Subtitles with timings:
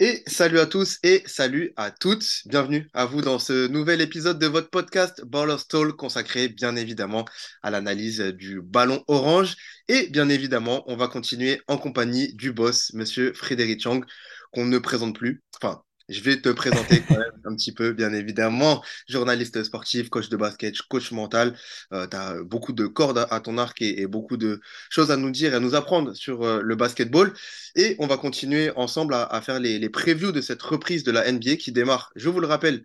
[0.00, 2.42] Et salut à tous et salut à toutes.
[2.46, 7.24] Bienvenue à vous dans ce nouvel épisode de votre podcast Ballers Talk consacré bien évidemment
[7.64, 9.56] à l'analyse du ballon orange.
[9.88, 14.02] Et bien évidemment, on va continuer en compagnie du boss, monsieur Frédéric Chang,
[14.52, 15.42] qu'on ne présente plus.
[15.60, 18.82] Enfin, je vais te présenter quand même un petit peu, bien évidemment.
[19.08, 21.56] Journaliste sportif, coach de basket, coach mental.
[21.92, 24.60] Euh, tu as beaucoup de cordes à, ton arc et, beaucoup de
[24.90, 27.32] choses à nous dire et à nous apprendre sur euh, le basketball.
[27.76, 31.30] Et on va continuer ensemble à, faire les, les, previews de cette reprise de la
[31.30, 32.82] NBA qui démarre, je vous le rappelle,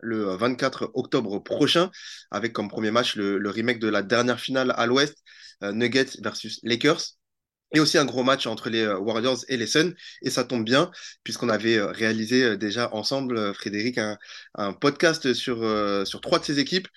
[0.00, 1.90] le 24 octobre prochain,
[2.30, 5.22] avec comme premier match le, remake de la dernière finale à l'Ouest,
[5.62, 7.16] euh, Nuggets versus Lakers
[7.74, 9.92] et aussi un gros match entre les euh, Warriors et les Suns.
[10.22, 10.90] Et ça tombe bien,
[11.24, 15.58] puisqu'on avait euh, réalisé euh, déjà ensemble, Frédéric, un, podcast sur,
[16.06, 16.88] sur trois de ces équipes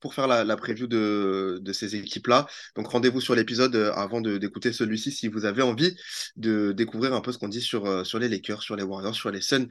[0.00, 2.46] pour faire la, preview de, de ces équipes-là.
[2.76, 5.96] Donc rendez-vous sur l'épisode avant d'écouter celui-ci si vous avez envie
[6.36, 9.30] de découvrir un peu ce qu'on dit sur, sur les Lakers, sur les Warriors, sur
[9.30, 9.68] les Suns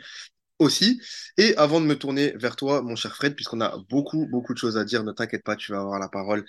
[0.59, 1.01] aussi.
[1.37, 4.59] Et avant de me tourner vers toi, mon cher Fred, puisqu'on a beaucoup, beaucoup de
[4.59, 6.45] choses à dire, ne t'inquiète pas, tu vas avoir la parole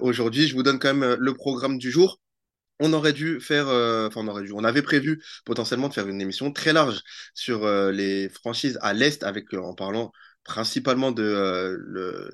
[0.00, 0.48] aujourd'hui.
[0.48, 2.20] Je vous donne quand même le programme du jour
[2.80, 6.08] on aurait dû faire, euh, enfin on aurait dû, on avait prévu potentiellement de faire
[6.08, 7.02] une émission très large
[7.34, 10.12] sur euh, les franchises à l'est, avec euh, en parlant
[10.44, 12.30] principalement de,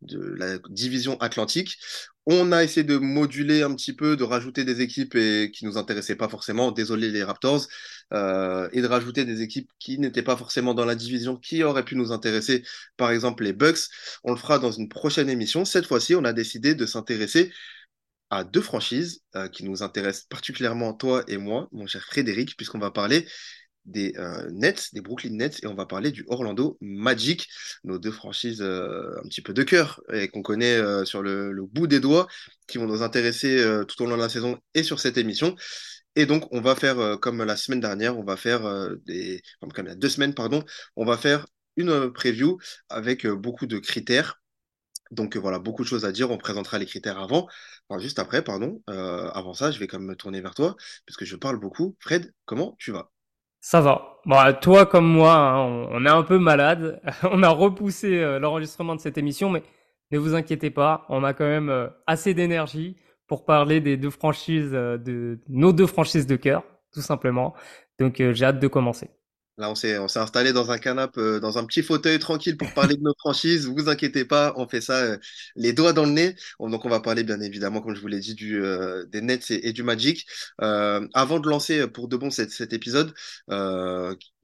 [0.00, 1.76] la division atlantique.
[2.24, 5.12] On a essayé de moduler un petit peu, de rajouter des équipes
[5.52, 7.66] qui nous intéressaient pas forcément, désolé les Raptors,
[8.12, 8.16] et
[8.80, 12.10] de rajouter des équipes qui n'étaient pas forcément dans la division, qui auraient pu nous
[12.10, 12.62] intéresser,
[12.96, 13.90] par exemple les Bucks.
[14.24, 15.66] On le fera dans une prochaine émission.
[15.66, 17.52] Cette fois-ci, on a décidé de s'intéresser
[18.30, 22.78] à deux franchises euh, qui nous intéressent particulièrement toi et moi, mon cher Frédéric, puisqu'on
[22.78, 23.26] va parler
[23.84, 27.48] des euh, Nets, des Brooklyn Nets, et on va parler du Orlando Magic,
[27.84, 31.86] nos deux franchises euh, un petit peu de cœur et qu'on connaît sur le, bout
[31.86, 32.26] des doigts,
[32.66, 35.56] qui vont nous intéresser tout au long de la saison et sur cette émission.
[36.16, 39.88] Et donc, on va faire comme la semaine dernière, on va faire des, comme il
[39.88, 40.62] y a deux semaines, pardon,
[40.96, 42.58] on va faire une preview
[42.90, 44.40] avec beaucoup de critères
[45.10, 46.30] donc euh, voilà, beaucoup de choses à dire.
[46.30, 47.48] On présentera les critères avant,
[47.88, 48.82] enfin, juste après, pardon.
[48.90, 50.76] Euh, avant ça, je vais quand même me tourner vers toi,
[51.06, 51.96] parce que je parle beaucoup.
[52.00, 53.10] Fred, comment tu vas?
[53.60, 54.20] Ça va.
[54.24, 57.00] Bon, toi comme moi, hein, on, est un peu malade.
[57.24, 59.62] on a repoussé euh, l'enregistrement de cette émission, mais
[60.10, 64.70] ne vous inquiétez pas, on a quand même assez d'énergie pour parler des deux franchises,
[64.70, 66.62] de nos deux franchises de cœur,
[66.94, 67.54] tout simplement.
[67.98, 69.10] Donc j'ai hâte de commencer.
[69.58, 72.56] Là, on s'est, on s'est installé dans un canapé, euh, dans un petit fauteuil tranquille
[72.56, 73.66] pour parler de nos franchises.
[73.66, 75.18] Vous inquiétez pas, on fait ça euh,
[75.56, 76.36] les doigts dans le nez.
[76.60, 79.50] donc, on va parler bien évidemment, comme je vous l'ai dit, du, euh, des Nets
[79.50, 80.26] et, du Magic.
[80.58, 83.12] avant de lancer pour de bon cet, cet épisode,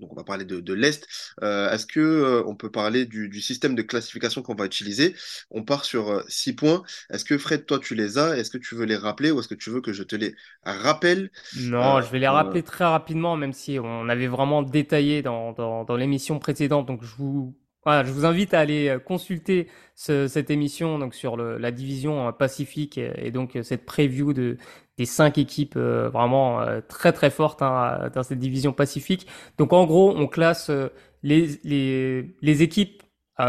[0.00, 1.06] donc on va parler de, de l'Est.
[1.42, 5.14] est-ce que on peut parler du, du, système de classification qu'on va utiliser?
[5.50, 6.82] On part sur six points.
[7.10, 8.36] Est-ce que Fred, toi, tu les as?
[8.36, 10.34] Est-ce que tu veux les rappeler ou est-ce que tu veux que je te les
[10.64, 11.30] rappelle?
[11.56, 16.38] Non, je vais les rappeler très rapidement, même si on avait vraiment détaillé dans, l'émission
[16.38, 16.86] précédente.
[16.86, 17.54] Donc, je vous,
[17.86, 22.98] je vous invite à aller euh, consulter cette émission donc sur la division euh, Pacifique
[22.98, 24.56] et, donc euh, cette preview de,
[24.98, 29.26] des cinq équipes vraiment très très fortes hein, dans cette division Pacifique.
[29.58, 30.70] Donc, en gros, on classe
[31.22, 33.02] les, les, les équipes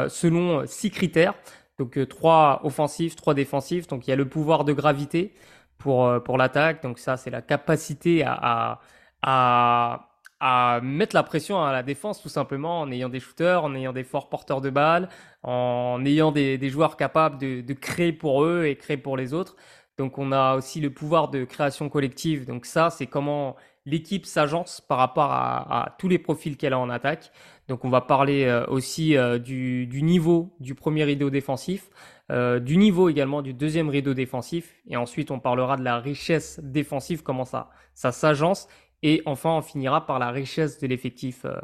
[0.09, 1.35] selon six critères.
[1.77, 3.87] Donc, trois offensifs, trois défensifs.
[3.87, 5.35] Donc, il y a le pouvoir de gravité
[5.77, 6.81] pour, pour l'attaque.
[6.81, 8.79] Donc, ça, c'est la capacité à,
[9.21, 13.73] à à mettre la pression à la défense tout simplement en ayant des shooters, en
[13.73, 15.09] ayant des forts porteurs de balles,
[15.43, 19.33] en ayant des, des joueurs capables de, de, créer pour eux et créer pour les
[19.33, 19.55] autres.
[19.97, 22.45] Donc on a aussi le pouvoir de création collective.
[22.45, 26.79] Donc ça, c'est comment l'équipe s'agence par rapport à, à, tous les profils qu'elle a
[26.79, 27.31] en attaque.
[27.67, 31.89] Donc on va parler euh, aussi euh, du, du, niveau du premier rideau défensif,
[32.31, 36.59] euh, du niveau également du deuxième rideau défensif, et ensuite on parlera de la richesse
[36.63, 38.67] défensive, comment ça, ça s'agence,
[39.03, 41.45] et enfin, on finira par la richesse de l'effectif.
[41.45, 41.59] Euh,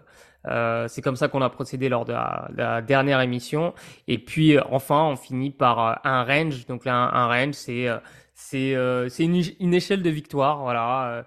[0.48, 3.74] euh, c'est comme ça qu'on a procédé lors de la, dernière émission.
[4.08, 6.66] Et puis, euh, enfin, on finit par un range.
[6.68, 7.88] Donc là, un, range, c'est
[8.34, 8.76] c'est
[9.10, 10.60] c'est une, une, échelle de victoire.
[10.62, 11.26] Voilà,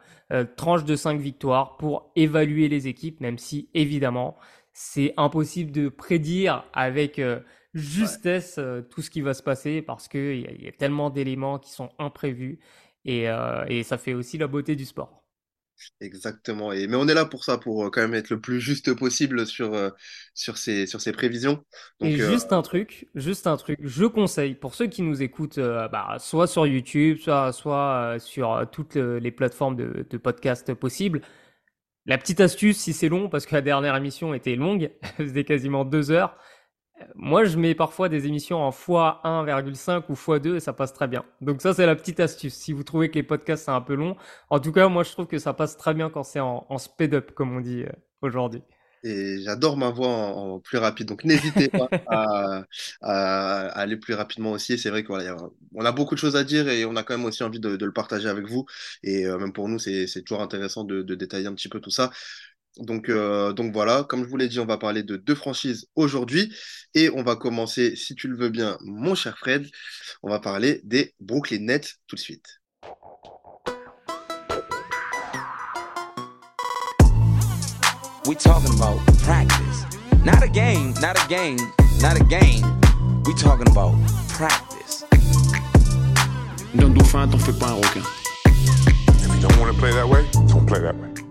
[0.56, 4.36] tranche de 5 victoires pour évaluer les équipes, même si évidemment,
[4.72, 7.20] c'est impossible de prédire avec
[7.74, 11.70] justesse tout ce qui va se passer parce qu'il y, y, a tellement d'éléments qui
[11.70, 12.60] sont imprévus.
[13.04, 13.26] Et,
[13.68, 15.23] et ça fait aussi la beauté du sport.
[16.00, 16.72] Exactement.
[16.72, 18.94] Et, mais on est là pour ça, pour euh, quand même être le plus juste
[18.94, 19.90] possible sur, euh,
[20.34, 21.64] sur, ces, sur ces prévisions.
[22.00, 25.58] et euh, juste un truc, juste un truc, je conseille pour ceux qui nous écoutent,
[25.58, 31.22] bah, soit sur YouTube, soit, soit sur toutes les plateformes de, de podcast possibles,
[32.06, 35.84] la petite astuce, si c'est long, parce que la dernière émission était longue, c'était quasiment
[35.84, 36.36] deux heures,
[37.14, 41.24] moi, je mets parfois des émissions en x1,5 ou x2 et ça passe très bien.
[41.40, 42.54] Donc ça, c'est la petite astuce.
[42.54, 44.16] Si vous trouvez que les podcasts, c'est un peu long,
[44.50, 47.32] en tout cas, moi, je trouve que ça passe très bien quand c'est en, speed-up,
[47.32, 47.92] comme on dit euh,
[48.22, 48.62] aujourd'hui.
[49.06, 51.08] Et j'adore ma voix en, plus rapide.
[51.08, 51.88] Donc n'hésitez pas
[53.02, 54.78] à, aller plus rapidement aussi.
[54.78, 57.42] C'est vrai qu'on a beaucoup de choses à dire et on a quand même aussi
[57.42, 58.64] envie de, le partager avec vous.
[59.02, 62.10] Et euh, même pour nous, c'est toujours intéressant de, détailler un petit peu tout ça.
[62.78, 65.86] Donc, euh, donc voilà, comme je vous l'ai dit, on va parler de deux franchises
[65.94, 66.52] aujourd'hui.
[66.94, 69.66] Et on va commencer, si tu le veux bien, mon cher Fred,
[70.22, 72.60] on va parler des Brooklyn Nets tout de suite.
[78.26, 79.84] We talking about practice.
[80.24, 81.58] Not a game, not a game,
[82.00, 82.64] not a game.
[83.26, 83.94] We talking about
[84.28, 85.04] practice.
[86.74, 88.02] D'un dauphin, t'en fais pas un requin.
[88.46, 91.23] If you don't want to play that way, don't play that way.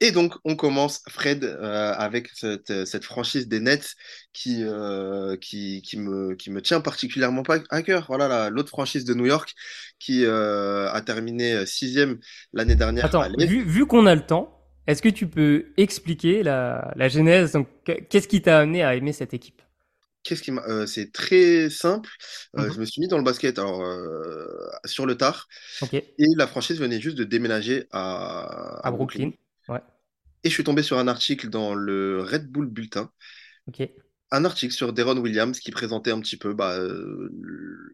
[0.00, 3.94] Et donc, on commence, Fred, euh, avec cette, cette, franchise des Nets
[4.32, 8.06] qui, euh, qui, qui, me, qui me tient particulièrement à cœur.
[8.08, 9.54] Voilà, l'autre franchise de New York
[9.98, 12.18] qui euh, a terminé sixième
[12.52, 13.04] l'année dernière.
[13.04, 17.56] Attends, vu, vu qu'on a le temps, est-ce que tu peux expliquer la, la genèse?
[17.84, 19.60] Qu'est-ce qui t'a amené à aimer cette équipe?
[20.22, 22.10] Qu'est-ce qui euh, c'est très simple.
[22.58, 22.72] Euh, mhm.
[22.72, 24.46] Je me suis mis dans le basket alors, euh,
[24.84, 25.48] sur le tard.
[25.92, 29.30] Et la franchise venait juste de déménager à, à, Brooklyn.
[29.70, 29.80] Ouais.
[30.44, 33.10] Et je suis tombé sur un article dans le Red Bull Bulletin.
[34.32, 36.78] Un article sur Deron Williams qui présentait un petit peu bah,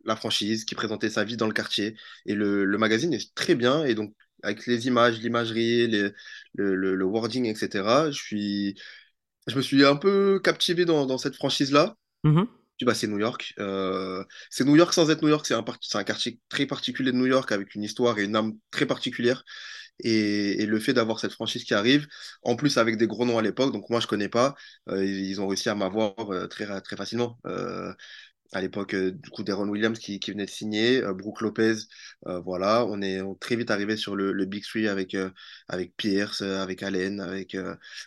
[0.04, 1.96] la franchise, qui présentait sa vie dans le quartier.
[2.26, 3.84] Et le, le magazine est très bien.
[3.84, 6.14] Et donc, avec les images, l'imagerie, le,
[6.54, 8.10] le, le, wording, etc.
[8.10, 8.80] Je, suis,
[9.46, 11.96] je me suis un peu captivé dans, dans cette franchise-là.
[12.24, 12.46] Mm-hmm.
[12.82, 13.54] Bah, c'est New York.
[13.58, 15.46] Euh, c'est New York sans être New York.
[15.46, 15.64] C'est un,
[15.94, 19.44] un, quartier très particulier de New York avec une histoire et une âme très particulière.
[20.00, 22.06] Et, le fait d'avoir cette franchise qui arrive,
[22.42, 24.54] en plus avec des gros noms à l'époque, donc moi je connais pas,
[24.90, 27.38] euh, ils ont réussi à m'avoir euh, très, très facilement
[28.52, 31.74] à l'époque euh, du coup Deron Williams qui, qui, venait de signer, euh, Brooke Lopez,
[32.26, 35.16] euh, voilà, on est très vite arrivé sur le, le Big Three avec
[35.68, 37.56] avec Pierce, avec Allen, avec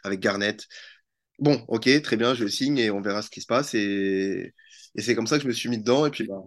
[0.04, 0.68] avec Garnett.
[1.40, 4.54] Bon, ok, très bien, je signe et on verra ce qui se passe et,
[4.96, 6.44] et c'est comme ça que je me suis mis dedans et puis bah,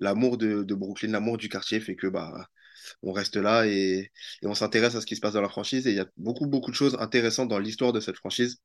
[0.00, 2.48] l'amour de, de, Brooklyn, l'amour du quartier fait que bah
[3.02, 4.10] on reste là et,
[4.42, 5.86] et on s'intéresse à ce qui se passe dans la franchise.
[5.86, 8.58] Et il y a beaucoup beaucoup de choses intéressantes dans l'histoire de cette franchise.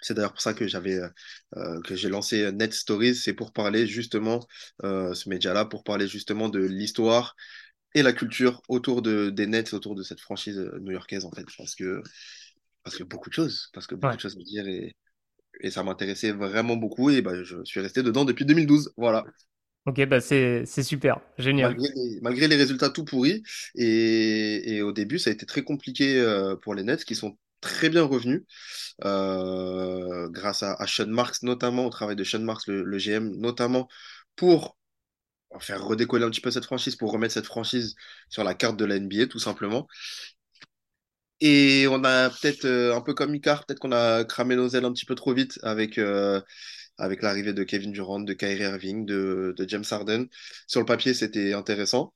[0.00, 1.08] C'est d'ailleurs pour ça que j'avais euh,
[1.56, 4.46] euh, que j'ai lancé Net Stories, c'est pour parler justement
[4.84, 7.36] euh, ce média-là, pour parler justement de l'histoire
[7.94, 11.74] et la culture autour de des Nets, autour de cette franchise new-yorkaise en fait, parce
[11.76, 12.02] que
[12.84, 14.96] parce que beaucoup de choses, parce que beaucoup de choses à dire et,
[15.60, 17.10] et ça m'intéressait vraiment beaucoup.
[17.10, 19.24] Et bah, je suis resté dedans depuis 2012, voilà.
[19.86, 21.76] Ok, bah c'est super, génial.
[22.22, 23.42] Malgré les, résultats tout pourris,
[23.74, 26.24] et, au début, ça a été très compliqué
[26.62, 28.42] pour les Nets qui sont très bien revenus
[29.04, 33.88] euh, grâce à, Sean Marks, notamment au travail de Sean Marks, le, GM, notamment
[34.36, 34.76] pour
[35.60, 37.94] faire redécoller un petit peu cette franchise, pour remettre cette franchise
[38.28, 39.86] sur la carte de la NBA, tout simplement.
[41.40, 44.84] Et on a peut-être, euh, un peu comme Icar, peut-être qu'on a cramé nos ailes
[44.84, 46.40] un petit peu trop vite avec, euh,
[46.98, 50.26] avec l'arrivée de Kevin Durant, de Kyrie Irving, de, de James Harden.
[50.66, 52.12] Sur le papier, c'était intéressant.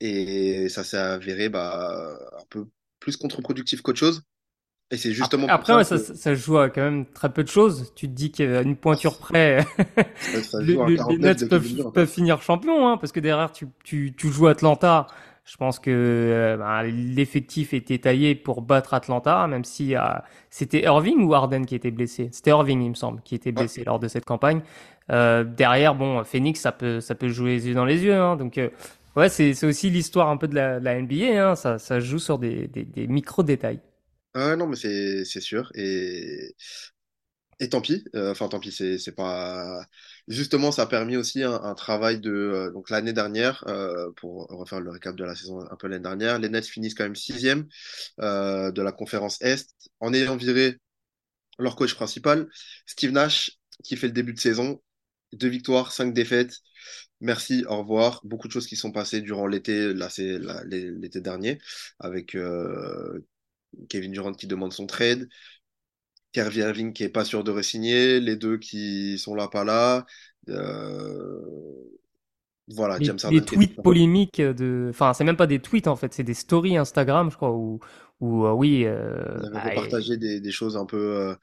[0.00, 2.66] Et ça s'est avéré bah, un peu
[3.00, 4.22] plus contre-productif qu'autre chose.
[4.90, 5.46] Et c'est justement.
[5.48, 7.92] Après, ça, ça, joue à quand même très peu de choses.
[7.94, 9.66] Tu te dis qu'à une pointure près,
[10.60, 15.06] les, Nets peuvent, peuvent, finir champion, hein, parce que derrière, tu, tu, tu joues Atlanta.
[15.48, 20.00] Je pense que euh, bah, l'effectif était taillé pour battre Atlanta, même si euh,
[20.50, 22.28] c'était Irving ou Harden qui était blessé?
[22.32, 24.60] C'était Irving, il me semble, qui était blessé lors de cette campagne.
[25.10, 28.14] Euh, derrière, bon, Phoenix, ça peut, ça peut jouer les yeux dans les yeux.
[28.14, 28.60] Hein, donc,
[29.16, 31.50] ouais, c'est aussi l'histoire un peu de la, la NBA.
[31.52, 33.80] Hein, ça, ça joue sur des, des, des micro détails.
[34.34, 35.70] Ah non, mais c'est sûr.
[35.74, 36.54] Et,
[37.60, 38.04] et tant pis.
[38.14, 39.84] Enfin, tant pis, c'est pas.
[40.28, 42.30] Justement, ça a permis aussi un, travail de.
[42.30, 46.02] Euh, donc, l'année dernière, euh, pour refaire le récap de la saison un peu l'année
[46.02, 47.66] dernière, les Nets finissent quand même sixième
[48.18, 50.76] de la conférence Est en ayant viré
[51.58, 52.48] leur coach principal,
[52.86, 54.82] Steve Nash, qui fait le début de saison.
[55.32, 56.58] Deux victoires, cinq défaites.
[57.20, 58.20] Merci, au revoir.
[58.24, 61.58] Beaucoup de choses qui sont passées durant l'été, l'été dernier,
[61.98, 62.36] avec
[63.88, 65.28] Kevin Durant qui demande son trade,
[66.32, 70.06] Kerry Irving qui est pas sûr de re-signer, les deux qui sont là, pas là.
[70.48, 71.40] Euh,
[72.68, 73.38] voilà, James Harden.
[73.38, 74.88] Des tweets polémiques de.
[74.90, 77.80] Enfin, c'est même pas des tweets en fait, c'est des stories Instagram, je crois, où,
[78.20, 78.84] où euh, oui.
[78.84, 79.22] Euh...
[79.54, 81.34] Avez partagé des, des, choses un peu, euh,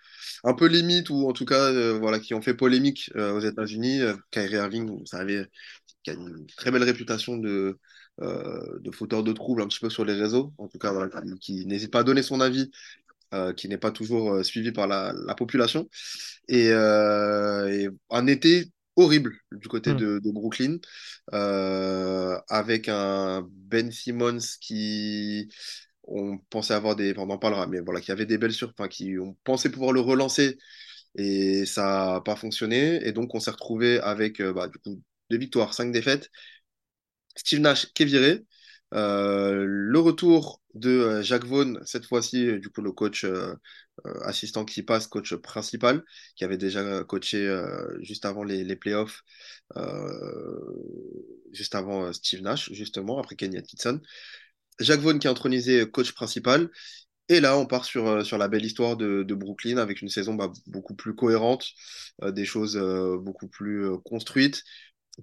[0.44, 4.02] un peu limites ou en tout cas, voilà, qui ont fait polémique aux États-Unis.
[4.30, 5.46] Kyrie Irving, vous savez,
[6.04, 7.80] qui a une très belle réputation de,
[8.22, 10.94] euh, de fauteurs de troubles un petit peu sur les réseaux, en tout cas,
[11.42, 12.72] qui, n'hésite pas à donner son avis,
[13.36, 15.90] euh, qui n'est pas toujours euh, suivi par la, population.
[16.48, 18.66] Et, un été
[18.96, 19.98] horrible du côté hmm.
[19.98, 20.78] de, Brooklyn,
[22.50, 25.50] avec un Ben Simmons qui
[26.04, 29.18] on pensait avoir des, on en parlera, mais voilà, qui avait des belles surprises, qui
[29.20, 30.58] ont pensé pouvoir le relancer
[31.16, 33.06] et ça n'a pas fonctionné.
[33.08, 36.30] Et donc, on s'est retrouvé avec bah, du coup, deux victoires, cinq défaites.
[37.36, 38.46] Steve Nash qui est viré.
[38.94, 43.26] Euh, le retour de euh, Jacques Vaughan, cette fois-ci, euh, du coup, le coach
[44.24, 46.04] assistant qui passe, coach principal,
[46.36, 47.64] qui avait déjà coaché
[48.02, 49.24] juste avant les, les playoffs,
[51.54, 54.02] juste avant Steve Nash, justement, après Kenny Atkinson.
[54.80, 56.70] Jacques Vaughan qui est intronisé coach principal.
[57.30, 58.04] Et là, on part sur,
[58.38, 61.66] la belle histoire de, de Brooklyn avec une saison bah, beaucoup plus cohérente,
[62.22, 62.78] des choses
[63.24, 64.62] beaucoup plus construites.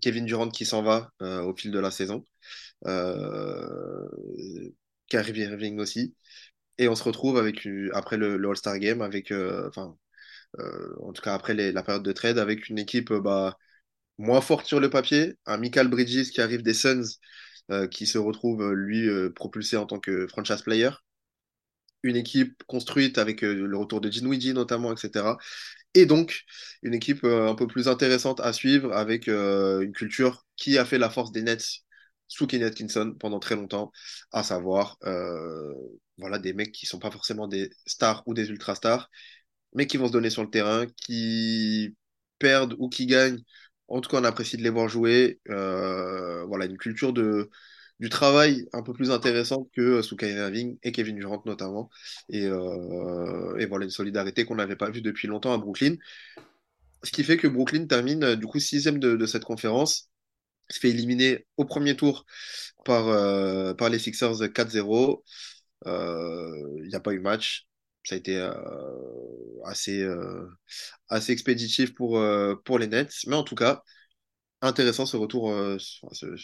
[0.01, 2.25] Kevin Durant qui s'en va au fil de la saison.
[5.15, 6.15] Euh, Kyrie Irving aussi.
[6.79, 9.97] Et on se retrouve avec, après le, All-Star Game, avec, euh, enfin,
[10.61, 13.59] euh, en tout cas après la période de trade, avec une équipe bah,
[14.19, 15.35] moins forte sur le papier.
[15.47, 17.19] Un Michael Bridges qui arrive des Suns,
[17.91, 20.91] qui se retrouve, lui, propulsé en tant que franchise player.
[22.03, 25.37] Une équipe construite avec le retour de Dinwiddie notamment, etc.
[25.95, 26.45] Et donc,
[26.83, 31.11] une équipe un peu plus intéressante à suivre avec une culture qui a fait la
[31.11, 31.83] force des Nets
[32.33, 33.93] sous Kenny Atkinson pendant très longtemps,
[34.33, 35.75] à savoir euh,
[36.19, 39.11] voilà, des mecs qui sont pas forcément des stars ou des ultra stars,
[39.75, 41.95] mais qui vont se donner sur le terrain, qui
[42.39, 43.41] perdent ou qui gagnent.
[43.89, 45.41] En tout cas, on apprécie de les voir jouer.
[45.51, 50.93] Euh, voilà, une culture du travail un peu plus intéressante que sous Kyrie Irving et
[50.93, 51.91] Kevin Durant notamment.
[52.31, 55.97] Et, euh, voilà, une solidarité qu'on n'avait pas vue depuis longtemps à Brooklyn.
[57.03, 60.12] Ce qui fait que Brooklyn termine du coup sixième de cette conférence
[60.69, 62.25] se fait éliminer au premier tour
[62.85, 65.23] par, euh, par les Sixers 4-0.
[65.85, 67.67] Il euh, n'y a pas eu match.
[68.05, 68.53] Ça a été euh,
[69.65, 70.05] assez,
[71.09, 72.21] assez expéditif pour,
[72.65, 73.15] pour les Nets.
[73.27, 73.83] Mais en tout cas,
[74.61, 76.37] intéressant ce retour, ce,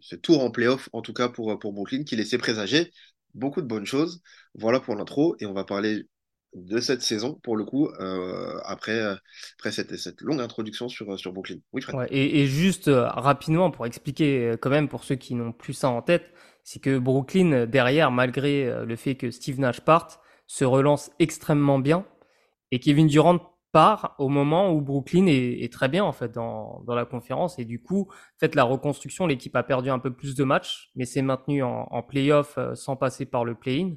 [0.00, 2.92] ce, tour en playoff, en tout cas pour, pour Brooklyn, qui laissait présager
[3.34, 4.22] beaucoup de bonnes choses.
[4.54, 5.36] Voilà pour l'intro.
[5.40, 6.06] Et on va parler
[6.54, 9.14] de cette saison, pour le coup, euh, après, euh,
[9.58, 11.58] après cette, cette, longue introduction sur, sur Brooklyn.
[11.72, 12.08] Oui, Fred.
[12.10, 16.02] et, juste euh, rapidement, pour expliquer quand même, pour ceux qui n'ont plus ça en
[16.02, 16.32] tête,
[16.64, 22.04] c'est que Brooklyn, derrière, malgré le fait que Steve Nash parte, se relance extrêmement bien.
[22.70, 23.38] Et Kevin Durant
[23.72, 27.64] part au moment où Brooklyn est, très bien en fait dans, dans, la conférence et
[27.64, 31.04] du coup en fait la reconstruction l'équipe a perdu un peu plus de matchs mais
[31.04, 33.94] s'est maintenue en, en playoff sans passer par le play-in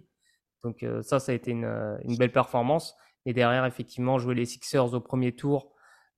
[0.64, 2.96] donc euh, ça, ça a été une, euh, une, belle performance.
[3.26, 5.72] Et derrière, effectivement, jouer les Sixers au premier tour,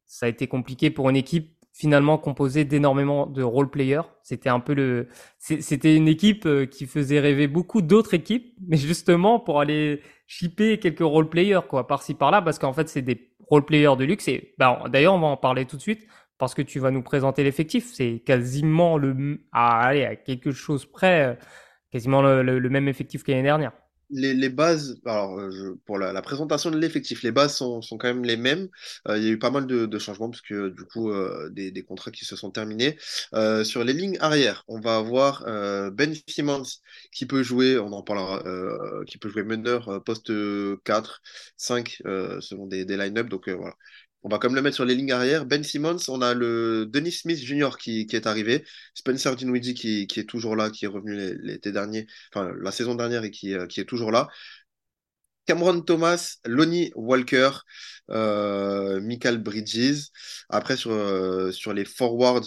[0.05, 4.03] ça a été compliqué pour une équipe finalement composée d'énormément de role players.
[4.23, 5.09] C'était un peu le,
[5.39, 10.79] c'était une équipe euh, qui faisait rêver beaucoup d'autres équipes, mais justement pour aller shipper
[10.79, 14.27] quelques role players quoi, par-ci par-là, parce qu'en fait c'est des role players de luxe.
[14.27, 17.03] Et bah, d'ailleurs, on va en parler tout de suite parce que tu vas nous
[17.03, 17.91] présenter l'effectif.
[17.93, 21.37] C'est quasiment le, à, aller à quelque chose près,
[21.91, 23.73] quasiment le même effectif qu'année dernière
[24.09, 28.37] les, bases, alors euh, pour la, présentation de l'effectif, les bases sont, quand même les
[28.37, 28.67] mêmes.
[29.07, 31.83] Euh, il y a eu pas mal de, changements parce que du coup, euh, des,
[31.83, 32.97] contrats qui se sont terminés.
[33.63, 35.43] sur les lignes arrière, on va avoir
[35.91, 36.63] Ben Simmons
[37.11, 38.43] qui peut jouer, on en parlera,
[39.05, 40.31] qui peut jouer meneur poste
[40.83, 41.21] 4,
[41.57, 42.01] 5
[42.41, 43.29] selon des, des line-up.
[43.29, 43.75] Donc voilà,
[44.25, 45.45] on va comme le mettre sur les lignes arrière.
[45.45, 47.77] Ben Simmons, on a le Denis Smith Jr.
[47.79, 48.65] qui, est arrivé.
[48.95, 53.23] Spencer Dinwiddie qui, est toujours là, qui est revenu l'été dernier, enfin la saison dernière
[53.23, 54.27] et qui, euh, est toujours là.
[55.45, 57.51] Cameron Thomas, Lonnie Walker,
[58.09, 60.09] euh, Michael Bridges.
[60.49, 62.45] Après, sur, euh, sur les forwards,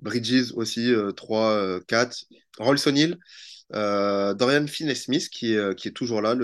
[0.00, 2.24] Bridges aussi, 3, 4.
[2.58, 3.18] Rolls O'Neill,
[3.70, 6.34] Dorian Finney-Smith qui, qui est toujours là,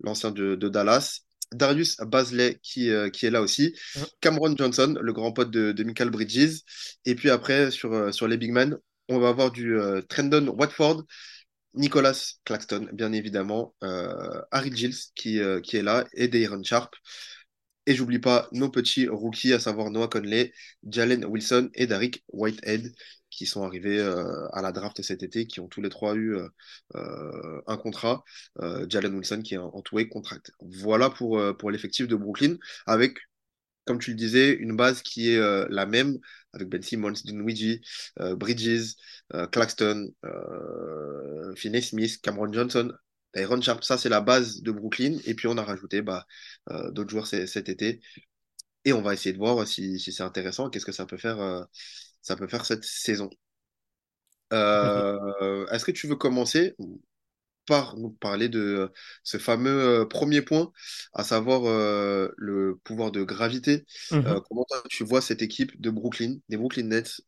[0.00, 1.25] l'ancien de Dallas.
[1.56, 3.74] Darius Basley qui, euh, qui est là aussi,
[4.20, 6.60] Cameron Johnson, le grand pote de, Michael Bridges,
[7.04, 8.76] et puis après sur, euh, sur les big men,
[9.08, 11.04] on va avoir du euh, Trendon Watford,
[11.74, 13.74] Nicolas Claxton, bien évidemment,
[14.50, 16.94] Harry Gilles qui, qui est là, et Dayron Sharp.
[17.84, 20.54] Et j'oublie pas nos petits rookies, à savoir Noah Conley,
[20.88, 22.94] Jalen Wilson et Derek Whitehead,
[23.36, 26.34] qui sont arrivés euh, à la draft cet été, qui ont tous les trois eu
[26.34, 26.48] euh,
[26.96, 28.24] euh, un contrat.
[28.88, 30.52] Jalen Wilson qui est en two-way contract.
[30.60, 33.18] Voilà pour, pour l'effectif de Brooklyn, avec
[33.84, 35.38] comme tu le disais, une base qui est
[35.70, 36.18] la même
[36.52, 37.82] avec Ben Simmons, Dinwiddie,
[38.18, 38.94] Bridges,
[39.52, 40.10] Claxton,
[41.54, 42.92] Finney Smith, Cameron Johnson,
[43.36, 43.84] Aaron Sharp.
[43.84, 45.18] Ça, c'est la base de Brooklyn.
[45.24, 46.26] Et puis, on a rajouté bah,
[46.90, 48.00] d'autres joueurs cet été.
[48.84, 51.66] Et on va essayer de voir si, si c'est intéressant, qu'est-ce que ça peut faire
[52.26, 53.30] ça peut faire cette saison.
[54.52, 56.76] Euh, est-ce que tu veux commencer
[57.66, 58.92] par nous parler de
[59.24, 60.70] ce fameux euh, premier point,
[61.14, 63.86] à savoir euh, le pouvoir de gravité?
[64.12, 64.40] Mhm.
[64.48, 67.22] comment tu vois cette équipe de Brooklyn, des Brooklyn Nets,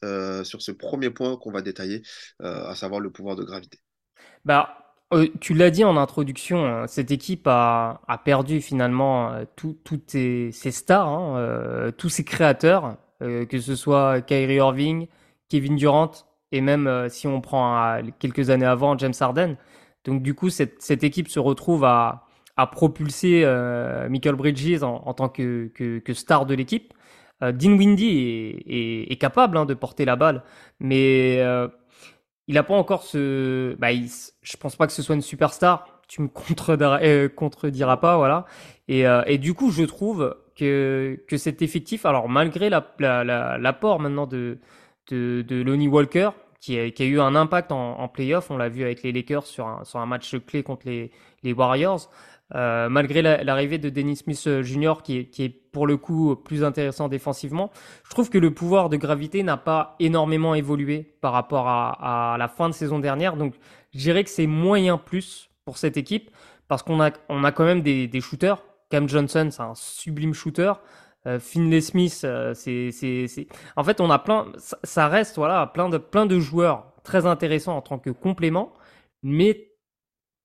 [0.45, 2.02] sur ce premier point qu'on va détailler,
[2.38, 3.81] à savoir le pouvoir de gravité?
[4.45, 4.95] Bah,
[5.40, 11.09] tu l'as dit en introduction, hein, cette équipe a, a perdu finalement toutes ses, stars,
[11.09, 15.08] hein, tous ses créateurs, que ce soit Kyrie Irving,
[15.48, 16.10] Kevin Durant,
[16.52, 19.56] et même si on prend quelques années avant James Harden.
[20.04, 25.02] Donc du coup, cette, cette équipe se retrouve à, à propulser euh, Michael Bridges en,
[25.06, 26.92] en tant que, que, que, star de l'équipe.
[27.42, 30.42] Euh, Dean Windy est, est, est capable hein, de porter la balle,
[30.80, 31.68] mais euh,
[32.48, 33.76] il n'a pas encore ce.
[33.76, 34.08] Bah, il,
[34.42, 35.87] je pense pas que ce soit une superstar.
[36.08, 38.46] Tu me contrediras, euh, contrediras pas, voilà.
[38.88, 43.59] Et, euh, et, du coup, je trouve que, cet effectif, alors malgré l'apport la, la,
[43.59, 44.59] la maintenant de,
[45.11, 48.50] Lonnie Walker, qui a, eu un impact en, en playoff.
[48.50, 52.11] On l'a vu avec les Lakers sur un, match clé contre les, Warriors.
[52.55, 57.09] Euh, malgré l'arrivée de Dennis Smith euh, Jr., qui est, pour le coup plus intéressant
[57.09, 57.71] défensivement,
[58.05, 62.49] je trouve que le pouvoir de gravité n'a pas énormément évolué par rapport à, la
[62.49, 63.37] fin de saison dernière.
[63.37, 63.55] Donc,
[63.93, 66.31] je dirais que c'est moyen plus pour cette équipe
[66.69, 68.62] parce qu'on a, on a quand même des, des shooters.
[68.90, 70.73] Cam Johnson, c'est un sublime shooter.
[71.26, 74.52] Euh, Finlay Smith, euh, c'est, c'est, en fait, on a plein,
[74.85, 78.73] ça, reste voilà, plein de, plein de joueurs très intéressants en tant que complément,
[79.23, 79.73] mais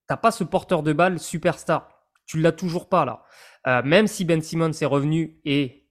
[0.08, 1.90] t'as pas ce porteur de balle superstar.
[2.26, 3.24] Tu l'as toujours pas là.
[3.68, 5.90] Euh, même si Ben Simmons est revenu et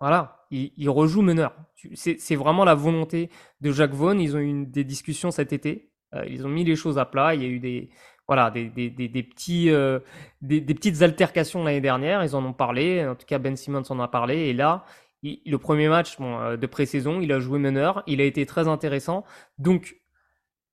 [0.00, 1.54] voilà, il, il rejoue meneur.
[1.94, 3.28] C'est vraiment la volonté
[3.60, 4.18] de Jacques Vaughan.
[4.18, 5.92] Ils ont eu des discussions cet été.
[6.14, 7.34] Euh, ils ont mis les choses à plat.
[7.34, 7.90] Il y a eu des
[8.28, 9.98] voilà des, des, des, petits euh,
[10.40, 12.24] des, petites altercations l'année dernière.
[12.24, 13.04] Ils en ont parlé.
[13.06, 14.36] En tout cas, Ben Simmons en a parlé.
[14.48, 14.84] Et là,
[15.22, 18.02] le premier match euh, de pré-saison, il a joué meneur.
[18.06, 19.24] Il a été très intéressant.
[19.58, 19.96] Donc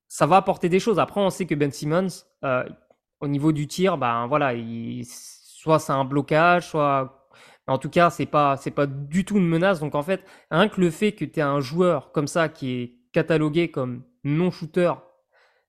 [0.07, 0.99] ça va apporter des choses.
[0.99, 2.07] Après, on sait que Ben Simmons,
[2.43, 2.63] euh,
[3.21, 7.27] au niveau du tir, ben voilà, il, soit c'est un blocage, soit
[7.67, 9.79] en tout cas, c'est pas pas du tout une menace.
[9.79, 12.73] Donc en fait, rien que le fait que tu aies un joueur comme ça qui
[12.81, 14.93] est catalogué comme non shooter,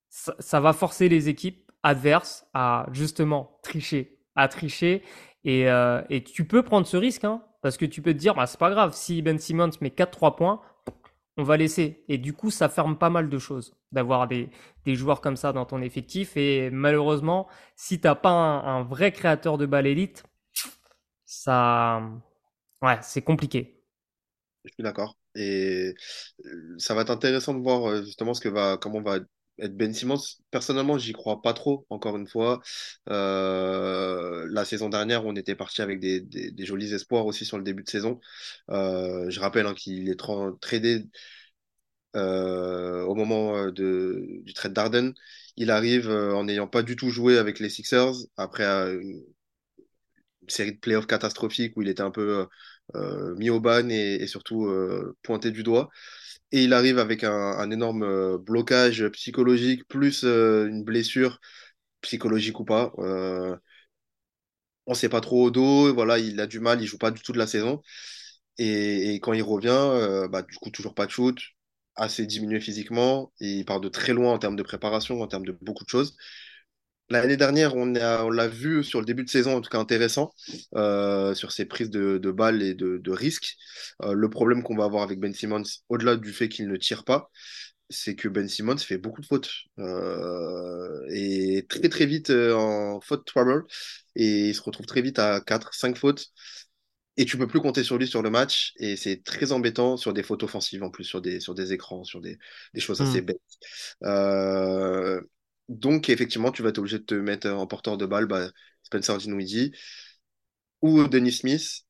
[0.09, 5.03] ça, va forcer les équipes adverses à justement tricher, à tricher
[5.45, 8.35] et, euh, et tu peux prendre ce risque hein, parce que tu peux te dire
[8.35, 10.61] bah c'est pas grave si Ben Simmons met 4 3 points,
[11.37, 12.05] on va laisser.
[12.09, 14.51] Et du coup, ça ferme pas mal de choses d'avoir des,
[14.85, 16.37] des, joueurs comme ça dans ton effectif.
[16.37, 20.25] Et malheureusement, si t'as pas un, un, vrai créateur de balle élite,
[21.25, 22.03] ça,
[22.83, 23.83] ouais, c'est compliqué.
[24.65, 25.17] Je suis d'accord.
[25.35, 25.95] Et
[26.45, 29.21] euh, ça va être intéressant de voir euh, justement ce que va, comment va
[29.61, 30.21] être Ben Simmons.
[30.51, 32.61] Personnellement, j'y crois pas trop, encore une fois.
[33.09, 37.83] Euh, la saison dernière, on était parti avec des, jolis espoirs aussi sur le début
[37.83, 38.21] de saison.
[38.71, 40.21] Euh, je rappelle hein, qu'il est
[40.61, 41.07] tradé
[42.17, 45.15] euh, au moment du trade d'Arden.
[45.57, 49.23] Il arrive en n'ayant pas du tout joué avec les Sixers après une,
[50.49, 52.47] série de playoffs catastrophiques où il était un peu
[53.37, 54.69] mis au ban et surtout
[55.23, 55.91] pointé du doigt
[56.53, 61.41] et il arrive avec un, énorme blocage psychologique plus euh, une blessure
[62.03, 62.93] psychologique ou pas.
[62.99, 63.57] Euh,
[64.87, 67.23] on sait pas trop au dos, voilà, il a du mal, il joue pas du
[67.23, 67.83] tout de la saison.
[68.59, 71.39] Et, quand il revient, euh, bah, du coup, toujours pas de shoot,
[71.97, 75.57] assez diminué physiquement, il part de très loin en termes de préparation, en termes de
[75.63, 76.17] beaucoup de choses.
[77.11, 80.31] L'année dernière, on l'a on vu sur le début de saison, en tout cas intéressant,
[80.77, 83.57] euh, sur ses prises de, de balles et de, de risques.
[84.03, 87.05] Euh, le problème qu'on va avoir avec Ben Simmons, au-delà du fait qu'il ne tire
[87.05, 87.29] pas,
[87.89, 93.27] c'est que Ben Simmons fait beaucoup de fautes euh, et très très vite en faute
[93.27, 93.65] trouble
[94.15, 96.27] et il se retrouve très vite à 4, 5 fautes
[97.17, 100.13] et tu peux plus compter sur lui sur le match et c'est très embêtant sur
[100.13, 102.39] des fautes offensives en plus sur des sur des écrans sur des,
[102.75, 103.25] des choses assez mmh.
[103.27, 103.41] bêtes
[104.05, 105.21] euh,
[105.71, 108.51] donc, effectivement, tu vas être obligé de te mettre en porteur de balle bah,
[108.83, 109.73] Spencer Dinwiddie
[110.83, 111.87] ou Dennis Smith.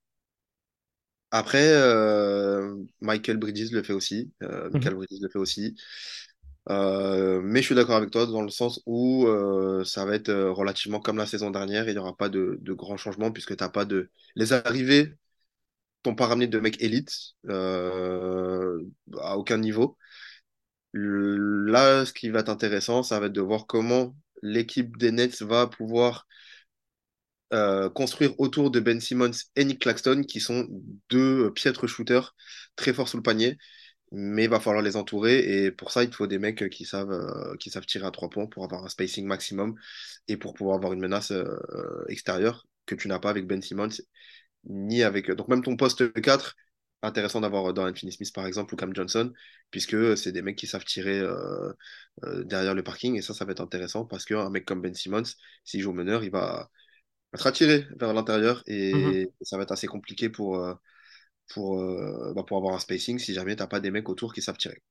[1.32, 4.32] Après, euh, Michael Bridges le fait aussi.
[4.42, 4.72] Euh, mhm.
[4.72, 5.76] Michael Bridges le fait aussi.
[6.70, 10.28] Euh, mais je suis d'accord avec toi dans le sens où euh, ça va être
[10.28, 11.88] euh, relativement comme la saison dernière.
[11.88, 14.10] Il n'y aura pas de, de grands changements puisque tu n'as pas de.
[14.36, 15.14] Les arrivées
[16.02, 17.14] t'ont pas ramené de mecs élites
[17.48, 18.80] euh,
[19.22, 19.96] à aucun niveau.
[20.92, 25.42] Là, ce qui va être intéressant, ça va être de voir comment l'équipe des Nets
[25.42, 26.26] va pouvoir
[27.52, 30.68] euh, construire autour de Ben Simmons et Nick Claxton, qui sont
[31.10, 32.34] deux piètres shooters
[32.76, 33.58] très forts sous le panier.
[34.12, 35.64] Mais il va falloir les entourer.
[35.64, 38.30] Et pour ça, il faut des mecs qui savent, euh, qui savent tirer à trois
[38.30, 39.74] points pour avoir un spacing maximum
[40.28, 43.88] et pour pouvoir avoir une menace euh, extérieure que tu n'as pas avec Ben Simmons
[44.64, 45.30] ni avec.
[45.30, 46.56] Donc, même ton poste 4,
[47.02, 49.32] intéressant d'avoir euh, Dorian Finney-Smith par exemple ou Cam Johnson,
[49.70, 51.72] puisque c'est des mecs qui savent tirer euh,
[52.24, 54.94] euh, derrière le parking et ça, ça va être intéressant parce qu'un mec comme Ben
[54.94, 55.22] Simmons,
[55.64, 56.68] s'il joue au meneur, il va
[57.34, 59.30] être attiré vers l'intérieur et, mm-hmm.
[59.42, 60.62] ça va être assez compliqué pour,
[61.52, 61.76] pour,
[62.34, 64.56] bah, pour avoir un spacing si jamais tu n'as pas des mecs autour qui savent
[64.56, 64.82] tirer.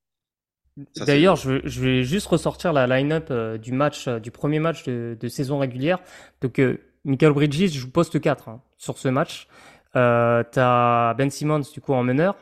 [0.95, 5.27] D'ailleurs, je, je, vais juste ressortir la line-up du match, du premier match de, de
[5.27, 5.99] saison régulière.
[6.39, 6.61] Donc,
[7.03, 9.47] Michael Bridges joue poste 4 hein, sur ce match.
[9.95, 12.35] Euh, t'as Ben Simmons du coup en meneur.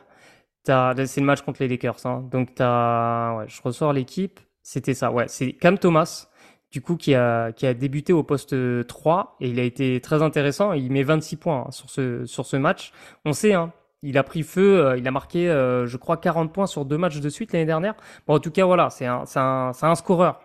[0.64, 0.72] C'est
[1.16, 2.04] le match contre les Lakers.
[2.04, 2.28] Hein.
[2.30, 4.40] Donc as, ouais, je ressors l'équipe.
[4.62, 5.10] C'était ça.
[5.10, 6.28] Ouais, c'est Cam Thomas
[6.70, 8.54] du coup qui a qui a débuté au poste
[8.86, 10.72] 3 et il a été très intéressant.
[10.74, 12.92] Il met 26 points hein, sur ce sur ce match.
[13.24, 16.52] On sait hein, il a pris feu, euh, il a marqué, euh, je crois, 40
[16.52, 17.94] points sur deux matchs de suite l'année dernière.
[18.26, 20.40] Bon, en tout cas, voilà, c'est un, un, un scoreur.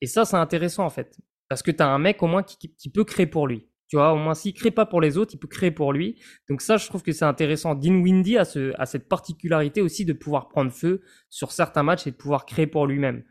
[0.00, 1.18] Et ça, c'est intéressant, en fait.
[1.48, 3.68] Parce que tu as un mec au moins qui, qui, peut créer pour lui.
[3.90, 6.22] Tu vois, au moins s'il crée pas pour les autres, il peut créer pour lui.
[6.48, 7.74] Donc ça, je trouve que c'est intéressant.
[7.74, 12.06] Dean Windy a, ce, a cette particularité aussi de pouvoir prendre feu sur certains matchs
[12.06, 13.24] et de pouvoir créer pour lui-même.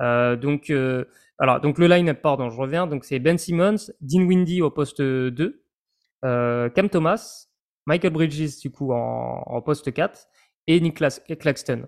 [0.00, 1.04] Euh, donc, euh,
[1.38, 2.86] alors, donc le line-up, pardon, je reviens.
[2.86, 5.62] Donc c'est Ben Simmons, Dean Windy au poste 2,
[6.24, 7.48] euh, Cam Thomas,
[7.84, 10.28] Michael Bridges du coup en, en poste 4
[10.66, 11.86] et Nicholas Claxton.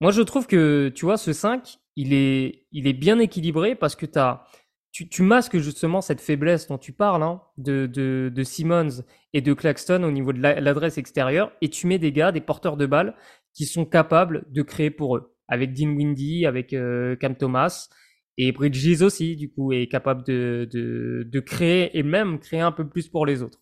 [0.00, 3.96] Moi, je trouve que, tu vois, ce 5, il est, il est bien équilibré parce
[3.96, 4.44] que tu as
[4.92, 9.02] tu, masques justement cette faiblesse dont tu parles, hein, de, de, de, Simmons
[9.32, 12.76] et de Claxton au niveau de l'adresse extérieure, et tu mets des gars, des porteurs
[12.76, 13.14] de balles,
[13.54, 15.34] qui sont capables de créer pour eux.
[15.48, 17.88] Avec Dean Windy, avec euh, Cam Thomas,
[18.36, 22.72] et Bridges aussi, du coup, est capable de, de, de créer, et même créer un
[22.72, 23.61] peu plus pour les autres.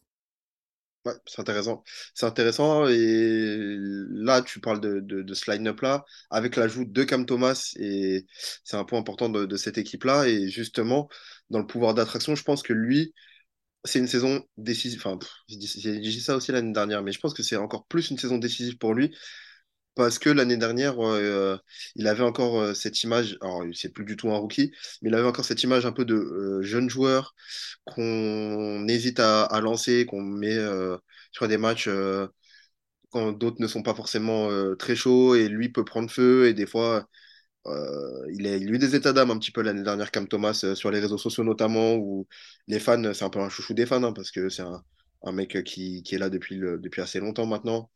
[1.07, 2.87] Ouais, c'est intéressant.
[2.89, 3.77] Et
[4.11, 8.27] là, tu parles de, de, ce line-up là, avec l'ajout de Cam Thomas, et
[8.65, 10.29] c'est un point important de, de cette équipe-là.
[10.29, 11.09] Et justement,
[11.49, 13.15] dans le pouvoir d'attraction, je pense que lui,
[13.85, 15.01] c'est une saison décisive.
[15.05, 18.19] Enfin, j'ai dit ça aussi l'année dernière, mais je pense que c'est encore plus une
[18.19, 19.17] saison décisive pour lui.
[20.01, 21.59] Parce que l'année dernière, euh,
[21.95, 25.15] il avait encore euh, cette image, alors c'est plus du tout un rookie, mais il
[25.15, 27.35] avait encore cette image un peu de euh, jeune joueur
[27.85, 30.57] qu'on hésite à, lancer, qu'on met
[31.33, 31.91] sur des matchs
[33.11, 36.67] quand d'autres ne sont pas forcément très chauds et lui peut prendre feu et des
[36.67, 37.07] fois
[37.67, 41.01] il, a, eu des états d'âme un petit peu l'année dernière, comme Thomas, sur les
[41.01, 42.27] réseaux sociaux notamment, où
[42.69, 45.63] les fans, c'est un peu un chouchou des fans, hein, parce que c'est un, mec
[45.65, 47.91] qui, est là depuis assez longtemps maintenant.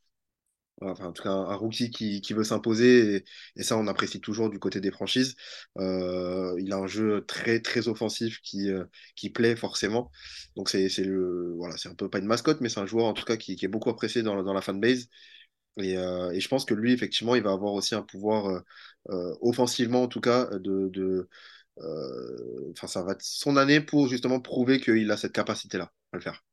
[0.81, 3.23] Enfin, en tout cas, un, rookie qui, qui veut s'imposer,
[3.55, 5.35] et, ça, on apprécie toujours du côté des franchises.
[5.77, 8.83] Euh, il a un jeu très, très offensif qui, euh,
[9.15, 10.11] qui plaît forcément.
[10.57, 13.23] Donc, c'est le, voilà, un peu pas une mascotte, mais c'est un joueur en tout
[13.23, 15.07] cas qui, est beaucoup apprécié dans, dans la fanbase.
[15.77, 18.63] Et, euh, et, je pense que lui, effectivement, il va avoir aussi un pouvoir
[19.41, 21.29] offensivement, en tout cas, de, de
[22.71, 26.21] enfin, ça va être son année pour justement prouver qu'il a cette capacité-là à le
[26.21, 26.43] faire.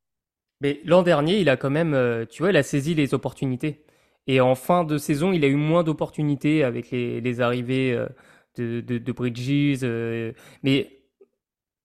[0.60, 3.84] Mais l'an dernier, il a quand même, tu vois, il a saisi les opportunités.
[4.26, 8.06] Et en fin de saison, il a eu moins d'opportunités avec les, les arrivées euh,
[8.56, 9.80] de, de, de Bridges.
[9.82, 10.32] Euh,
[10.62, 11.02] mais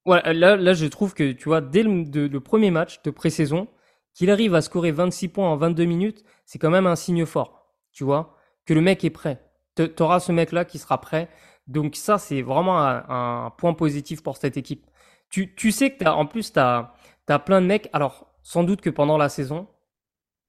[0.06, 3.12] voilà, là, là, je trouve que, tu vois, dès le, de, le premier match de
[3.12, 3.68] pré-saison,
[4.14, 7.68] qu'il arrive à scorer 26 points en 22 minutes, c'est quand même un signe fort,
[7.92, 9.44] tu vois, que le mec est prêt.
[9.76, 11.30] Tu auras ce mec-là qui sera prêt.
[11.68, 14.88] Donc ça, c'est vraiment un, un, point positif pour cette équipe.
[15.30, 16.94] Tu, tu sais que as, en plus, tu as,
[17.28, 17.90] as plein de mecs.
[17.94, 19.68] Alors, sans doute que pendant la saison,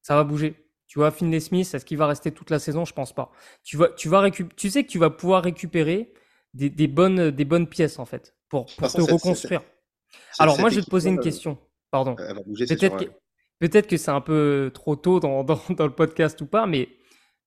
[0.01, 2.83] ça va bouger tu vois, Finlay Smith, est-ce qu'il va rester toute la saison?
[2.83, 3.31] Je pense pas.
[3.63, 6.11] Tu vas, tu vas tu sais que tu vas pouvoir récupérer
[6.55, 9.61] des, des, bonnes, des bonnes pièces en fait pour, pour te reconstruire.
[10.39, 11.59] Alors moi, je vais te poser une question.
[11.91, 12.15] Pardon.
[12.15, 13.05] Peut-être que,
[13.59, 16.89] peut que c'est un peu trop tôt dans, dans, dans, le podcast ou pas, mais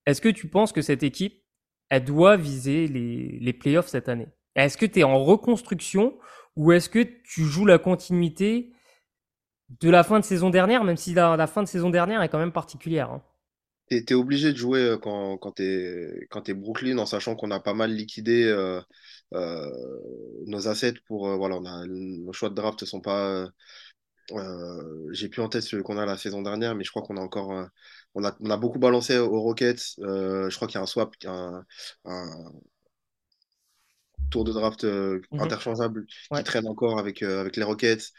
[0.07, 1.43] est-ce que tu penses que cette équipe,
[1.89, 4.29] elle doit viser les, les playoffs cette année?
[4.55, 6.17] Est-ce que tu es en reconstruction
[6.55, 8.73] ou est-ce que tu joues la continuité
[9.81, 12.29] de la fin de saison dernière, même si la, la fin de saison dernière est
[12.29, 13.23] quand même particulière hein?
[14.05, 17.75] Tu es, obligé de jouer quand, quand tu es, Brooklyn, en sachant qu'on a pas
[17.75, 18.81] mal liquidé euh,
[19.35, 19.71] euh,
[20.47, 21.29] nos assets pour.
[21.37, 23.49] voilà, on a, nos choix de draft ne sont pas.
[25.13, 27.21] J'ai plus en tête ce qu'on a la saison dernière, mais je crois qu'on a
[27.21, 27.51] encore.
[28.15, 29.97] on, a, on a beaucoup balancé aux Rockets.
[29.99, 31.65] je crois qu'il y a un swap, un,
[32.05, 32.53] un
[34.31, 35.23] tour de draft mhm.
[35.33, 38.13] interchangeable qui traîne encore avec, avec les Rockets.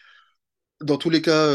[0.82, 1.48] Dans tous les cas,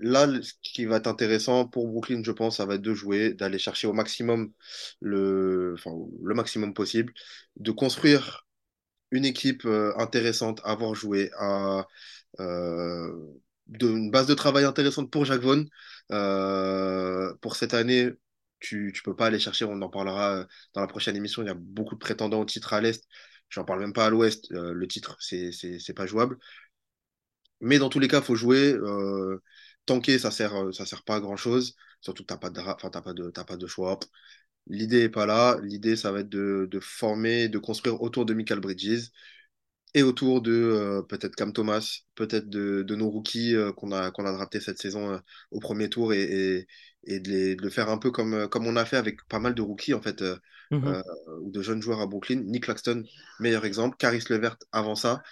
[0.00, 3.34] Là, ce qui va être intéressant pour Brooklyn, je pense, ça va être de jouer,
[3.34, 4.52] d'aller chercher au maximum
[5.00, 5.76] le,
[6.22, 7.12] maximum possible,
[7.56, 8.46] de construire
[9.10, 11.86] une équipe euh, intéressante à voir jouer, à,
[12.40, 13.12] euh,
[13.80, 15.64] une base de travail intéressante pour Jacques Vaughan.
[16.12, 18.10] Euh, pour cette année,
[18.60, 21.50] tu ne peux pas aller chercher, on en parlera dans la prochaine émission, il y
[21.50, 23.04] a beaucoup de prétendants au titre à l'Est.
[23.50, 24.46] J'en parle même pas à l'Ouest.
[24.50, 26.38] le titre, c'est pas jouable.
[27.60, 28.74] Mais dans tous les cas, il faut jouer.
[29.90, 31.76] Tanker, ça sert, euh, ça sert pas à grand chose.
[32.00, 33.98] Surtout que t'as pas de, enfin, pas de, pas de choix.
[34.68, 35.58] L'idée est pas là.
[35.62, 39.10] L'idée, ça va être de, de, former, de construire autour de Michael Bridges.
[39.94, 44.10] et autour de euh, peut-être Cam Thomas, peut-être de, de, nos rookies euh, qu'on a,
[44.12, 45.18] qu'on a drafté cette saison euh,
[45.50, 46.68] au premier tour et, et,
[47.04, 49.40] et de, les, de, le faire un peu comme, comme on a fait avec pas
[49.40, 50.22] mal de rookies en fait,
[50.70, 51.02] mmh
[51.42, 52.42] ou de jeunes joueurs à Brooklyn.
[52.44, 53.02] Nick Claxton,
[53.40, 53.96] meilleur exemple.
[53.96, 55.22] Caris Levert avant ça.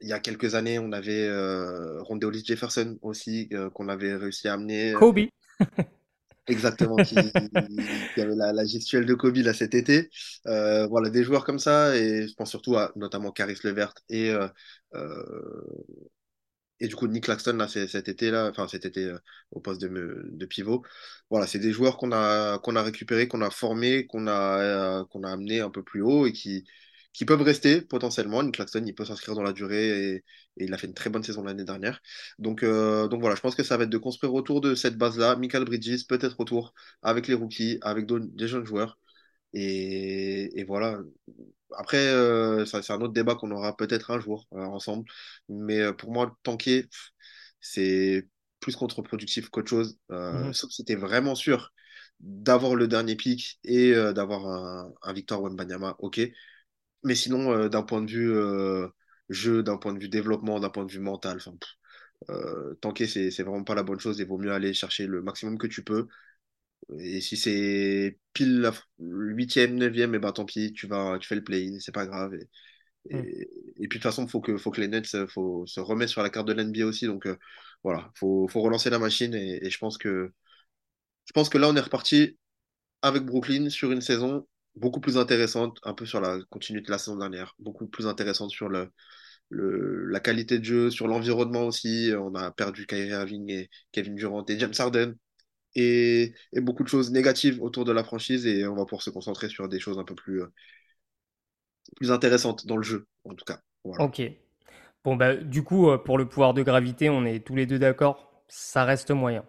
[0.00, 4.54] Il y a quelques années, on avait euh, Hollis Jefferson aussi, qu'on avait réussi à
[4.54, 4.92] amener.
[4.94, 5.20] Kobe.
[6.46, 10.10] Exactement, qui, qui avait la, la, gestuelle de Kobe là, cet été.
[10.46, 14.30] Euh, voilà, des joueurs comme ça, et je pense surtout à notamment Caris Levert et,
[14.30, 14.46] euh,
[14.94, 15.62] euh,
[16.80, 19.18] et du coup Nick Claxton là, cet été là, enfin cet été euh,
[19.52, 19.88] au poste de,
[20.32, 20.82] de, pivot.
[21.30, 25.04] Voilà, c'est des joueurs qu'on a qu'on a récupérés, qu'on a formés, qu'on a euh,
[25.06, 26.64] qu'on a amenés un peu plus haut et qui
[27.14, 28.42] qui peuvent rester potentiellement.
[28.42, 30.24] Nick Claxton, il peut s'inscrire dans la durée et,
[30.58, 32.00] et, il a fait une très bonne saison l'année dernière.
[32.38, 34.98] Donc, euh, donc voilà, je pense que ça va être de construire autour de cette
[34.98, 35.36] base-là.
[35.36, 38.98] Michael Bridges, peut-être autour, avec les rookies, avec des jeunes joueurs.
[39.54, 40.98] Et, et voilà.
[41.76, 45.04] Après, euh, c'est un autre débat qu'on aura peut-être un jour euh, ensemble.
[45.48, 46.86] Mais pour moi, tanker,
[47.60, 48.28] c'est
[48.60, 49.98] plus contre-productif qu'autre chose.
[50.10, 51.72] Mmh Sauf si tu vraiment sûr
[52.20, 56.20] d'avoir le dernier pic et d'avoir un, un Victor Wembanyama, ok.
[57.04, 58.88] Mais sinon, euh, d'un point de vue euh,
[59.28, 61.54] jeu, d'un point de vue développement, d'un point de vue mental, enfin,
[62.30, 64.18] euh, tanker, c'est, c'est vraiment pas la bonne chose.
[64.20, 66.08] Il vaut mieux aller chercher le maximum que tu peux.
[66.98, 71.34] Et si c'est pile la huitième, neuvième, et ben tant pis, tu vas, tu fais
[71.36, 72.34] le play-in, c'est pas grave.
[72.34, 72.48] Et,
[73.10, 73.24] Mmh.
[73.24, 73.42] et,
[73.78, 75.80] et puis de toute façon, il faut que, faut que les Nets euh, faut se
[75.80, 77.06] remettre sur la carte de l'NBA aussi.
[77.06, 77.36] Donc euh,
[77.84, 79.34] voilà, faut, faut relancer la machine.
[79.34, 80.32] Et, et je pense que,
[81.26, 82.38] je pense que là, on est reparti
[83.02, 86.98] avec Brooklyn sur une saison beaucoup plus intéressante, un peu sur la continuité de la
[86.98, 88.90] saison dernière, beaucoup plus intéressante sur le,
[89.50, 92.12] la qualité de jeu, sur l'environnement aussi.
[92.18, 95.14] On a perdu Kyrie Irving et Kevin Durant et James Harden
[95.74, 99.48] et, beaucoup de choses négatives autour de la franchise et on va pouvoir se concentrer
[99.48, 100.48] sur des choses un peu plus, euh,
[102.10, 103.60] intéressantes dans le jeu, en tout cas.
[103.84, 104.22] Ok.
[105.04, 107.78] Bon, bah, du coup, euh, pour le pouvoir de gravité, on est tous les deux
[107.78, 108.42] d'accord?
[108.48, 109.44] Ça reste moyen.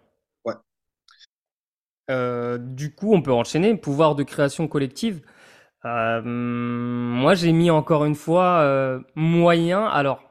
[2.10, 3.74] Euh, du coup, on peut enchaîner.
[3.76, 5.22] Pouvoir de création collective.
[5.84, 9.86] Euh, moi, j'ai mis encore une fois euh, moyen.
[9.86, 10.22] Alors,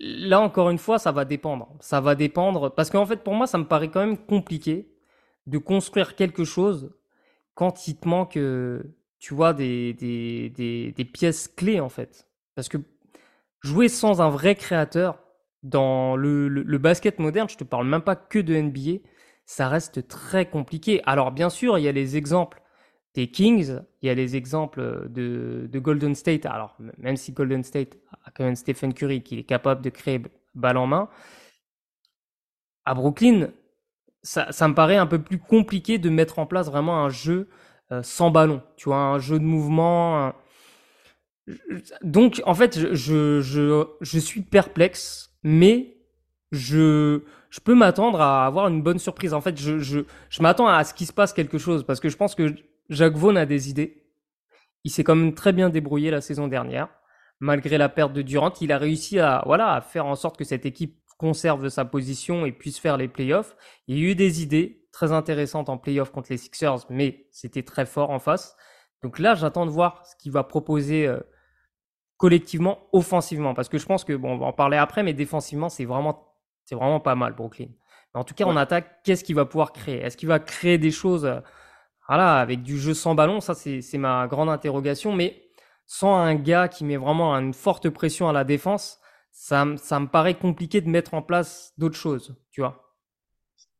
[0.00, 1.76] là, encore une fois, ça va dépendre.
[1.80, 2.74] Ça va dépendre.
[2.74, 4.92] Parce qu'en fait, pour moi, ça me paraît quand même compliqué
[5.46, 6.94] de construire quelque chose
[7.54, 8.82] quand il te manque, euh,
[9.18, 12.28] tu vois, des, des, des, des pièces clés, en fait.
[12.54, 12.78] Parce que
[13.62, 15.20] jouer sans un vrai créateur
[15.62, 19.00] dans le, le, le basket moderne, je te parle même pas que de NBA,
[19.46, 21.00] ça reste très compliqué.
[21.06, 22.60] Alors, bien sûr, il y a les exemples
[23.14, 26.44] des Kings, il y a les exemples de, de Golden State.
[26.44, 30.20] Alors, même si Golden State a quand même Stephen Curry qui est capable de créer
[30.54, 31.08] balle en main,
[32.84, 33.48] à Brooklyn,
[34.22, 37.48] ça, me paraît un peu plus compliqué de mettre en place vraiment un jeu
[37.92, 38.62] euh, sans ballon.
[38.76, 40.32] Tu vois, un jeu de mouvement.
[42.02, 45.96] Donc, en fait, je suis perplexe, mais
[46.52, 47.22] je,
[47.56, 49.32] je peux m'attendre à avoir une bonne surprise.
[49.32, 52.10] En fait, je, je, je m'attends à ce qu'il se passe quelque chose parce que
[52.10, 52.54] je pense que
[52.90, 54.04] Jacques Vaughan a des idées.
[54.84, 56.90] Il s'est quand même très bien débrouillé la saison dernière.
[57.40, 60.44] Malgré la perte de Durant, il a réussi à, voilà, à faire en sorte que
[60.44, 63.56] cette équipe conserve sa position et puisse faire les playoffs.
[63.88, 67.62] Il y a eu des idées très intéressantes en playoffs contre les Sixers, mais c'était
[67.62, 68.54] très fort en face.
[69.02, 71.20] Donc là, j'attends de voir ce qu'il va proposer euh,
[72.18, 75.70] collectivement, offensivement, parce que je pense que bon, on va en parler après, mais défensivement,
[75.70, 76.35] c'est vraiment,
[76.66, 77.68] c'est vraiment pas mal Brooklyn.
[78.14, 78.56] Mais en tout cas, Ouais.
[78.56, 80.00] en attaque, qu'est-ce qu'il va pouvoir créer?
[80.02, 81.40] Est-ce qu'il va créer des choses, euh,
[82.08, 83.40] voilà, avec du jeu sans ballon?
[83.40, 85.12] Ça, c'est ma grande interrogation.
[85.14, 85.42] Mais
[85.86, 89.00] sans un gars qui met vraiment une forte pression à la défense,
[89.32, 92.94] ça, me- ça me paraît compliqué de mettre en place d'autres choses, tu vois?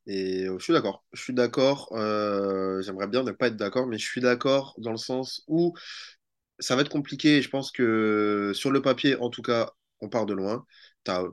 [0.06, 1.04] Et euh, je suis d'accord.
[1.12, 1.88] Je suis d'accord.
[1.92, 5.74] euh, j'aimerais bien ne pas être d'accord, mais je suis d'accord dans le sens où
[6.60, 7.42] ça va être compliqué.
[7.42, 10.66] Je pense que sur le papier, en tout cas, on part de loin.
[11.04, 11.24] Tu as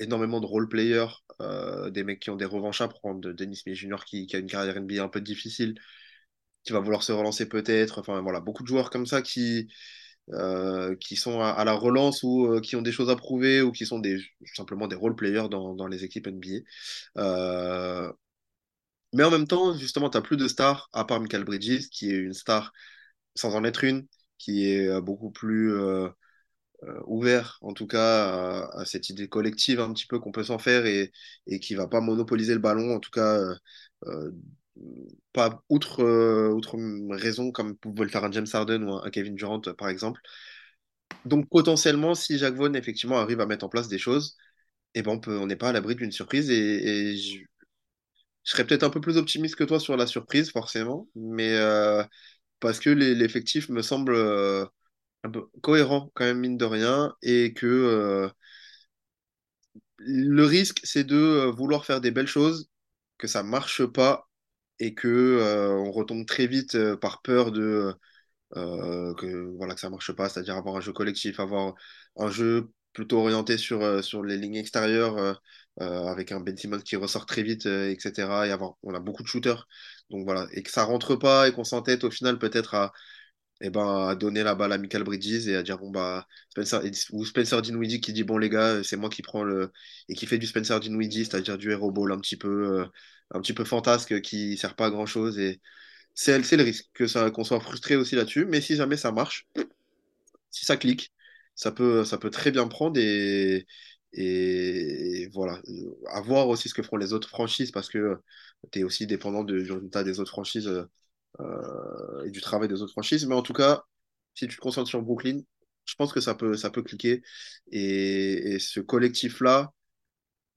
[0.00, 1.08] énormément de role-players,
[1.40, 3.20] euh, des mecs qui ont des revanches à prendre.
[3.20, 4.04] de Dennis Smith Jr.
[4.06, 5.78] qui, a une carrière NBA un peu difficile,
[6.64, 7.98] qui va vouloir se relancer peut-être.
[8.00, 9.68] Enfin voilà, beaucoup de joueurs comme ça qui,
[10.30, 13.72] euh, qui sont à, la relance ou euh, qui ont des choses à prouver ou
[13.72, 14.02] qui sont
[14.54, 16.62] simplement des role-players dans, dans les équipes NBA.
[19.12, 22.10] Mais en même temps, justement, tu n'as plus de stars, à part Michael Bridges, qui
[22.10, 22.72] est une star
[23.34, 24.06] sans en être une,
[24.38, 25.72] qui est beaucoup plus
[27.06, 30.86] ouvert, en tout cas, à, cette idée collective un petit peu qu'on peut s'en faire
[30.86, 31.12] et,
[31.46, 33.54] et qui va pas monopoliser le ballon, en tout cas, euh,
[34.06, 34.30] euh,
[35.32, 36.58] pas outre, euh,
[37.10, 40.20] raison, comme pouvait le faire un James Harden ou un, Kevin Durant, par exemple.
[41.24, 44.36] Donc, potentiellement, si Jacques Vaughn, effectivement, arrive à mettre en place des choses,
[44.94, 47.38] eh ben, on peut, on n'est pas à l'abri d'une surprise et, et je,
[48.44, 52.02] serais peut-être un peu plus optimiste que toi sur la surprise, forcément, mais euh,
[52.60, 54.66] parce que l'effectif me semble, euh,
[55.24, 58.28] un peu cohérent quand même, mine de rien, et que euh,
[59.98, 62.68] le risque, c'est de euh, vouloir faire des belles choses,
[63.18, 64.28] que ça marche pas,
[64.78, 67.94] et que euh, on retombe très vite par peur de
[68.54, 71.74] que voilà que ça marche pas, c'est-à-dire avoir un jeu collectif, avoir
[72.16, 75.40] un jeu plutôt orienté sur, sur les lignes extérieures,
[75.78, 78.46] avec un Ben qui ressort très vite, etc.
[78.48, 79.66] Et avoir, on a beaucoup de shooters,
[80.10, 82.92] donc voilà, et que ça rentre pas et qu'on s'entête au final peut-être à
[83.60, 86.80] et ben, à donner la balle à Michael Bridges et à dire bon bah Spencer
[87.12, 89.72] ou Spencer Dinwiddie qui dit bon les gars c'est moi qui prends le
[90.08, 92.86] et qui fait du Spencer Dinwiddie c'est-à-dire du hero ball un petit peu euh,
[93.32, 95.60] un petit peu fantasque qui sert pas à grand chose et
[96.14, 98.46] c'est le risque que ça qu'on soit frustré aussi là-dessus.
[98.46, 99.46] Mais si jamais ça marche
[100.50, 101.12] si ça clique
[101.54, 103.66] ça peut ça peut très bien prendre et
[104.12, 105.60] et voilà.
[106.08, 108.18] À voir aussi ce que feront les autres franchises parce que
[108.72, 110.86] tu es aussi dépendant du résultat des autres franchises euh, euh,
[112.24, 113.26] et du travail des autres franchises.
[113.26, 113.82] Mais en tout cas,
[114.34, 115.40] si tu te concentres sur Brooklyn,
[115.84, 117.22] je pense que ça peut, ça peut cliquer.
[117.72, 119.72] Et, et ce collectif-là,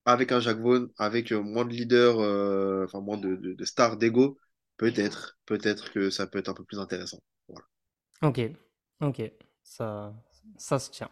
[0.06, 3.66] avec un Jacques Vaughn, avec euh, moins de leaders, euh, enfin moins de, de, de
[3.66, 4.38] stars d'ego,
[4.78, 7.20] peut-être, peut-être que ça peut être un peu plus intéressant.
[7.48, 7.66] Voilà.
[8.22, 8.40] Ok,
[9.02, 9.22] ok,
[9.64, 10.14] ça,
[10.58, 11.10] ça se tient.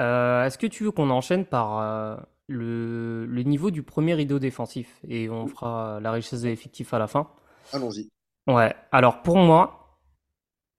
[0.00, 2.16] Euh, est-ce que tu veux qu'on enchaîne par euh,
[2.48, 5.00] le, le niveau du premier rideau défensif?
[5.08, 7.30] Et on fera la richesse de l'effectif à la fin?
[7.72, 8.10] Allons-y.
[8.46, 10.00] Ouais, alors pour moi,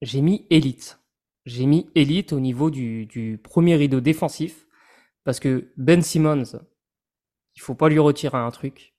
[0.01, 0.99] j'ai mis élite.
[1.45, 4.67] J'ai mis élite au niveau du, du premier rideau défensif
[5.23, 6.43] parce que Ben Simmons,
[7.55, 8.93] il faut pas lui retirer un truc.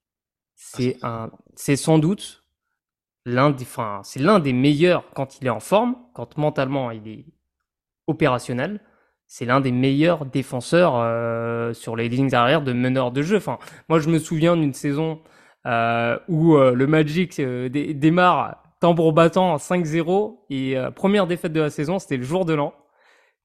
[0.73, 2.45] Ah, C'est un, c'est sans doute
[3.27, 7.09] l'un des, enfin, c'est l'un des meilleurs quand il est en forme, quand mentalement il
[7.09, 7.27] est
[8.07, 8.81] opérationnel.
[9.27, 13.39] C'est l'un des meilleurs défenseurs euh, sur les lignes arrière de meneur de jeu.
[13.39, 15.23] Enfin, moi, je me souviens d'une saison
[16.29, 21.61] où euh, le Magic euh, dé- démarre tambour battant 5-0 et euh, première défaite de
[21.61, 22.75] la saison, c'était le jour de l'an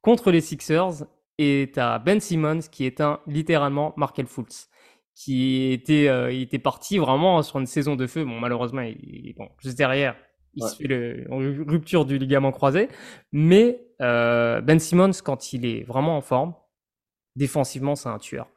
[0.01, 1.05] contre les Sixers
[1.37, 4.69] et t'as Ben Simmons qui est un littéralement Markel Fultz
[5.15, 8.23] qui était euh, il était parti vraiment sur une saison de feu.
[8.25, 10.15] Bon malheureusement il, il- bon juste derrière
[10.55, 11.25] il ouais, se fait le,
[11.67, 12.89] rupture du ligament croisé,
[13.31, 16.53] mais euh, Ben Simmons quand il est vraiment en forme
[17.35, 18.47] défensivement c'est un tueur.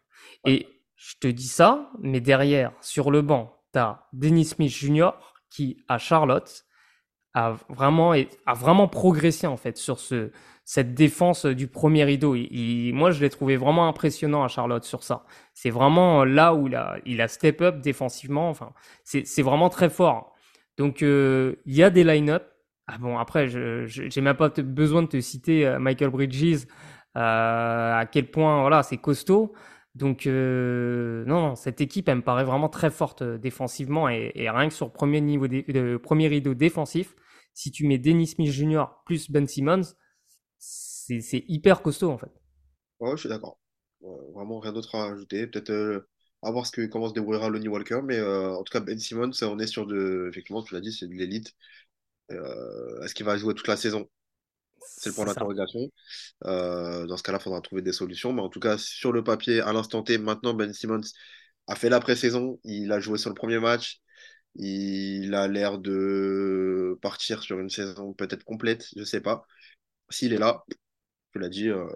[0.44, 0.66] ouais, Et
[1.04, 5.10] je te dis ça, mais derrière sur le banc t'as Dennis Smith Jr.
[5.50, 6.64] qui à Charlotte
[7.34, 10.30] a vraiment, a vraiment progressé en fait sur ce,
[10.64, 12.36] cette défense du premier rideau.
[12.92, 15.24] Moi, je l'ai trouvé vraiment impressionnant à Charlotte sur ça.
[15.54, 18.50] C'est vraiment là où il a, il a step up défensivement.
[18.50, 20.34] Enfin, c'est, vraiment très fort.
[20.76, 22.44] Donc, euh, il y a des line-up.
[22.86, 26.66] Ah bon, après, je, j'ai même pas besoin de te citer euh, Michael Bridges,
[27.16, 29.54] euh, à quel point, voilà, c'est costaud.
[29.94, 34.68] Donc, euh, non, cette équipe, elle me paraît vraiment très forte euh, défensivement et, rien
[34.68, 35.46] que sur premier niveau,
[36.02, 37.14] premier rideau défensif,
[37.52, 38.84] si tu mets Dennis Smith Jr.
[39.04, 39.94] plus Ben Simmons,
[40.58, 42.32] c'est hyper costaud en fait.
[43.00, 43.58] ouais, je suis d'accord.
[44.34, 45.46] Vraiment rien d'autre à ajouter.
[45.46, 46.08] Peut-être euh,
[46.42, 49.30] à voir ce que, comment se débrouillera Lonnie Walker, mais en tout cas, Ben Simmons,
[49.42, 50.28] on est sur de.
[50.30, 51.54] Effectivement, tu l'as dit, c'est de l'élite.
[52.30, 54.08] Est-ce qu'il va jouer toute la saison?
[54.84, 55.90] C'est le point d'interrogation.
[56.44, 58.32] Euh, dans ce cas-là, il faudra trouver des solutions.
[58.32, 61.00] Mais en tout cas, sur le papier, à l'instant T, maintenant, Ben Simmons
[61.66, 62.60] a fait la pré-saison.
[62.64, 64.00] Il a joué sur le premier match.
[64.54, 69.46] Il a l'air de partir sur une saison peut-être complète, je sais pas.
[70.10, 70.62] S'il est là,
[71.32, 71.86] tu l'as dit, euh,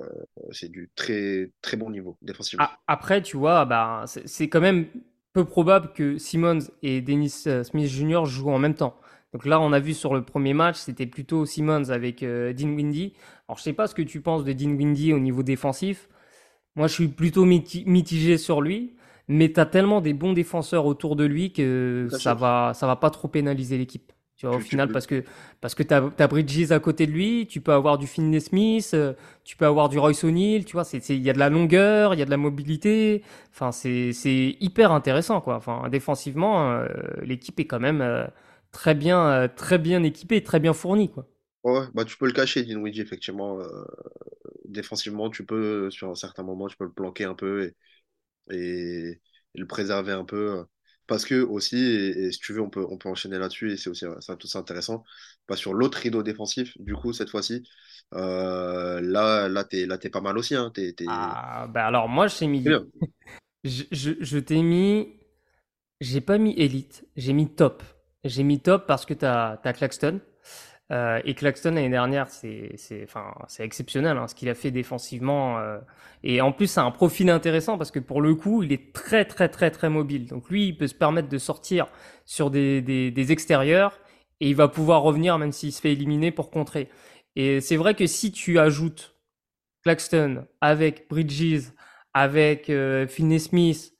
[0.52, 2.66] c'est du très très bon niveau défensivement.
[2.86, 4.86] Après, tu vois, bah, c'est c'est quand même
[5.34, 8.24] peu probable que Simmons et Dennis euh, Smith Jr.
[8.24, 8.98] jouent en même temps.
[9.36, 13.12] Donc là, on a vu sur le premier match, c'était plutôt Simmons avec euh, Dinwiddie.
[13.46, 16.08] Alors, je sais pas ce que tu penses de Dinwiddie au niveau défensif.
[16.74, 18.94] Moi, je suis plutôt miti- mitigé sur lui,
[19.28, 22.34] mais tu as tellement des bons défenseurs autour de lui que ça fait.
[22.34, 24.10] va, ça va pas trop pénaliser l'équipe.
[24.36, 24.92] Tu vois, au Tu, final, peux.
[24.92, 25.24] parce que,
[25.60, 28.92] parce que tu as, Bridges à côté de lui, tu peux avoir du Finney Smith,
[28.94, 31.50] euh, tu peux avoir du Royce O'Neal, tu vois, c'est, il y a de la
[31.50, 33.22] longueur, il y a de la mobilité.
[33.52, 35.56] Enfin, c'est, c'est hyper intéressant, quoi.
[35.56, 36.86] Enfin, défensivement, euh,
[37.22, 38.26] l'équipe est quand même euh,
[38.76, 41.26] très bien, euh, très bien équipée, très bien fournie, quoi.
[41.64, 43.58] Ouais, bah, tu peux le cacher, Dinwiddie, effectivement.
[43.60, 43.84] euh,
[44.66, 47.64] défensivement, tu peux, sur un certain moment, tu peux le planquer un peu
[48.50, 49.10] et, et-
[49.54, 50.60] et le préserver un peu.
[50.60, 50.64] euh,
[51.08, 53.76] Parce que aussi, et, et si tu veux, on peut, on peut enchaîner là-dessus, et
[53.78, 55.04] c'est aussi ça, tout ça intéressant.
[55.46, 57.64] Pas sur l'autre rideau défensif, du coup, cette fois-ci,
[58.14, 62.08] euh, là, là, t'es, là, t'es pas mal aussi, hein, t'es, t'es- Ah, bah alors
[62.08, 62.76] moi, je t'ai mis,
[63.64, 65.08] je, je t'ai mis
[66.00, 67.82] J'ai pas mis élite, j'ai mis top.
[68.28, 70.20] J'ai mis top parce que t'as as Claxton.
[70.92, 75.58] Euh, et Claxton l'année dernière, c'est enfin exceptionnel hein, ce qu'il a fait défensivement.
[75.58, 75.78] euh.
[76.22, 79.24] et en plus, c'est un profil intéressant parce que pour le coup, il est très
[79.24, 80.26] très très très mobile.
[80.28, 81.88] Donc lui, il peut se permettre de sortir
[82.24, 83.98] sur des, des, des extérieurs
[84.40, 86.88] et il va pouvoir revenir même s'il se fait éliminer pour contrer.
[87.34, 89.16] Et c'est vrai que si tu ajoutes
[89.82, 91.72] Claxton avec Bridges,
[92.14, 93.92] avec euh, Finney Smith,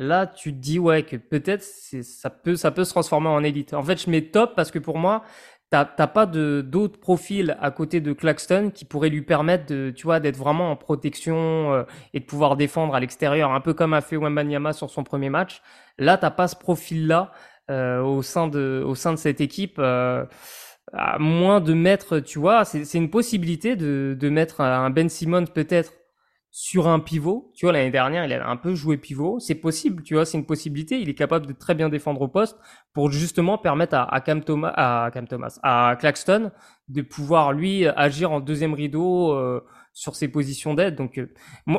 [0.00, 3.74] là tu te dis ouais que peut-être ça peut ça peut se transformer en élite.
[3.74, 5.22] En fait, je mets top parce que pour moi,
[5.70, 10.04] t'as pas de d'autres profils à côté de Claxton qui pourraient lui permettre de tu
[10.04, 11.84] vois d'être vraiment en protection euh,
[12.14, 15.30] et de pouvoir défendre à l'extérieur, un peu comme a fait Wembanyama sur son premier
[15.30, 15.62] match.
[15.98, 17.32] Là, t'as pas ce profil là
[17.70, 19.76] euh, au sein de au sein de cette équipe.
[19.78, 20.24] Euh,
[20.92, 25.46] à moins de mettre, tu vois, c'est une possibilité de, de mettre un Ben Simmons
[25.46, 25.92] peut-être
[26.50, 27.52] sur un pivot.
[27.54, 29.38] Tu vois, l'année dernière, il a un peu joué pivot.
[29.38, 31.00] C'est possible, tu vois, c'est une possibilité.
[31.00, 32.58] Il est capable de très bien défendre au poste
[32.92, 36.50] pour justement permettre à, à Cam Thomas, à Cam Thomas, à Claxton
[36.88, 40.96] de pouvoir lui agir en deuxième rideau euh, sur ses positions d'aide.
[40.96, 41.32] Donc, euh,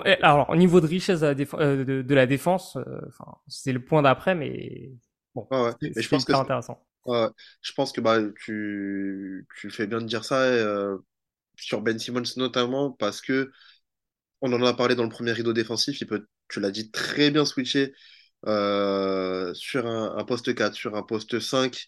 [0.05, 4.35] eh, alors au niveau de richesse euh, de, la défense, enfin, c'est le point d'après,
[4.35, 4.93] mais
[5.35, 6.81] bon, ouais, je pense que intéressant.
[7.05, 10.45] je pense que bah tu tu fais bien de dire ça
[11.57, 13.51] sur Ben Simmons notamment parce que
[14.41, 16.01] on en a parlé dans le premier rideau défensif.
[16.01, 17.93] Il peut, tu l'as dit, très bien switcher
[18.47, 21.85] euh, sur un, poste 4, sur un poste 5.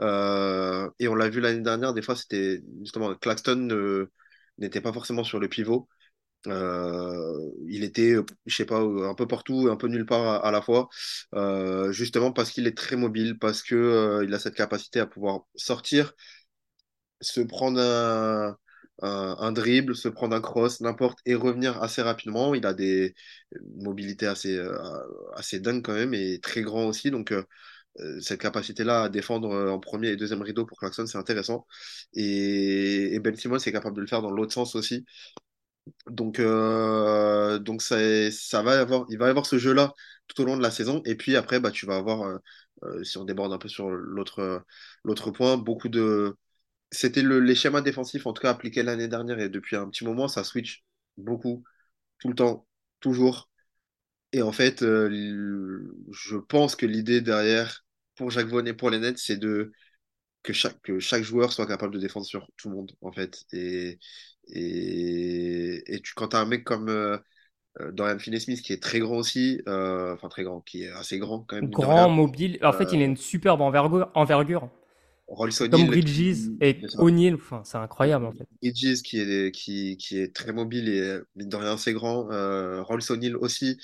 [0.00, 4.08] Euh, et on l'a vu l'année dernière, des fois, c'était justement Claxton
[4.58, 5.88] n'était pas forcément sur le pivot.
[6.46, 10.60] Euh, il était, je sais pas, un peu partout, un peu nulle part à, la
[10.62, 10.88] fois,
[11.90, 16.12] justement parce qu'il est très mobile, parce que il a cette capacité à pouvoir sortir,
[17.20, 18.56] se prendre un,
[19.02, 22.54] un, dribble, se prendre un cross, n'importe, et revenir assez rapidement.
[22.54, 23.14] Il a des
[23.76, 24.72] mobilités assez, euh,
[25.34, 27.10] assez dingues quand même, et très grand aussi.
[27.10, 27.44] Donc, euh,
[28.00, 31.66] euh, cette capacité-là à défendre en premier et deuxième rideau pour Clarkson, c'est intéressant.
[32.14, 35.04] Et, Ben Simmons est capable de le faire dans l'autre sens aussi.
[36.06, 39.92] Donc, donc ça, va avoir, il va y avoir ce jeu-là
[40.26, 41.02] tout au long de la saison.
[41.04, 42.38] Et puis après, bah, tu vas avoir,
[43.02, 44.64] si on déborde un peu sur l'autre
[45.04, 46.36] l'autre point, beaucoup de,
[46.94, 50.04] c'était le, les schémas défensifs, en tout cas appliqués l'année dernière et depuis un petit
[50.04, 50.84] moment, ça switch
[51.18, 51.64] beaucoup,
[52.20, 52.66] tout le temps,
[53.00, 53.50] toujours.
[54.32, 57.84] Et en fait, euh, je pense que l'idée derrière,
[58.16, 59.72] pour Jacques Vaughan et pour les Nets, c'est de
[60.42, 63.44] que chaque, que chaque joueur soit capable de défendre sur tout le monde, en fait.
[63.52, 63.98] Et,
[64.48, 67.18] et, et tu, quand tu as un mec comme euh,
[67.80, 71.40] euh, Dorian Finney-Smith, qui est très grand aussi, enfin très grand, qui est assez grand
[71.40, 71.70] quand même.
[71.70, 72.58] Grand, mobile.
[72.62, 74.10] En fait, il a une superbe envergure.
[74.14, 74.68] envergure.
[75.70, 78.46] Comme Bridges et O'Neill, enfin, c'est incroyable en fait.
[78.62, 82.30] Bridges qui est, qui, qui est très mobile et mine de rien assez grand.
[82.30, 83.78] Euh, Rolls O'Neill aussi.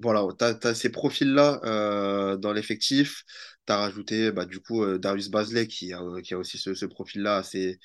[0.00, 3.24] Voilà, tu as, ces profils-là euh, dans l'effectif.
[3.66, 6.74] Tu as rajouté bah, du coup euh, Darius Basley qui a, qui a aussi ce,
[6.74, 7.80] ce profil-là assez,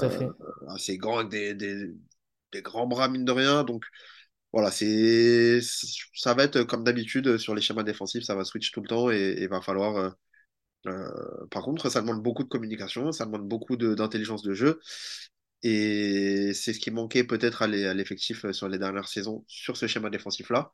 [0.00, 0.28] euh,
[0.68, 1.86] assez grand avec des, des,
[2.52, 3.64] des, grands bras mine de rien.
[3.64, 3.84] Donc
[4.52, 5.60] voilà, c'est
[6.14, 9.10] ça va être comme d'habitude sur les schémas défensifs, ça va switch tout le temps
[9.10, 10.14] et il va falloir
[10.86, 14.80] euh, par contre, ça demande beaucoup de communication, ça demande beaucoup d'intelligence de, jeu.
[15.62, 19.86] Et c'est ce qui manquait peut-être à l'effectif euh, sur les dernières saisons sur ce
[19.86, 20.72] schéma défensif-là.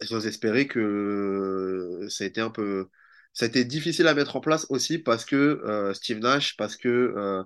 [0.00, 2.88] J'ose espérer que ça a été un peu.
[3.32, 6.76] Ça a été difficile à mettre en place aussi parce que euh, Steve Nash, parce
[6.76, 7.42] que euh,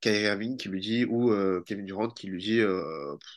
[0.00, 1.32] Kyrie Irving qui lui dit, ou
[1.66, 2.62] Kevin Durant qui lui dit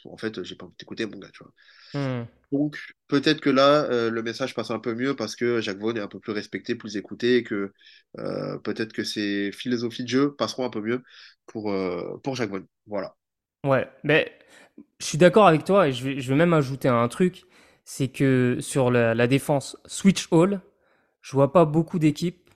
[0.05, 1.53] En fait, j'ai pas envie d'écouter mon gars, tu vois.
[1.93, 2.23] Hmm.
[2.51, 2.77] Donc,
[3.07, 6.01] peut-être que là, euh, le message passe un peu mieux parce que Jacques Vaughan est
[6.01, 7.73] un peu plus respecté, plus écouté, et que
[8.19, 11.03] euh, peut-être que ses philosophies de jeu passeront un peu mieux
[11.45, 12.65] pour, euh, pour Jacques Vaughan.
[12.85, 13.15] Voilà.
[13.65, 14.31] Ouais, mais
[14.99, 17.43] je suis d'accord avec toi et je vais, je vais même ajouter un truc
[17.87, 20.59] c'est que sur la, défense Switch All,
[21.21, 22.49] je vois pas beaucoup d'équipes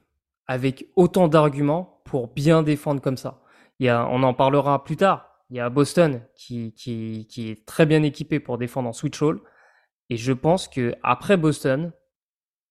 [0.46, 3.42] avec autant d'arguments pour bien défendre comme ça.
[3.80, 5.31] Il y a, on en parlera plus tard.
[5.52, 9.22] Il y a Boston qui, qui, qui est très bien équipé pour défendre en Switch
[9.22, 9.38] All.
[10.10, 11.92] Et je pense que après Boston,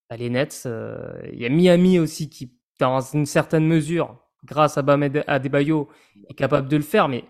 [0.09, 4.79] bah, les Nets, euh, il y a Miami aussi qui, dans une certaine mesure, grâce
[4.79, 5.91] à Bam Adebayo,
[6.31, 7.09] est capable de le faire.
[7.09, 7.25] Mais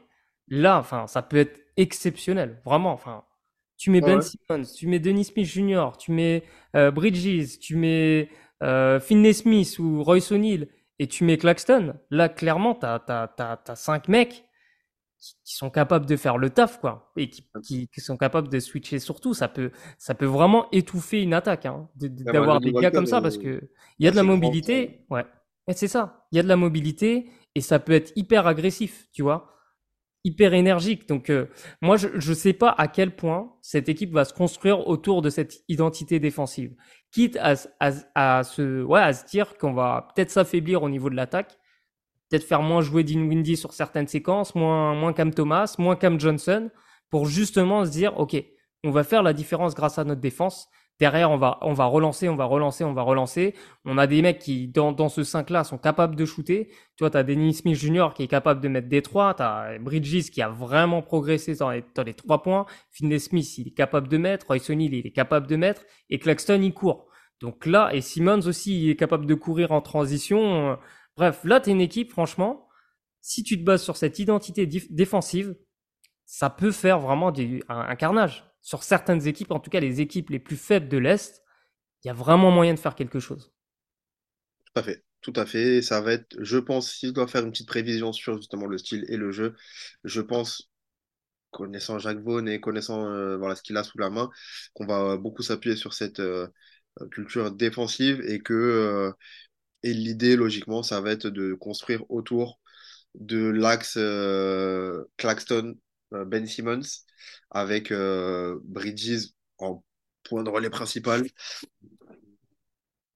[0.47, 2.93] là, enfin, ça peut être exceptionnel, vraiment.
[2.93, 3.25] Enfin,
[3.77, 6.45] tu mets Ben Simmons, tu mets Dennis Smith Jr., tu mets
[6.77, 8.29] euh, Bridges, tu mets
[8.63, 10.69] euh, Finney Smith ou Royce O'Neill
[11.01, 11.95] et tu mets Claxton.
[12.11, 14.45] Là, clairement, t'as as, cinq mecs
[15.21, 18.99] qui, sont capables de faire le taf, quoi, et qui, qui, sont capables de switcher
[18.99, 19.35] surtout.
[19.35, 23.39] Ça peut, ça peut vraiment étouffer une attaque, hein, d'avoir des gars comme ça, parce
[23.39, 25.25] que il y a de la mobilité, ouais,
[25.73, 26.27] c'est ça.
[26.33, 29.51] Il y a de la mobilité et ça peut être hyper agressif, tu vois,
[30.25, 31.09] hyper énergique.
[31.09, 31.47] Donc, euh,
[31.83, 35.31] moi, je, je sais pas à quel point cette équipe va se construire autour de
[35.31, 36.75] cette identité défensive,
[37.11, 41.11] quitte à, à, à se, ouais, à se dire qu'on va peut-être s'affaiblir au niveau
[41.11, 41.59] de l'attaque
[42.31, 46.71] peut-être faire moins jouer Windy sur certaines séquences, moins, moins Cam Thomas, moins Cam Johnson,
[47.11, 48.43] pour justement se dire, OK,
[48.85, 50.69] on va faire la différence grâce à notre défense,
[51.01, 53.55] derrière, on va, on va relancer, on va relancer, on va relancer.
[53.85, 56.69] On a des mecs qui, dans, dans ce 5-là, sont capables de shooter.
[56.69, 58.09] Tu vois, tu as Dennis Smith Jr.
[58.15, 59.35] qui est capable de mettre des 3.
[59.35, 62.67] Tu as Bridges qui a vraiment progressé dans les, dans les 3 points.
[62.91, 64.47] Finley Smith, il est capable de mettre.
[64.47, 65.83] Royce O'Neal, il est capable de mettre.
[66.11, 67.09] Et Claxton, il court.
[67.41, 70.79] Donc là, et Simmons aussi, il est capable de courir en transition.
[71.21, 72.67] Bref, là, tu es une équipe, franchement,
[73.21, 75.55] si tu te bases sur cette identité défensive,
[76.25, 77.31] ça peut faire vraiment
[77.69, 81.43] un carnage sur certaines équipes, en tout cas les équipes les plus faibles de l'Est,
[82.03, 83.53] il y a vraiment moyen de faire quelque chose.
[84.65, 85.05] Tout à fait.
[85.21, 85.83] Tout à fait.
[85.83, 88.79] Ça va être, je pense, si je dois faire une petite prévision sur justement le
[88.79, 89.55] style et le jeu,
[90.05, 90.71] je pense,
[91.51, 94.31] connaissant Jacques Vaughan et connaissant euh, voilà, ce qu'il a sous la main,
[94.73, 96.49] qu'on va beaucoup s'appuyer sur cette euh,
[97.11, 99.13] culture défensive et que euh,
[99.83, 102.61] et l'idée, logiquement, ça va être de construire autour
[103.15, 103.99] de l'axe
[105.17, 105.77] Claxton,
[106.13, 106.83] Ben Simmons
[107.51, 109.85] avec euh, Bridges en
[110.25, 111.25] point de relais principal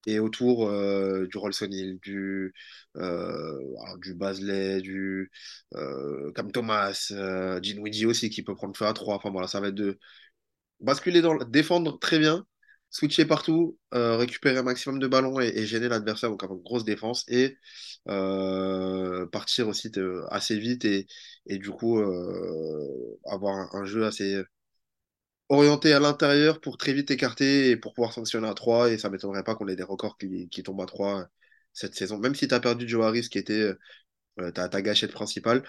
[0.07, 2.53] et autour euh, du Rolson Hill, du,
[2.97, 3.59] euh,
[3.99, 5.31] du Basley, du
[6.35, 9.17] Cam Thomas, euh, Dinwiddie aussi qui peut prendre feu à 3.
[9.17, 9.99] Enfin voilà, ça va être de
[10.81, 12.47] basculer dans défendre très bien,
[12.95, 17.25] switcher partout, récupérer un maximum de ballons et, gêner l'adversaire, donc avoir une grosse défense
[17.29, 17.59] et
[19.33, 19.91] partir aussi
[20.31, 21.07] assez vite et,
[21.59, 21.99] du coup
[23.27, 24.43] avoir un, jeu assez
[25.49, 29.11] orienté à l'intérieur pour très vite écarter et pour pouvoir sanctionner à 3 et ça
[29.11, 31.27] m'étonnerait pas qu'on ait des records qui, tombent à 3
[31.73, 32.19] cette saison.
[32.19, 33.73] Même si tu as perdu Joe Harris qui était
[34.55, 35.65] ta, ta, gâchette principale,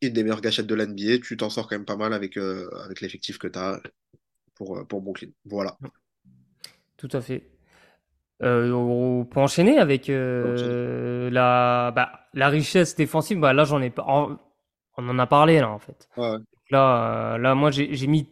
[0.00, 3.00] une des meilleures gâchettes de l'NBA, tu t'en sors quand même pas mal avec, avec
[3.00, 3.80] l'effectif que tu as
[4.54, 5.30] pour, pour Brooklyn.
[5.44, 5.76] Voilà.
[6.96, 7.52] Tout à fait.
[8.42, 13.38] Euh, on peut enchaîner avec euh, la, bah, la richesse défensive.
[13.38, 14.04] Bah, là, j'en ai pas.
[14.08, 16.08] On en a parlé là en fait.
[16.70, 18.28] Là, euh, là, moi, j'ai mis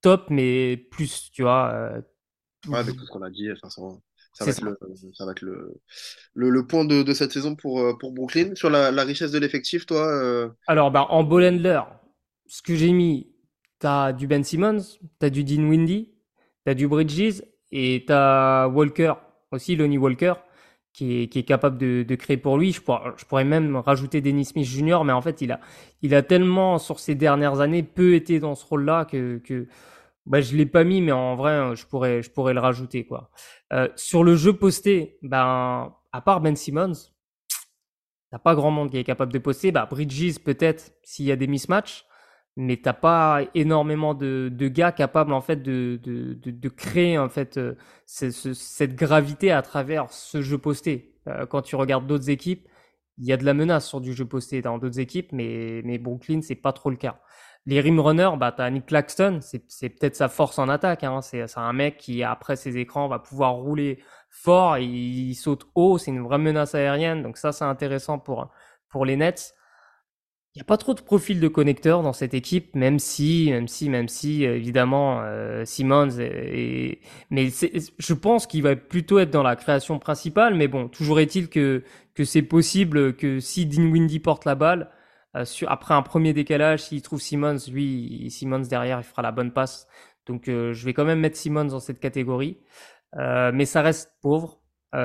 [0.00, 1.92] top, mais plus, tu vois.
[2.68, 3.48] ouais, avec tout ce qu'on a dit,
[4.34, 4.78] ça va, être, Le,
[5.12, 5.74] ça va être le,
[6.34, 8.54] le, le point de, de, cette saison pour, pour Brooklyn.
[8.54, 11.44] Sur la, la richesse de l'effectif, toi Alors, bah, en ball
[12.46, 13.31] ce que j'ai mis,
[13.82, 16.08] tu as du Ben Simmons, tu as du Dean Windy,
[16.64, 19.14] tu as du Bridges et tu as Walker
[19.50, 20.34] aussi Lonnie Walker,
[20.92, 22.72] qui est, capable de, créer pour lui.
[22.72, 27.14] Je pourrais, même rajouter Dennis Smith Jr., mais en fait, il a, tellement, sur ces
[27.14, 29.66] dernières années, peu été dans ce rôle-là que, que
[30.26, 33.04] bah, je l'ai pas mis, mais en vrai, je pourrais, je pourrais le rajouter.
[33.04, 33.30] quoi.
[33.72, 37.10] Euh, sur le jeu posté, ben, à part Ben Simmons,
[38.30, 39.72] t'as pas grand monde qui est capable de poster.
[39.72, 42.06] Bah, Bridges, peut-être, s'il y a des mismatchs
[42.56, 47.28] mais t'as pas énormément de, de, gars capables en fait de, de, de, créer en
[47.28, 47.74] fait euh,
[48.04, 51.14] cette gravité à travers ce jeu posté.
[51.28, 52.68] Euh, quand tu regardes d'autres équipes,
[53.18, 55.98] il y a de la menace sur du jeu posté dans d'autres équipes, mais, mais
[55.98, 57.20] Brooklyn c'est pas trop le cas.
[57.64, 61.04] Les rim runners, bah t'as Nick Claxton, c'est peut-être sa force en attaque.
[61.04, 61.20] Hein.
[61.22, 65.96] C'est un mec qui après ses écrans va pouvoir rouler fort, et il saute haut,
[65.96, 68.50] c'est une vraie menace aérienne, donc ça c'est intéressant pour
[68.88, 69.54] pour les Nets.
[70.54, 73.68] Il n'y a pas trop de profils de connecteurs dans cette équipe, même si, même
[73.68, 77.00] si, même si, évidemment, euh, Simmons est,
[77.30, 77.48] mais
[77.98, 80.54] je pense qu'il va plutôt être dans la création principale.
[80.54, 81.82] Mais bon, toujours est-il que
[82.14, 84.90] que c'est possible que si Dinwiddie porte la balle,
[85.36, 89.52] euh, après un premier décalage, s'il trouve Simmons, lui, Simmons derrière, il fera la bonne
[89.52, 89.86] passe.
[90.26, 92.58] Donc, euh, je vais quand même mettre Simmons dans cette catégorie,
[93.16, 94.60] mais ça reste pauvre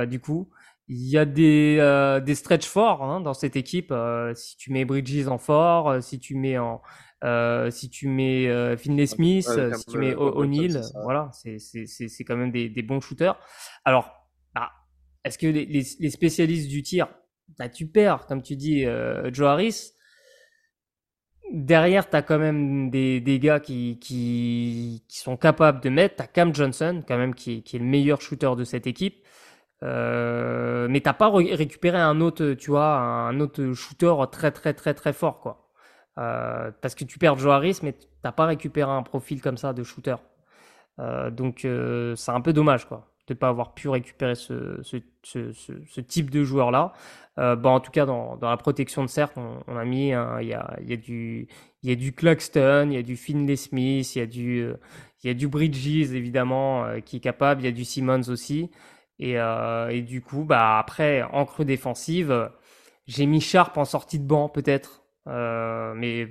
[0.08, 0.50] du coup.
[0.90, 3.92] Il y a des, euh, des stretch forts hein, dans cette équipe.
[3.92, 6.82] Euh, si tu mets Bridges en fort, euh, si tu mets en,
[7.26, 12.38] euh, si tu mets euh, Finley Smith, si tu mets O'Neal, voilà, c'est c'est quand
[12.38, 13.38] même des, des bons shooters.
[13.84, 14.72] Alors, bah,
[15.26, 17.10] est-ce que les, les, spécialistes du tir,
[17.60, 18.86] bah, tu perds, comme tu dis,
[19.34, 19.92] Joe Harris.
[21.54, 26.18] Derrière, tu as quand même des, des gars qui, qui, qui sont capables de mettre.
[26.18, 29.24] Tu as Cam Johnson, quand même, qui, qui est le meilleur shooter de cette équipe.
[29.84, 34.94] Euh, mais t'as pas récupéré un autre, tu vois, un autre shooter très très très
[34.94, 35.68] très fort, quoi.
[36.18, 39.74] Euh, parce que tu perds Joe Harris, mais t'as pas récupéré un profil comme ça
[39.74, 40.16] de shooter.
[41.00, 44.82] Euh, donc euh, c'est un peu dommage, quoi, de pas avoir pu récupérer ce,
[46.02, 46.94] type de joueur là.
[47.38, 50.76] Bon, en tout cas, dans, la protection de cercle, on, a mis, il y, a,
[50.82, 51.48] y a du,
[51.84, 54.66] il y a du Claxton, il y a du Finley Smith, il y a du,
[55.24, 58.72] il y a du Bridges évidemment qui est capable, il y a du Simmons aussi.
[59.20, 62.52] Et, euh, et, du coup, bah après, en creux défensive,
[63.08, 66.30] j'ai mis Sharp en sortie de banc peut-être, euh, mais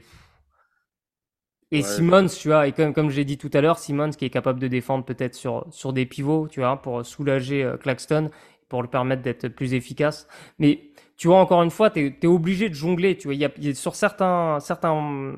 [1.73, 4.31] et Simmons, tu vois, et comme comme j'ai dit tout à l'heure, Simmons qui est
[4.31, 8.31] capable de défendre peut-être sur sur des pivots, tu vois, pour soulager euh, Claxton,
[8.69, 10.29] pour le permettre d'être plus efficace.
[10.59, 13.45] Mais tu vois, encore une fois, tu es, obligé de jongler, tu vois, il y
[13.45, 15.35] a, y a, sur certains certains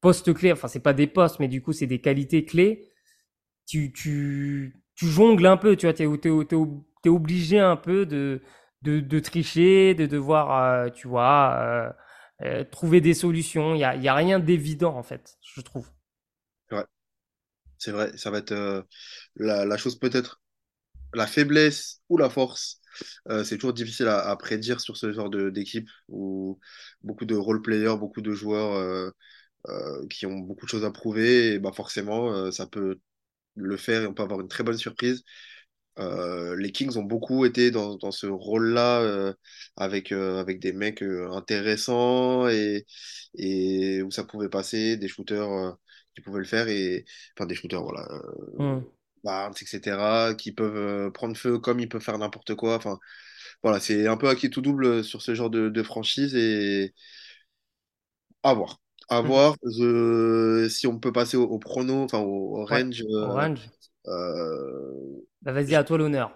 [0.00, 2.88] postes clés, enfin c'est pas des postes, mais du coup c'est des qualités clés.
[3.66, 8.40] Tu, tu, tu jongles un peu, tu vois, tu es, obligé un peu de,
[8.82, 11.90] de, tricher, de devoir, euh, tu vois, euh,
[12.42, 13.74] euh, trouver des solutions.
[13.74, 15.88] Il n'y a, a rien d'évident, en fait, je trouve.
[16.72, 16.84] Ouais,
[17.78, 18.86] c'est vrai, ça va être
[19.36, 20.40] la, la, chose peut-être,
[21.12, 22.80] la faiblesse ou la force.
[23.44, 26.58] c'est toujours difficile à, à, prédire sur ce genre d'équipe où
[27.02, 29.12] beaucoup de role-players, beaucoup de joueurs
[30.08, 32.98] qui ont beaucoup de choses à prouver, et bah forcément, ça peut
[33.56, 35.24] le faire et on peut avoir une très bonne surprise.
[35.98, 39.32] Euh, les Kings ont beaucoup été dans, dans ce rôle-là euh,
[39.76, 42.86] avec, euh, avec des mecs intéressants et,
[43.34, 45.76] et où ça pouvait passer, des shooters
[46.14, 47.04] qui pouvaient le faire, et
[47.36, 48.08] enfin des shooters, voilà,
[48.58, 48.80] mm.
[49.24, 52.76] Barnes, etc., qui peuvent prendre feu comme ils peuvent faire n'importe quoi.
[52.76, 52.98] Enfin,
[53.62, 56.94] voilà, c'est un peu acquis tout double sur ce genre de, de franchise et
[58.42, 58.80] à voir.
[59.08, 59.26] À mm.
[59.26, 59.56] voir
[60.68, 63.04] si on peut passer au, prono, enfin au, range.
[63.08, 63.68] au range.
[64.08, 66.32] Euh, bah vas-y, à toi l'honneur.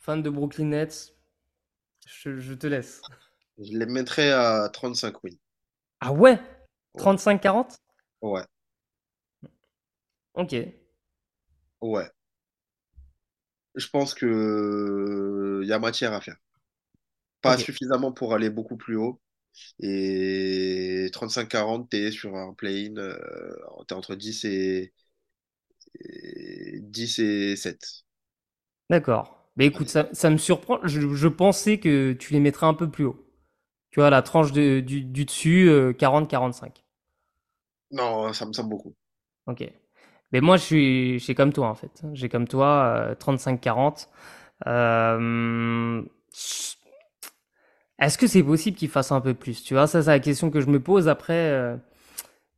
[0.00, 1.14] Fan de Brooklyn Nets,
[2.06, 3.00] je, te laisse.
[3.58, 5.38] Je les mettrais à 35 oui.
[6.00, 6.38] Ah ouais?
[6.98, 7.78] 35-40
[8.20, 8.44] Ouais.
[10.34, 10.54] Ok.
[11.80, 12.10] Ouais.
[13.74, 16.36] Je pense que il y a matière à faire.
[17.40, 19.20] Pas suffisamment pour aller beaucoup plus haut.
[19.80, 23.16] Et 35-40, t'es sur un play-in, euh,
[23.86, 24.92] t'es entre 10 et,
[26.80, 28.04] 10 et 7.
[28.90, 29.48] D'accord.
[29.56, 30.78] Mais écoute, ça, ça me surprend.
[30.84, 33.24] Je, pensais que tu les mettrais un peu plus haut.
[33.90, 36.64] Tu vois, la tranche de, du, du, dessus, 40-45.
[36.64, 36.68] Euh,
[37.92, 38.94] non, ça me semble beaucoup.
[39.46, 39.70] Ok.
[40.32, 42.02] Mais moi, je suis, je suis comme toi, en fait.
[42.12, 44.08] J'ai comme toi 35-40.
[44.66, 46.02] Euh,
[47.98, 50.50] Est-ce que c'est possible qu'il fasse un peu plus Tu vois, ça, c'est la question
[50.50, 51.08] que je me pose.
[51.08, 51.76] Après, euh,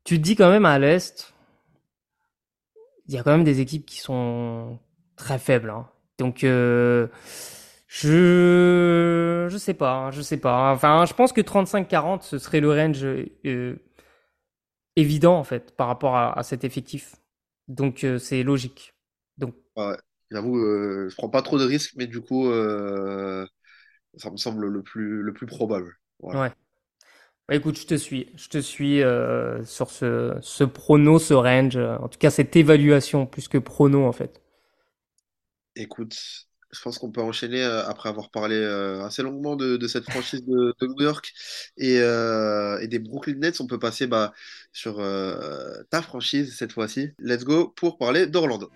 [0.04, 1.34] tu te dis quand même à l'Est,
[3.08, 4.78] il y a quand même des équipes qui sont
[5.16, 5.70] très faibles.
[5.70, 5.88] Hein.
[6.18, 7.08] Donc, euh,
[7.88, 10.72] je je sais pas, hein, je sais pas.
[10.72, 13.76] Enfin, je pense que 35-40 ce serait le range euh,
[14.96, 17.16] évident en fait par rapport à, cet effectif.
[17.68, 18.94] Donc, c'est logique.
[19.38, 19.54] Donc,
[20.30, 22.50] j'avoue, je prends pas trop de risques, mais du coup,
[24.16, 25.98] ça me semble le plus le plus probable.
[26.20, 26.50] Ouais.
[27.48, 28.32] Bah, écoute, je te suis.
[28.36, 31.76] Je te suis euh, sur ce, ce prono, ce range.
[31.76, 34.42] Euh, en tout cas, cette évaluation plus que prono, en fait.
[35.76, 36.16] Écoute,
[36.72, 38.56] je pense qu'on peut enchaîner euh, après avoir parlé
[39.04, 41.32] assez longuement de, de cette franchise de, de, New York
[41.76, 43.60] et, et, des Brooklyn Nets.
[43.60, 44.32] On peut passer bah,
[44.72, 44.96] sur
[45.90, 47.10] ta franchise cette fois-ci.
[47.20, 48.70] Let's go pour parler d'Orlando.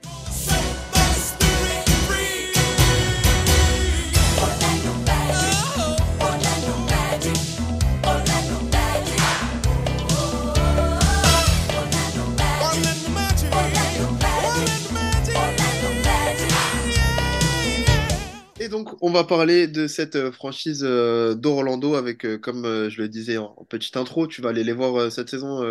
[19.00, 23.38] On va parler de cette euh, franchise euh, d'Orlando avec, euh, comme je le disais
[23.38, 25.62] en, petite intro, tu vas aller les voir cette saison.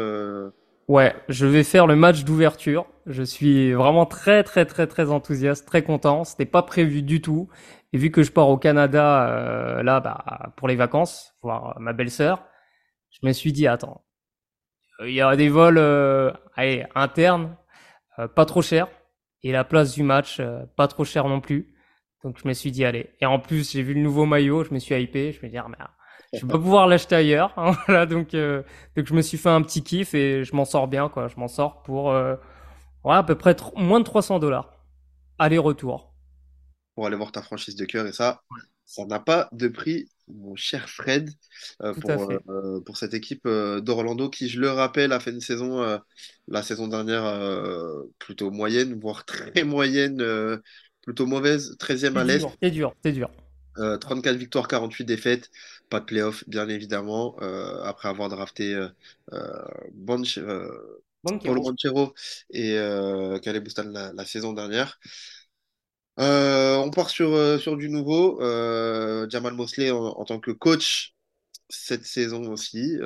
[0.87, 2.87] Ouais, je vais faire le match d'ouverture.
[3.05, 6.23] Je suis vraiment très, très, très, très enthousiaste, très content.
[6.23, 7.47] C'était pas prévu du tout.
[7.93, 12.43] Et vu que je pars au Canada, là, bah, pour les vacances, voir ma belle-sœur,
[13.11, 14.03] je me suis dit, attends,
[15.05, 15.79] il y a des vols,
[16.95, 17.55] internes,
[18.35, 18.87] pas trop chers.
[19.43, 20.41] Et la place du match,
[20.75, 21.75] pas trop cher non plus.
[22.23, 23.09] Donc je me suis dit allez.
[23.21, 25.31] Et en plus j'ai vu le nouveau maillot, je me suis hypé.
[25.31, 25.77] Je me suis dit ah, mais
[26.33, 27.53] je vais pas pouvoir l'acheter ailleurs.
[27.57, 28.63] Hein, voilà donc euh,
[28.95, 31.27] donc je me suis fait un petit kiff et je m'en sors bien quoi.
[31.27, 32.35] Je m'en sors pour euh,
[33.03, 34.73] ouais, à peu près moins de 300 dollars
[35.37, 36.13] aller-retour.
[36.95, 38.41] Pour aller voir ta franchise de cœur et ça
[38.85, 41.29] ça n'a pas de prix mon cher Fred
[41.83, 42.31] euh, pour,
[42.83, 45.99] pour cette équipe d'Orlando qui je le rappelle a fait une saison
[46.47, 47.23] la saison dernière
[48.17, 50.21] plutôt moyenne voire très moyenne
[51.09, 52.45] plutôt mauvaise, 13e à l'Est.
[52.61, 53.31] C'est dur, c'est dur.
[53.75, 55.49] 34 euh, victoires, 48 défaites,
[55.89, 58.89] pas de playoff, bien évidemment, euh, après avoir drafté euh,
[61.23, 62.13] Paulo Banchero
[62.51, 62.75] et
[63.41, 64.99] Caleb Bustan la, saison dernière.
[66.17, 68.39] on part sur, sur du nouveau.
[69.29, 71.15] Jamal Mosley en, en, tant que coach
[71.69, 72.99] cette saison aussi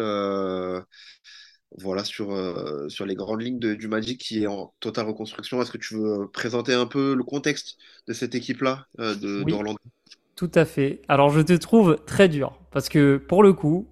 [1.77, 5.61] voilà, sur, euh, sur les grandes lignes du Magic qui est en totale reconstruction.
[5.61, 9.79] Est-ce que tu veux présenter un peu le contexte de cette équipe-là euh, d'Orlando?
[10.35, 11.01] Tout à fait.
[11.07, 13.87] Alors, je te trouve très dur parce que pour le coup,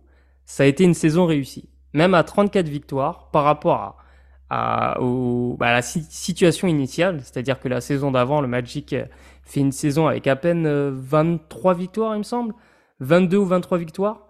[0.45, 1.69] ça a été une saison réussie.
[1.93, 3.97] Même à 34 victoires par rapport
[4.49, 4.99] à, à,
[5.57, 8.95] bah, la situation initiale, c'est-à-dire que la saison d'avant, le Magic
[9.43, 12.53] fait une saison avec à peine 23 euh, victoires, il me semble,
[12.99, 14.27] 22 ou 23 victoires.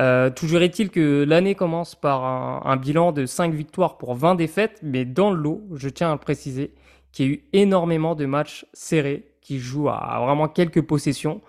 [0.00, 4.80] Euh, toujours est-il que l'année commence par un, bilan de 5 victoires pour 20 défaites,
[4.82, 6.72] mais dans le lot, je tiens à le préciser,
[7.12, 11.40] qu'il y a eu énormément de matchs serrés, qui jouent à vraiment quelques possessions.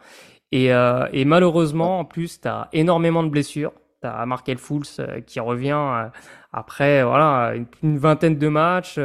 [0.52, 3.74] Et, euh, et malheureusement, en plus, tu as énormément de blessures.
[4.02, 6.08] Tu as Markel Fools euh, qui revient euh,
[6.54, 9.00] après voilà, une, vingtaine de matchs.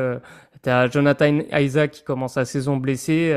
[0.62, 3.34] tu as Jonathan Isaac qui commence la saison blessé.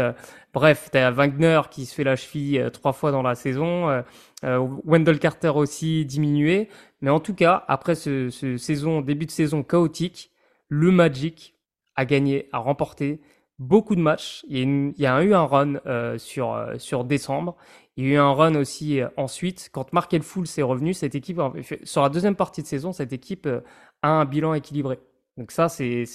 [0.54, 4.04] bref, tu as Wagner qui se fait la cheville trois fois dans la saison.
[4.44, 6.70] Wendell Carter aussi diminué.
[7.02, 10.32] Mais en tout cas, après ce, saison, début de saison chaotique,
[10.70, 11.56] le Magic
[11.96, 13.22] a gagné, a remporté
[13.60, 14.46] beaucoup de matchs.
[14.50, 17.56] Il y a, eu un run euh, sur, euh, sur décembre.
[17.96, 19.70] Il y a eu un run aussi euh, ensuite.
[19.72, 21.40] Quand Markel Fools est revenu, cette équipe,
[21.84, 23.48] sur la deuxième partie de saison, cette équipe
[24.02, 25.00] a un bilan équilibré.
[25.38, 26.06] Donc ça, c'est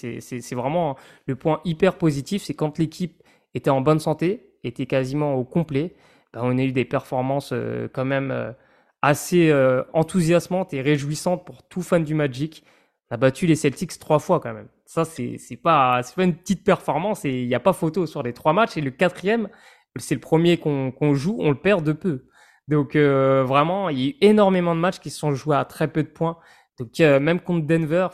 [0.52, 2.42] vraiment le point hyper positif.
[2.44, 3.22] C'est quand l'équipe
[3.54, 5.94] était en bonne santé, était quasiment au complet,
[6.32, 7.54] ben, on a eu des performances
[7.92, 8.54] quand même
[9.02, 9.52] assez
[9.92, 12.64] enthousiasmantes et réjouissantes pour tout fan du Magic.
[13.10, 14.68] On a battu les Celtics trois fois quand même.
[14.84, 18.32] Ça, c'est pas, pas une petite performance et il n'y a pas photo sur les
[18.32, 18.76] trois matchs.
[18.76, 19.48] Et le quatrième,
[19.96, 22.26] c'est le premier qu'on joue, on le perd de peu.
[22.68, 25.64] Donc euh, vraiment, il y a eu énormément de matchs qui se sont joués à
[25.64, 26.38] très peu de points.
[26.78, 28.08] Donc euh, même contre Denver,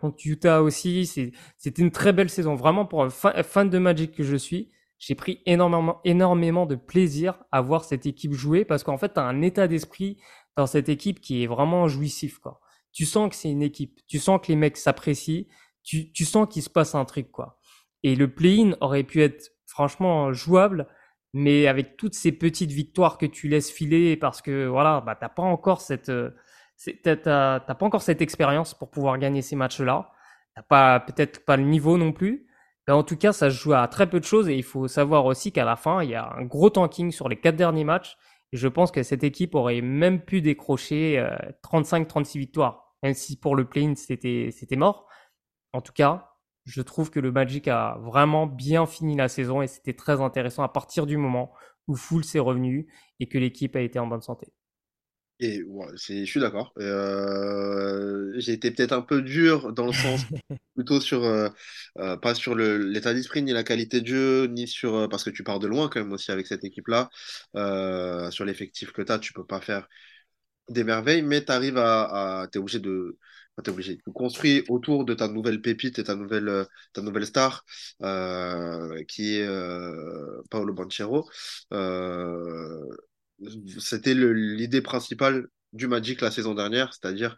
[0.00, 2.54] contre Utah aussi, c'était une très belle saison.
[2.54, 4.70] Vraiment pour un fan de Magic que je suis,
[5.00, 9.18] j'ai pris énormément, énormément de plaisir à voir cette équipe jouer parce qu'en fait, tu
[9.20, 10.18] as un état d'esprit
[10.56, 12.38] dans cette équipe qui est vraiment jouissif.
[12.38, 12.60] Quoi.
[12.92, 15.46] Tu sens que c'est une équipe, tu sens que les mecs s'apprécient,
[15.82, 17.58] tu, tu sens qu'il se passe un truc, quoi.
[18.02, 20.86] Et le play-in aurait pu être franchement jouable,
[21.32, 25.28] mais avec toutes ces petites victoires que tu laisses filer parce que voilà, bah t'as
[25.30, 26.30] pas encore cette, euh,
[27.02, 30.12] t'as, t'as, pas encore cette expérience pour pouvoir gagner ces matchs-là.
[30.54, 32.49] T'as pas peut-être pas le niveau non plus.
[32.90, 35.26] En tout cas, ça se joue à très peu de choses et il faut savoir
[35.26, 38.16] aussi qu'à la fin, il y a un gros tanking sur les quatre derniers matchs.
[38.52, 41.24] Je pense que cette équipe aurait même pu décrocher
[41.62, 45.06] 35-36 euh, victoires, même si pour le play-in c'était mort.
[45.72, 46.30] En tout cas,
[46.64, 50.62] je trouve que le Magic a vraiment bien fini la saison et c'était très intéressant
[50.62, 51.52] à partir du moment
[51.86, 54.52] où Full s'est revenu et que l'équipe a été en bonne santé.
[55.42, 56.72] Et ouais, je suis d'accord.
[56.78, 60.20] Euh, j'ai été peut-être un peu dur dans le sens
[60.74, 61.48] plutôt sur euh,
[61.98, 65.42] euh, pas sur l'état d'esprit ni la qualité de jeu ni sur parce que tu
[65.42, 67.08] pars de loin quand même aussi avec cette équipe-là
[68.30, 69.88] sur l'effectif que tu as, tu peux pas faire
[70.68, 73.18] des merveilles, mais tu arrives à, à es obligé de
[73.64, 73.98] tu es obligé.
[73.98, 77.64] Tu construis autour de ta nouvelle pépite et ta nouvelle, ta nouvelle star,
[79.08, 79.48] qui est
[80.50, 81.28] Paolo Banchero.
[83.78, 87.36] C'était l'idée principale du Magic la saison dernière, c'est-à-dire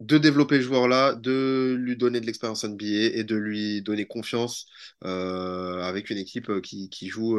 [0.00, 4.66] de développer ce joueur-là, de lui donner de l'expérience NBA et de lui donner confiance
[5.02, 7.38] avec une équipe qui, qui joue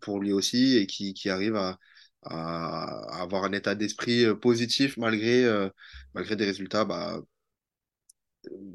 [0.00, 1.78] pour lui aussi et qui, arrive à,
[2.22, 5.70] avoir un état d'esprit euh, positif malgré, euh,
[6.14, 7.18] malgré des résultats bah,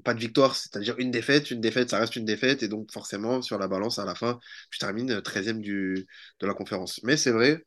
[0.03, 1.51] pas de victoire, c'est-à-dire une défaite.
[1.51, 2.63] Une défaite, ça reste une défaite.
[2.63, 4.39] Et donc, forcément, sur la balance, à la fin,
[4.70, 6.07] je termine 13e du,
[6.39, 7.01] de la conférence.
[7.03, 7.66] Mais c'est vrai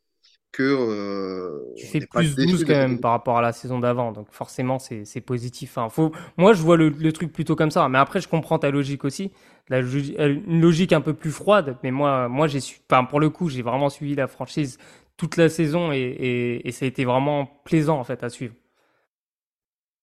[0.52, 0.62] que.
[0.62, 4.12] Euh, tu fais plus 12 quand même par rapport à la saison d'avant.
[4.12, 5.78] Donc, forcément, c'est positif.
[5.90, 6.12] Faut...
[6.36, 7.88] Moi, je vois le, le, truc plutôt comme ça.
[7.88, 9.32] Mais après, je comprends ta logique aussi.
[9.68, 11.76] La, une logique un peu plus froide.
[11.82, 12.80] Mais moi, moi j'ai su...
[12.90, 14.78] enfin, pour le coup, j'ai vraiment suivi la franchise
[15.18, 18.54] toute la saison et, ça a été vraiment plaisant en fait à suivre.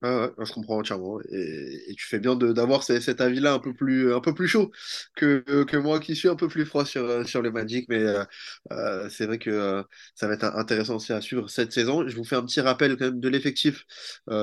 [0.07, 1.19] Ah je comprends entièrement.
[1.31, 4.71] Et, tu fais bien d'avoir cet avis-là un peu plus, un peu plus chaud
[5.15, 7.87] que, que moi qui suis un peu plus froid sur, sur les Magic.
[7.89, 8.23] Mais euh,
[8.71, 9.83] euh, c'est vrai que euh,
[10.13, 12.07] ça va être intéressant aussi à suivre cette saison.
[12.07, 13.85] Je vous fais un petit rappel quand même de l'effectif.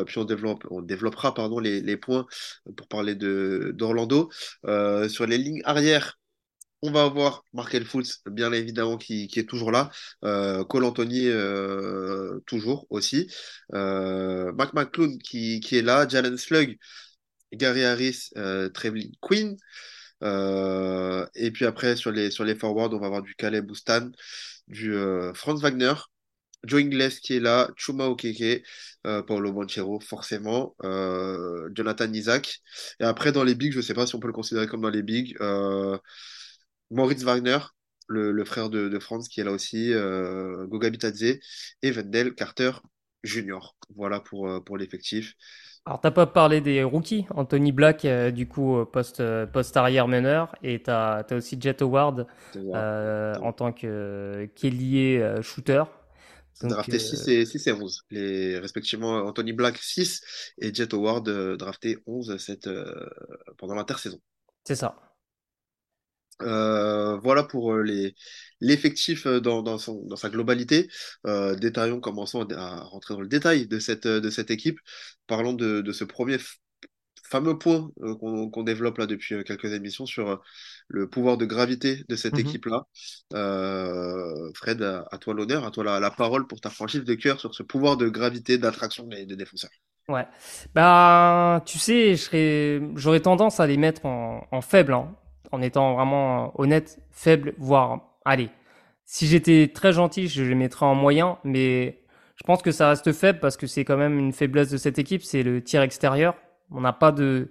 [0.06, 2.26] puis on, développe, on développera pardon, les, les points
[2.76, 4.30] pour parler d'Orlando.
[5.08, 6.18] sur les lignes arrière,
[6.82, 9.90] on va avoir Markel Fultz, bien évidemment, qui, est toujours là.
[10.24, 13.30] Euh, Cole Anthony, euh, toujours aussi.
[13.74, 16.06] Euh, Mac McClune, qui, est là.
[16.08, 16.76] Jalen Slug,
[17.52, 18.68] Gary Harris, euh,
[19.20, 19.56] Quinn.
[20.22, 24.10] Et puis après, sur les, sur forwards, on va avoir du Caleb Boustan,
[24.66, 24.94] du
[25.34, 25.94] Franz Wagner,
[26.64, 28.64] Joe Ingles qui est là, Chuma Okeke,
[29.04, 30.74] Paolo Banchero, forcément,
[31.74, 32.60] Jonathan Isaac.
[33.00, 34.82] Et après, dans les bigs, je ne sais pas si on peut le considérer comme
[34.82, 35.36] dans les bigs.
[36.92, 37.58] Moritz Wagner,
[38.08, 41.38] le, frère de, Franz qui est là aussi, euh, Goga Bitadze
[41.82, 42.72] et Wendell Carter
[43.24, 43.74] Jr.
[43.94, 45.34] Voilà pour, euh, pour l'effectif.
[45.84, 50.54] Alors, t'as pas parlé des rookies, Anthony Black, euh, du coup, poste, poste arrière meneur,
[50.62, 55.82] et tu as, aussi Jet Howard en tant que qu'ailier shooter.
[56.62, 58.02] drafté 6, et, 6 et 11.
[58.10, 60.20] Les, respectivement, Anthony Black 6
[60.58, 62.68] et Jet Howard drafté 11 cette,
[63.56, 64.20] pendant l'intersaison.
[64.64, 65.11] C'est ça.
[66.42, 68.14] Euh, voilà pour euh, les,
[68.60, 70.88] l'effectif euh, dans, dans, son, dans sa globalité.
[71.26, 74.78] Euh, détaillons, commençons à rentrer dans le détail de cette, de cette équipe.
[75.26, 76.38] Parlons de, de ce premier
[77.24, 77.90] fameux point
[78.20, 80.42] qu'on développe là depuis quelques émissions sur
[80.88, 82.40] le pouvoir de gravité de cette mhm.
[82.40, 82.84] équipe-là.
[84.54, 87.62] Fred, à, toi l'honneur, à toi la, parole pour ta franchise de cœur sur ce
[87.62, 89.70] pouvoir de gravité, d'attraction des, défenseurs.
[90.08, 90.26] Ouais.
[90.74, 92.16] Bah, tu sais,
[92.96, 95.16] j'aurais tendance à les mettre en, faible, hein,
[95.52, 98.50] en étant vraiment honnête, faible, voire, allez,
[99.04, 102.02] si j'étais très gentil, je les mettrais en moyen, mais
[102.36, 104.98] je pense que ça reste faible parce que c'est quand même une faiblesse de cette
[104.98, 106.34] équipe, c'est le tir extérieur.
[106.70, 107.50] On n'a pas de,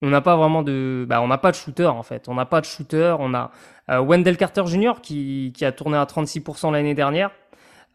[0.00, 2.28] on n'a pas vraiment de, bah, on n'a pas de shooter en fait.
[2.28, 3.16] On n'a pas de shooter.
[3.18, 3.50] On a
[3.90, 4.94] euh, Wendell Carter Jr.
[5.02, 7.30] qui, qui a tourné à 36% l'année dernière.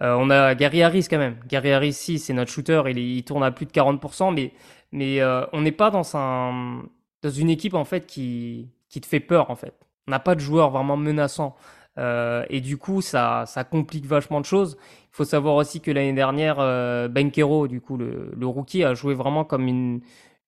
[0.01, 1.37] Euh, on a Gary Harris quand même.
[1.47, 4.53] Gary Harris, si c'est notre shooter, il, il, tourne à plus de 40%, mais
[4.91, 6.83] mais euh, on n'est pas dans un
[7.23, 9.73] dans une équipe en fait qui qui te fait peur en fait.
[10.07, 11.55] On n'a pas de joueur vraiment menaçant.
[11.97, 14.77] Euh, et du coup, ça, ça complique vachement de choses.
[14.81, 19.13] Il faut savoir aussi que l'année dernière, euh, Benkero, du coup, le, rookie, a joué
[19.13, 20.01] vraiment comme une,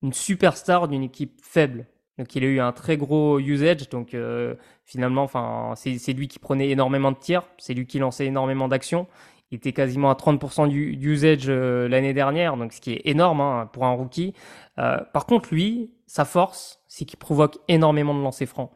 [0.04, 1.88] une superstar d'une équipe faible.
[2.18, 3.90] Donc, il a eu un très gros usage.
[3.90, 5.28] Donc, euh, finalement,
[5.76, 7.44] c'est lui qui prenait énormément de tirs.
[7.58, 9.08] C'est lui qui lançait énormément d'actions.
[9.52, 13.42] Il était quasiment à 30% du, usage euh, l'année dernière, donc ce qui est énorme
[13.42, 14.34] hein, pour un rookie.
[14.76, 18.72] Par contre, lui, sa force, c'est qu'il provoque énormément de lancers francs.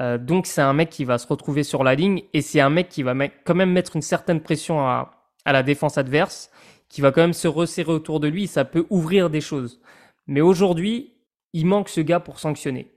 [0.00, 2.70] Euh, donc c'est un mec qui va se retrouver sur la ligne et c'est un
[2.70, 3.14] mec qui va
[3.44, 5.12] quand même mettre une certaine pression à,
[5.44, 6.50] la défense adverse,
[6.88, 8.46] qui va quand même se resserrer autour de lui.
[8.46, 9.82] Ça peut ouvrir des choses.
[10.26, 11.18] Mais aujourd'hui,
[11.52, 12.90] il manque ce gars pour sanctionner.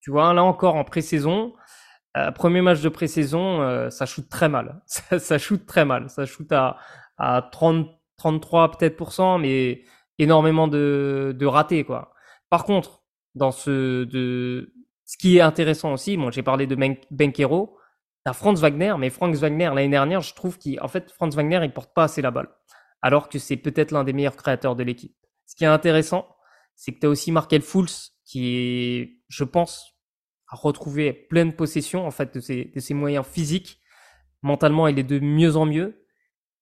[0.00, 1.52] Tu vois, là encore en pré-saison,
[2.16, 4.80] euh, premier match de pré-saison, euh, ça shoot très mal.
[4.86, 6.08] Ça, ça shoot très mal.
[6.08, 6.78] Ça shoot à,
[7.18, 9.82] à 30, 33 peut-être mais
[10.18, 12.12] énormément de, de ratés quoi.
[12.48, 13.02] Par contre,
[13.34, 14.72] dans ce de
[15.04, 16.76] ce qui est intéressant aussi, moi j'ai parlé de
[17.10, 17.78] Benkero,
[18.24, 21.72] t'as Franz Wagner, mais Franz Wagner l'année dernière, je trouve qu'en fait Franz Wagner il
[21.72, 22.48] porte pas assez la balle,
[23.02, 25.16] alors que c'est peut-être l'un des meilleurs créateurs de l'équipe.
[25.46, 26.28] Ce qui est intéressant,
[26.76, 27.88] c'est que tu as aussi Markel Fools
[28.24, 29.94] qui est, je pense,
[30.48, 33.80] à retrouver pleine possession en fait de ses, de ses moyens physiques.
[34.42, 36.06] Mentalement, il est de mieux en mieux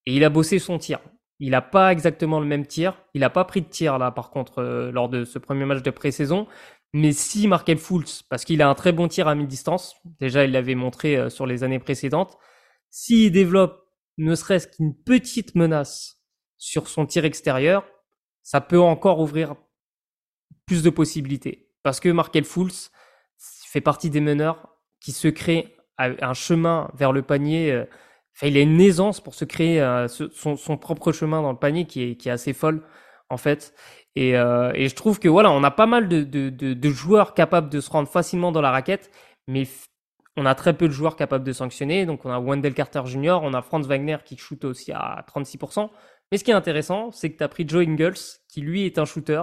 [0.07, 1.01] et il a bossé son tir.
[1.39, 3.03] Il n'a pas exactement le même tir.
[3.14, 5.82] Il n'a pas pris de tir là, par contre, euh, lors de ce premier match
[5.82, 6.47] de pré-saison.
[6.93, 10.53] Mais si Markel Fultz, parce qu'il a un très bon tir à mi-distance, déjà il
[10.53, 12.39] l'avait montré euh, sur les années précédentes,
[12.91, 13.84] s'il développe
[14.18, 16.22] ne serait-ce qu'une petite menace
[16.57, 17.87] sur son tir extérieur,
[18.43, 19.57] ça peut encore ouvrir
[20.64, 21.70] plus de possibilités.
[21.82, 22.91] Parce que Markel Fultz
[23.66, 24.68] fait partie des meneurs
[25.01, 27.84] qui se créent un chemin vers le panier.
[28.37, 31.87] Enfin, il a une aisance pour se créer euh, son, propre chemin dans le panier
[31.87, 32.82] qui est, assez folle
[33.30, 33.74] en fait.
[34.14, 37.80] Et, euh, et, je trouve que voilà, on a pas mal de, joueurs capables de
[37.80, 39.11] se rendre facilement dans la raquette,
[39.49, 39.66] mais
[40.37, 42.05] on a très peu de joueurs capables de sanctionner.
[42.05, 45.89] Donc on a Wendell Carter Jr., on a Franz Wagner qui shoot aussi à 36%.
[46.30, 48.18] Mais ce qui est intéressant, c'est que tu as pris Joe Ingles,
[48.49, 49.43] qui lui est un shooter,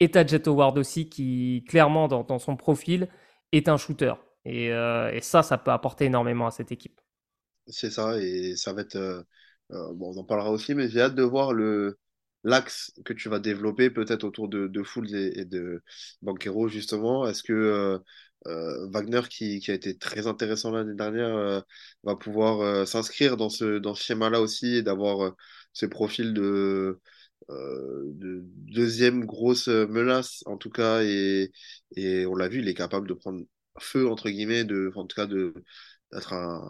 [0.00, 3.08] et tu Jet Howard aussi, qui clairement dans, son profil
[3.52, 4.14] est un shooter.
[4.46, 7.00] Euh, et, ça, ça peut apporter énormément à cette équipe.
[7.68, 8.96] C'est ça, et ça va être...
[8.96, 9.22] Euh,
[9.72, 11.98] euh bon, on en parlera aussi, mais j'ai hâte de voir le,
[12.44, 15.82] l'axe que tu vas développer peut-être autour de, de Fools et, de
[16.22, 17.26] Banquero, justement.
[17.26, 17.52] Est-ce que
[18.46, 21.64] euh, Wagner, qui, a été très intéressant l'année dernière,
[22.02, 25.34] va pouvoir s'inscrire dans ce, dans ce schéma-là aussi et d'avoir
[25.72, 27.00] ce profil de,
[27.48, 31.52] de, deuxième grosse menace, en tout cas, et,
[31.96, 33.44] et on l'a vu, il est capable de prendre
[33.80, 36.68] feu, entre guillemets, de, en tout cas, d'être un,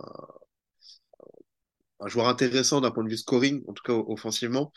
[2.00, 4.72] un joueur intéressant d'un point de vue scoring, en tout cas offensivement.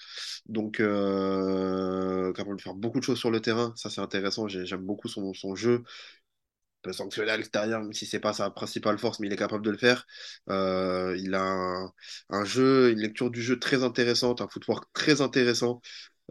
[0.47, 3.73] Donc, euh, capable de faire beaucoup de choses sur le terrain.
[3.75, 4.47] Ça, c'est intéressant.
[4.47, 5.83] J'aime beaucoup son, son jeu.
[5.85, 9.37] Il peut sanctionner à l'extérieur, même si c'est pas sa principale force, mais il est
[9.37, 10.05] capable de le faire.
[10.49, 11.91] Euh, il a
[12.29, 15.81] un, jeu, une lecture du jeu très intéressante, un footwork très intéressant.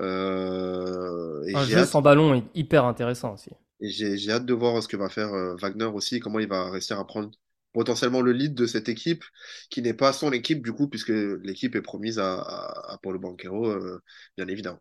[0.00, 3.50] Euh, un jeu sans ballon hyper intéressant aussi.
[3.80, 6.98] Et j'ai hâte de voir ce que va faire Wagner aussi, comment il va réussir
[6.98, 7.30] à prendre
[7.76, 9.22] potentiellement le lead de cette équipe,
[9.68, 11.12] qui n'est pas son équipe du coup, puisque
[11.42, 14.00] l'équipe est promise à, à, Paulo Banquero, euh,
[14.38, 14.78] bien évidemment.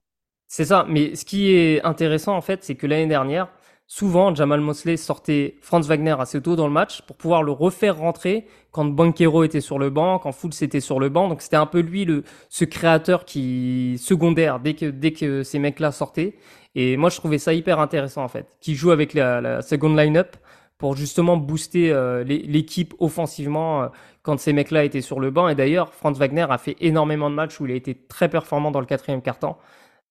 [0.48, 3.50] C'est ça, mais ce qui est intéressant en fait, c'est que l'année dernière,
[3.86, 7.98] souvent Jamal Mosley sortait Franz Wagner assez tôt dans le match pour pouvoir le refaire
[7.98, 11.28] rentrer quand Banquero était sur le banc, quand Fultz était sur le banc.
[11.28, 15.60] Donc c'était un peu lui le ce créateur qui secondaire dès que dès que ces
[15.60, 16.36] mecs-là sortaient.
[16.76, 19.93] Et moi je trouvais ça hyper intéressant en fait, qui joue avec la, la second
[19.93, 20.38] line-up
[20.78, 23.88] pour justement booster euh, l'équipe offensivement euh,
[24.23, 25.47] quand ces mecs-là étaient sur le banc.
[25.47, 28.71] Et d'ailleurs, Franz Wagner a fait énormément de matchs où il a été très performant
[28.71, 29.57] dans le quatrième quart-temps.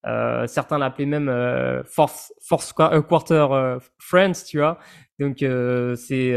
[0.07, 4.79] Euh, certains l'appelaient même euh, force, force quarter friends, tu vois.
[5.19, 5.39] Donc
[5.97, 6.35] c'est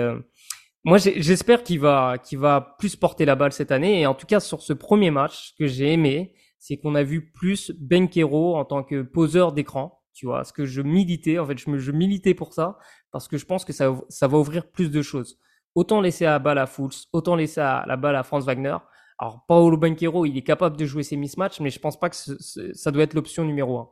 [0.83, 4.01] moi j'espère qu'il va qu'il va plus porter la balle cette année.
[4.01, 7.03] Et en tout cas sur ce premier match, ce que j'ai aimé, c'est qu'on a
[7.03, 11.45] vu plus Benkero en tant que poseur d'écran tu vois, ce que je militais, en
[11.45, 12.79] fait, je, militais pour ça,
[13.11, 15.37] parce que je pense que ça, ça va ouvrir plus de choses.
[15.75, 18.75] Autant laisser la balle à Fools, autant laisser la balle à Franz Wagner.
[19.19, 22.15] Alors, Paolo Banquero, il est capable de jouer ses mismatchs, mais je pense pas que
[22.15, 23.89] ça doit être l'option numéro un.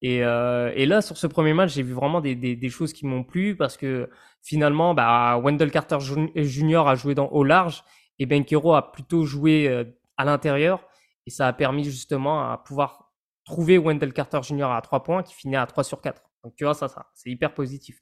[0.00, 2.94] Et, euh, et, là, sur ce premier match, j'ai vu vraiment des, des, des choses
[2.94, 4.08] qui m'ont plu parce que
[4.42, 6.88] finalement, bah, Wendell Carter Jr.
[6.88, 7.84] a joué dans au large
[8.18, 9.84] et Banquero a plutôt joué euh,
[10.16, 10.86] à l'intérieur.
[11.26, 13.05] Et ça a permis justement à pouvoir
[13.46, 14.64] trouver Wendell Carter Jr.
[14.64, 16.22] à 3 points qui finit à 3 sur 4.
[16.44, 18.00] Donc tu vois, ça, ça c'est hyper positif.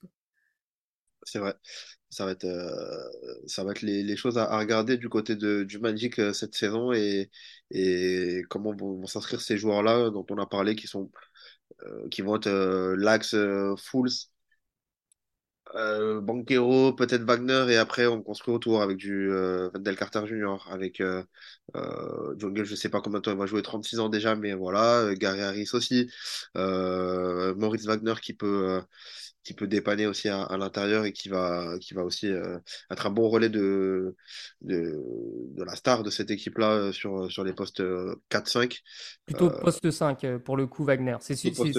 [1.23, 1.55] C'est vrai.
[2.11, 3.09] Ça va être, euh,
[3.47, 6.93] ça va être les, choses à, regarder du côté de, du Magic euh, cette saison
[6.93, 7.31] et,
[7.71, 11.11] et comment vont, s'inscrire ces joueurs-là dont on a parlé qui sont
[11.83, 13.35] euh, qui vont être l'axe
[13.79, 14.11] Fools,
[15.75, 20.69] euh, Banquero, peut-être Wagner, et après on construit autour avec du euh, Wendell Carter Jr.,
[20.71, 21.23] avec euh,
[21.77, 24.55] euh, Jungle, je sais pas combien de temps il va jouer, 36 ans déjà, mais
[24.55, 26.11] voilà, euh, Gary Harris aussi,
[26.57, 28.81] euh, Maurice Wagner qui peut,
[29.45, 32.29] qui peut dépanner aussi à, à l'intérieur et qui va, qui va aussi
[32.91, 34.17] être un bon relais de,
[34.63, 34.99] de,
[35.55, 37.83] de la star de cette équipe-là sur, sur les postes
[38.31, 38.81] 4-5.
[39.27, 41.17] Plutôt poste 5 pour le coup, Wagner.
[41.21, 41.37] C'est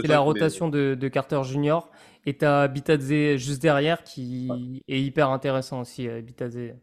[0.07, 1.79] la rotation de, de Carter Jr.
[2.25, 6.73] Et tu as Bitadze juste derrière qui est hyper intéressant aussi, euh, Bitadze.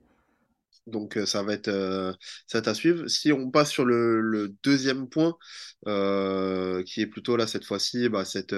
[0.86, 2.12] Donc euh, ça va être euh,
[2.46, 3.06] ça à suivre.
[3.08, 5.36] Si on passe sur le, deuxième point,
[5.84, 8.54] qui est plutôt là cette fois-ci, bah, cette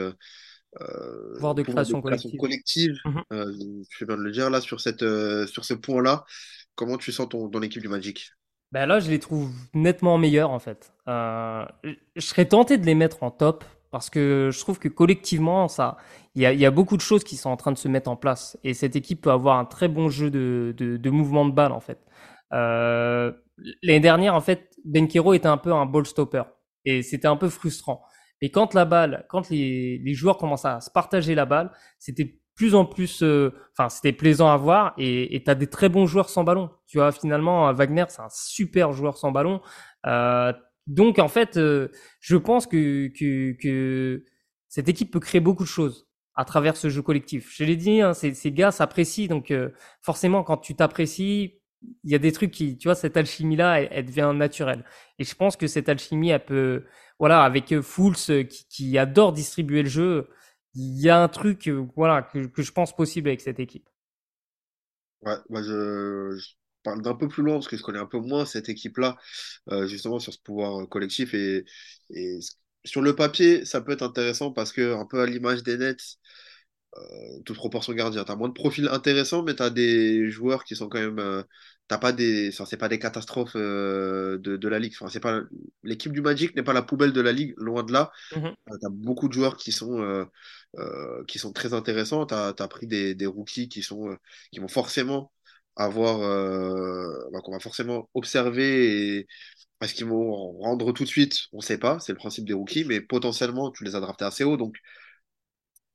[1.35, 2.97] pouvoir de création, collective.
[3.05, 3.22] Mhm.
[3.91, 5.05] je bien de le dire là sur cette
[5.47, 6.25] sur ce point-là.
[6.75, 8.31] Comment tu sens ton, dans l'équipe du Magic?
[8.72, 10.93] Ben là, je les trouve nettement meilleurs en fait.
[11.07, 13.64] je serais tenté de les mettre en top
[13.95, 15.99] parce que je trouve que collectivement, ça,
[16.35, 18.11] il y a, y a, beaucoup de choses qui sont en train de se mettre
[18.11, 18.59] en place.
[18.64, 21.70] Et cette équipe peut avoir un très bon jeu de, de, de mouvement de balle,
[21.70, 22.01] en fait.
[22.53, 23.31] Euh,
[23.85, 26.43] L'année dernière, en fait, Benkero était un peu un ball stopper.
[26.85, 28.03] Et c'était un peu frustrant.
[28.43, 32.41] Mais quand la balle, quand les, les joueurs commencent à se partager la balle, c'était
[32.55, 34.95] plus en plus, euh, enfin, c'était plaisant à voir.
[34.99, 36.70] Et tu as des très bons joueurs sans ballon.
[36.87, 39.61] Tu vois, finalement, Wagner, c'est un super joueur sans ballon.
[40.07, 40.53] Euh,
[40.87, 41.89] donc, en fait, euh,
[42.20, 44.24] je pense que, que, que
[44.68, 47.55] cette équipe peut créer beaucoup de choses à travers ce jeu collectif.
[47.57, 49.70] Je l'ai dit, hein, ces, ces, gars s'apprécient, donc euh,
[50.03, 51.61] forcément, quand tu t'apprécies,
[52.03, 54.85] il y a des trucs qui, tu vois, cette alchimie-là, elle, devient naturelle.
[55.18, 56.85] Et je pense que cette alchimie, elle peut,
[57.18, 58.16] voilà, avec euh, Fools
[58.48, 60.28] qui, qui adore distribuer le jeu,
[60.74, 63.88] il y a un truc, voilà, que, je pense possible avec cette équipe.
[65.22, 66.38] Ouais, moi je,
[66.82, 69.16] parle d'un peu plus loin parce que je connais un peu moins cette équipe-là,
[69.70, 71.34] euh, justement sur ce pouvoir euh, collectif.
[71.34, 71.64] Et,
[72.10, 72.38] et,
[72.84, 76.18] sur le papier, ça peut être intéressant parce que, un peu à l'image des Nets,
[76.97, 80.64] euh, toute proportion gardien, tu as moins de profils intéressants, mais tu as des joueurs
[80.64, 81.18] qui sont quand même.
[81.18, 81.42] Euh,
[81.88, 82.51] t'as pas des.
[82.53, 84.95] C'est pas des catastrophes euh, de, de, la ligue.
[84.95, 85.40] Enfin, c'est pas
[85.82, 88.11] l'équipe du Magic n'est pas la poubelle de la ligue, loin de là.
[88.36, 90.26] Mm tu as beaucoup de joueurs qui sont,
[91.28, 92.26] qui sont très intéressants.
[92.26, 94.16] Tu as, as, pris des, des rookies qui, sont,
[94.53, 95.32] qui vont forcément
[95.76, 99.26] avoir, euh, bah, qu'on va forcément observer et
[99.80, 102.55] est-ce qu'ils vont rendre tout de suite On ne sait pas, c'est le principe des
[102.55, 104.76] rookies, mais potentiellement tu les as draftés assez haut, donc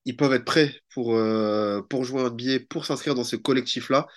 [0.05, 4.07] ils peuvent être prêts pour, euh, pour jouer un billet, pour s'inscrire dans ce collectif-là.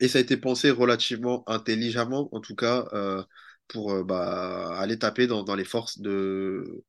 [0.00, 3.22] Et ça a été pensé relativement intelligemment, en tout cas, euh,
[3.68, 6.84] pour euh, bah, aller taper dans, les forces de,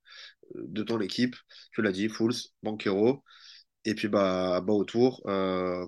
[0.55, 1.35] de ton équipe.
[1.73, 3.23] Tu l'as dit, Fools, Banquero.
[3.85, 5.21] Et puis bah, bah autour,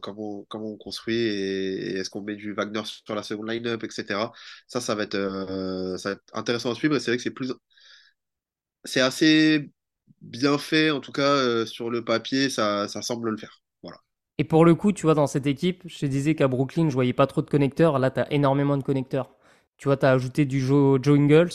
[0.02, 4.32] comment, comment on construit et, est-ce qu'on met du Wagner sur la seconde line-up, etc.
[4.68, 5.18] Ça, ça va être,
[5.98, 7.54] ça va être intéressant à suivre et c'est vrai que c'est plus.
[8.86, 9.72] C'est assez
[10.22, 13.62] bien fait, en tout cas euh, sur le papier, ça, ça semble le faire.
[13.82, 13.98] Voilà.
[14.38, 16.94] Et pour le coup, tu vois, dans cette équipe, je te disais qu'à Brooklyn, je
[16.94, 18.00] voyais pas trop de connecteurs.
[18.00, 19.32] Là, tu as énormément de connecteurs.
[19.78, 21.50] Tu vois, tu as ajouté du Joe, Ingles,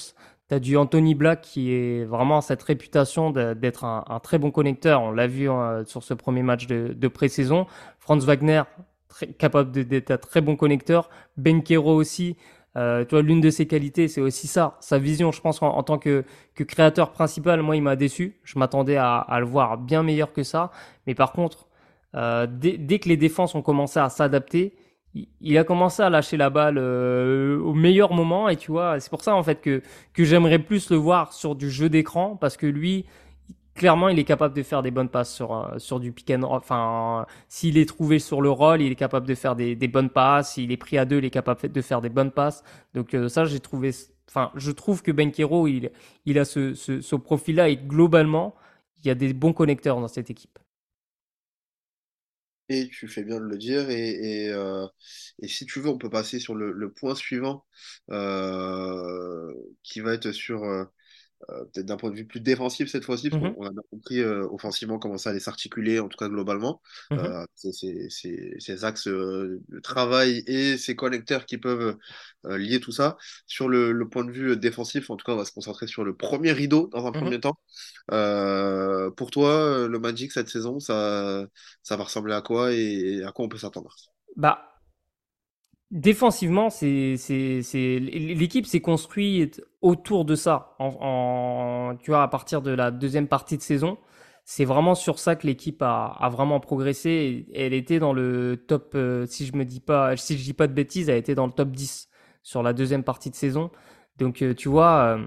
[0.49, 5.03] tu as du Anthony Black qui est vraiment cette réputation d'être un, très bon connecteur.
[5.03, 7.67] On l'a vu hein, sur ce premier match de, de pré-saison.
[7.99, 8.63] Franz Wagner,
[9.39, 11.11] capable d'être un très bon connecteur.
[11.37, 12.37] Benkero aussi.
[12.77, 15.31] Euh, tu vois, l'une de ses qualités, c'est aussi ça, sa vision.
[15.33, 18.37] Je pense en, en tant que, que, créateur principal, moi, il m'a déçu.
[18.45, 20.71] Je m'attendais à, à, le voir bien meilleur que ça.
[21.07, 21.69] Mais par contre,
[22.17, 24.75] euh, dès, dès, que les défenses ont commencé à s'adapter,
[25.41, 29.11] il a commencé à lâcher la balle euh, au meilleur moment et tu vois c'est
[29.11, 29.81] pour ça en fait que
[30.13, 33.07] que j'aimerais plus le voir sur du jeu d'écran parce que lui
[33.75, 36.47] clairement il est capable de faire des bonnes passes sur euh, sur du pick and
[36.47, 36.59] roll.
[36.59, 40.11] Enfin s'il est trouvé sur le roll il est capable de faire des, des bonnes
[40.11, 40.55] passes.
[40.55, 42.63] S'il est pris à deux il est capable de faire des bonnes passes.
[42.95, 43.91] Donc euh, ça j'ai trouvé
[44.29, 45.91] enfin je trouve que Benkero il
[46.27, 48.55] il a ce ce, ce profil là et globalement
[49.03, 50.59] il y a des bons connecteurs dans cette équipe.
[52.71, 53.91] Et tu fais bien de le dire.
[53.91, 54.87] Et, et, euh,
[55.43, 57.65] si tu veux, on peut passer sur le, le point suivant,
[59.83, 60.65] qui va être sur
[61.49, 64.47] peut-être d'un point de vue plus défensif cette fois-ci, parce qu'on mmh a compris euh,
[64.51, 66.81] offensivement comment ça allait s'articuler, en tout cas globalement.
[67.11, 67.47] Mmh euh,
[68.59, 71.97] ces axes de travail et ces connecteurs qui peuvent
[72.45, 73.17] lier tout ça.
[73.47, 76.15] Sur le, point de vue défensif, en tout cas, on va se concentrer sur le
[76.15, 77.59] premier rideau dans un mmh premier temps.
[79.17, 81.47] pour toi, le Magic cette saison, ça,
[81.83, 83.95] ça va ressembler à quoi et à quoi on peut s'attendre?
[84.37, 84.75] Bah,
[85.91, 90.77] défensivement, l'équipe s'est construite autour de ça.
[92.01, 93.99] Tu vois, à partir de la deuxième partie de saison,
[94.45, 97.47] c'est vraiment sur ça que l'équipe a, vraiment progressé.
[97.55, 100.67] Elle était dans le top, euh, si je me dis pas, si je dis pas
[100.67, 102.09] de bêtises, elle était dans le top 10
[102.43, 103.71] sur la deuxième partie de saison.
[104.19, 105.27] Donc, euh, tu vois, euh,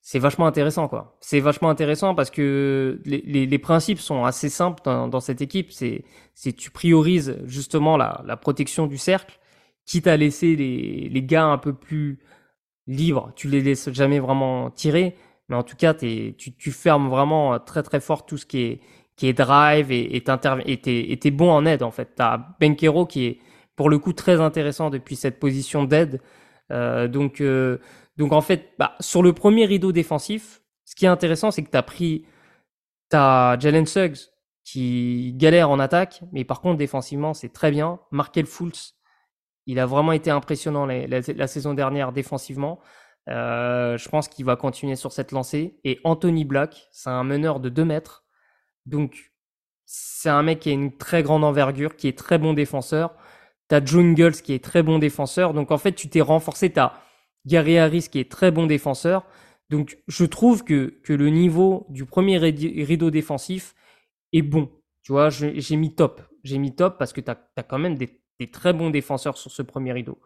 [0.00, 1.18] c'est vachement intéressant, quoi.
[1.20, 5.72] C'est vachement intéressant parce que les, principes sont assez simples dans, cette équipe.
[5.72, 6.04] C'est
[6.56, 9.38] tu priorises justement la, la protection du cercle
[9.84, 12.20] quitte à laisser les, les gars un peu plus
[12.86, 15.16] libres, tu les laisses jamais vraiment tirer,
[15.48, 18.80] mais en tout cas, tu, tu fermes vraiment très très fort tout ce qui est,
[19.16, 22.14] qui est drive et et t'es bon en aide en fait.
[22.16, 23.38] T'as Benkero qui est
[23.76, 26.20] pour le coup très intéressant depuis cette position d'aide.
[26.70, 27.78] Euh, donc, euh,
[28.16, 31.70] donc en fait, bah, sur le premier rideau défensif, ce qui est intéressant, c'est que
[31.70, 32.24] tu as pris
[33.10, 34.30] t'as Jalen Suggs
[34.64, 38.00] qui galère en attaque, mais par contre défensivement c'est très bien.
[38.10, 38.94] Markel Fultz
[39.70, 42.80] il a vraiment été impressionnant la, saison dernière défensivement.
[43.28, 45.78] Euh, je pense qu'il va continuer sur cette lancée.
[45.84, 48.24] Et Anthony Black, c'est un meneur de 2 mètres.
[48.86, 49.32] Donc,
[49.86, 53.14] c'est un mec qui a une très grande envergure, qui est très bon défenseur.
[53.68, 55.54] T'as Jungles qui est très bon défenseur.
[55.54, 56.70] Donc, en fait, tu t'es renforcé.
[56.70, 56.94] T'as
[57.46, 59.24] Gary Harris qui est très bon défenseur.
[59.68, 63.76] Donc, je trouve que, que le niveau du premier rideau défensif
[64.32, 64.68] est bon.
[65.02, 66.22] Tu vois, j'ai mis top.
[66.42, 69.52] J'ai mis top parce que tu as, quand même des des très bons défenseurs sur
[69.52, 70.18] ce premier rideau.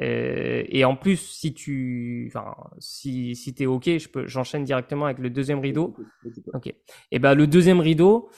[0.00, 5.06] Euh, et en plus, si tu, enfin, si, si t'es ok, je peux, j'enchaîne directement
[5.06, 5.96] avec le deuxième rideau.
[6.52, 6.72] Ok.
[7.10, 8.28] Et ben le deuxième rideau,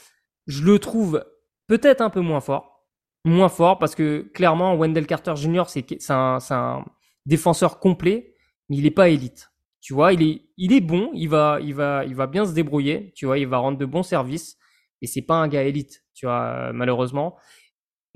[0.47, 1.25] je le trouve
[1.67, 2.87] peut-être un peu moins fort,
[3.25, 5.65] moins fort parce que clairement Wendell Carter Jr.
[5.67, 6.85] c'est un, un
[7.25, 8.35] défenseur complet,
[8.69, 9.51] mais il est pas élite.
[9.81, 12.53] Tu vois, il est, il est bon, il va, il va, il va bien se
[12.53, 13.13] débrouiller.
[13.15, 14.59] Tu vois, il va rendre de bons services,
[15.01, 16.05] et c'est pas un gars élite.
[16.15, 17.37] Tu vois, malheureusement.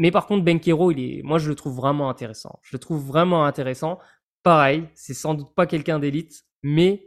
[0.00, 2.58] Mais par contre, Benkero, il est, moi, je le trouve vraiment intéressant.
[2.62, 3.98] Je le trouve vraiment intéressant.
[4.42, 7.06] Pareil, c'est sans doute pas quelqu'un d'élite, mais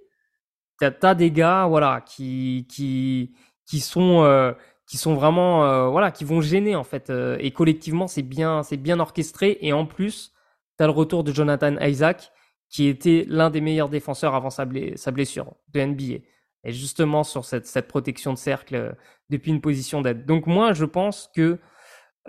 [0.80, 3.34] t'as as des gars, voilà, qui qui
[3.66, 4.54] qui sont euh,
[4.86, 7.10] qui sont vraiment, euh, voilà, qui vont gêner en fait.
[7.10, 9.58] Euh, et collectivement, c'est bien, c'est bien orchestré.
[9.62, 10.32] Et en plus,
[10.78, 12.32] t'as le retour de Jonathan Isaac,
[12.70, 16.24] qui était l'un des meilleurs défenseurs avant sa, blessure de NBA.
[16.64, 18.96] Et justement sur cette, cette protection de cercle
[19.32, 20.28] depuis une position d'aide.
[20.28, 21.60] Donc moi, je pense que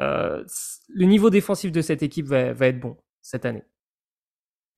[0.00, 0.44] euh,
[0.88, 3.62] le niveau défensif de cette équipe va, être bon cette année.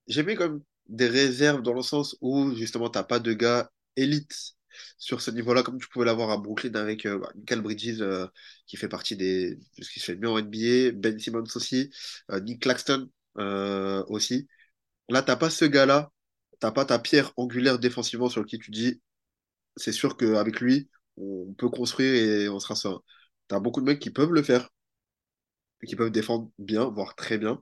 [0.07, 3.69] J'ai mis comme des réserves dans le sens où justement tu n'as pas de gars
[3.95, 4.53] élites
[4.97, 8.27] sur ce niveau-là, comme tu pouvais l'avoir à Brooklyn avec euh, Michael Bridges, euh,
[8.67, 11.89] qui fait partie des, de ce qui se fait bien en NBA, Ben Simmons aussi,
[12.43, 13.09] Nick Claxton
[14.07, 14.47] aussi.
[15.09, 16.11] Là, t'as pas ce gars-là,
[16.59, 19.01] t'as pas ta pierre angulaire défensivement sur qui tu dis,
[19.77, 22.97] c'est sûr qu'avec lui, on peut construire et on sera ça.
[23.47, 24.69] T'as beaucoup de mecs qui peuvent le faire,
[25.85, 27.61] qui peuvent défendre bien, voire très bien.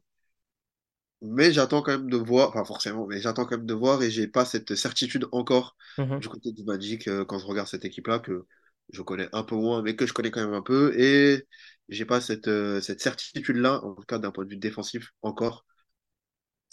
[1.22, 4.12] Mais j'attends quand même de voir, enfin forcément, mais j'attends quand même de voir et
[4.12, 6.20] j'ai pas cette certitude encore mhm.
[6.20, 8.46] du côté du Magic euh, quand je regarde cette équipe-là que
[8.92, 11.48] je connais un peu moins, mais que je connais quand même un peu et
[11.90, 15.66] j'ai pas cette, euh, cette certitude-là, en tout cas d'un point de vue défensif encore,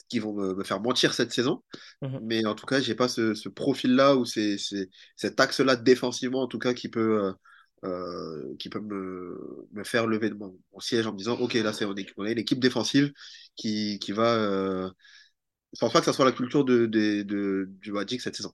[0.09, 1.62] qui vont me, faire mentir cette saison.
[2.03, 2.20] Mhm.
[2.22, 4.57] Mais en tout cas, j'ai pas ce, ce profil-là ou c'est
[5.16, 7.32] cet axe-là défensivement, en tout cas, qui peut, euh,
[7.84, 11.84] euh, qui peut me, faire lever de mon, siège en me disant Ok, là, c'est
[11.84, 13.12] on est l'équipe défensive
[13.56, 14.34] qui, qui va.
[14.34, 14.90] Euh...
[15.74, 18.52] Je pense pas que ça soit la culture de, du Magic cette saison.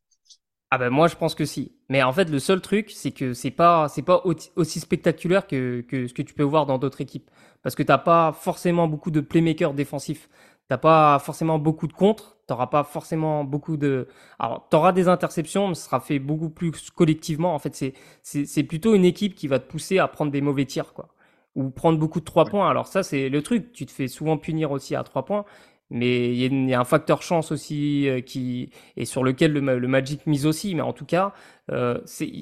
[0.70, 1.72] Ah ben moi je pense que si.
[1.88, 4.22] Mais en fait le seul truc c'est que c'est pas c'est pas
[4.55, 7.30] aussi spectaculaire que, que ce que tu peux voir dans d'autres équipes
[7.62, 10.28] parce que t'as pas forcément beaucoup de playmakers défensifs.
[10.68, 14.08] T'as pas forcément beaucoup de contres, t'auras pas forcément beaucoup de.
[14.40, 17.54] Alors, t'auras des interceptions, mais ce sera fait beaucoup plus collectivement.
[17.54, 20.64] En fait, c'est c'est plutôt une équipe qui va te pousser à prendre des mauvais
[20.64, 21.14] tirs, quoi,
[21.54, 22.68] ou prendre beaucoup de trois points.
[22.68, 23.72] Alors ça, c'est le truc.
[23.72, 25.44] Tu te fais souvent punir aussi à trois points,
[25.90, 29.88] mais il y, a un facteur chance aussi euh, qui et sur lequel le, le,
[29.88, 30.74] Magic mise aussi.
[30.74, 31.34] Mais en tout cas,
[31.70, 32.32] euh, c'est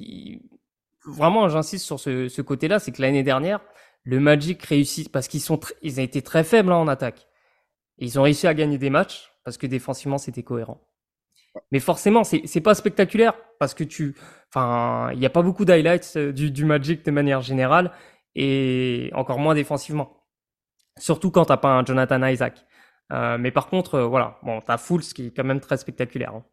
[1.07, 3.61] vraiment, j'insiste sur ce, ce côté-là, c'est que l'année dernière,
[4.05, 7.27] le Magic réussit parce qu'ils sont ils ont été très faibles hein, en attaque
[7.99, 10.83] ils ont réussi à gagner des matchs parce que défensivement c'était cohérent.
[11.73, 14.15] Mais forcément, c'est pas spectaculaire parce que tu,
[14.51, 17.93] enfin, il n'y a pas beaucoup d'highlights euh, du, du Magic de manière générale
[18.35, 20.25] et encore moins défensivement.
[20.99, 22.67] Surtout quand t'as pas un Jonathan Isaac.
[23.13, 26.35] Euh, mais par contre, euh, voilà, bon, t'as Fools qui est quand même très spectaculaire.
[26.35, 26.45] Hein.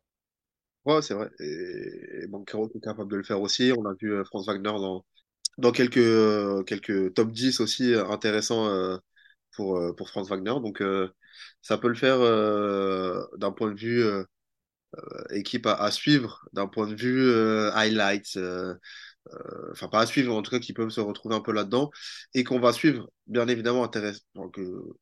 [0.86, 1.30] Ouais, c'est vrai.
[1.40, 3.72] Et, et Banquero est capable de le faire aussi.
[3.78, 5.06] On a vu euh, Franz Wagner dans,
[5.58, 9.00] dans quelques, euh, quelques top 10 aussi intéressants
[9.56, 10.54] pour, pour Franz Wagner.
[10.62, 10.84] Donc,
[11.62, 14.24] ça peut le faire euh, d'un point de vue euh,
[15.32, 18.38] équipe à, à suivre, d'un point de vue euh, highlights.
[18.38, 18.76] euh,
[19.34, 21.92] euh, enfin, pas à suivre, en tout cas, qui peuvent se retrouver un peu là-dedans.
[22.36, 24.22] Et qu'on va suivre, bien évidemment, intéressant.
[24.36, 24.96] Donc, euh,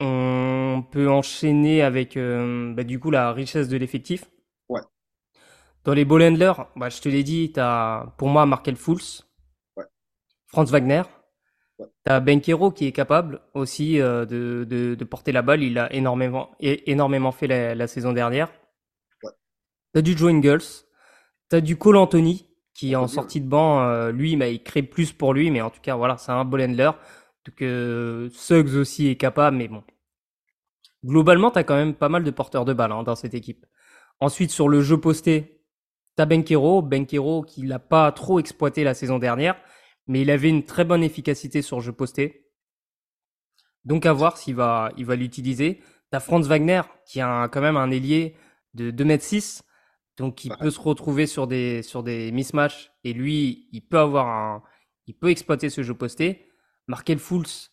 [0.00, 4.26] On peut enchaîner avec euh, bah, du coup la richesse de l'effectif.
[4.68, 4.82] ouais,
[5.84, 8.76] Dans les ball handlers, bah, je te l'ai dit, tu as pour moi Markel
[9.76, 9.86] ouais,
[10.46, 11.02] Franz Wagner,
[12.06, 15.62] ouais, tu as Benkero qui est capable aussi euh, de, de, de porter la balle.
[15.62, 16.50] Il a énormément,
[17.32, 18.50] fait la, la saison dernière.
[19.22, 19.32] ouais.
[19.94, 20.62] Tu as du Joe Ingles,
[21.50, 23.82] tu as du Cole Anthony qui est en sortie de banc.
[23.82, 26.44] euh, lui, bah, il crée plus pour lui, mais en tout cas, voilà, c'est un
[26.44, 26.90] ball handler.
[27.46, 29.84] Donc, euh, Suggs aussi est capable, mais bon,
[31.04, 33.66] Globalement, tu as quand même pas mal de porteurs de balles hein, dans cette équipe.
[34.20, 35.62] Ensuite, sur le jeu posté,
[36.16, 36.82] tu as Benkero.
[36.82, 39.56] Benkero qui l'a pas trop exploité la saison dernière,
[40.06, 42.46] mais il avait une très bonne efficacité sur jeu posté.
[43.84, 45.78] Donc à voir s'il va, il va l'utiliser.
[46.10, 48.36] Tu as Franz Wagner qui a un- quand même un ailier
[48.74, 49.64] de 2m6,
[50.16, 53.98] donc il Ouais, peut se retrouver sur des, sur des mismatchs et lui, il peut
[53.98, 54.62] avoir un,
[55.06, 56.46] il peut exploiter ce jeu posté.
[56.86, 57.70] Markel Fultz,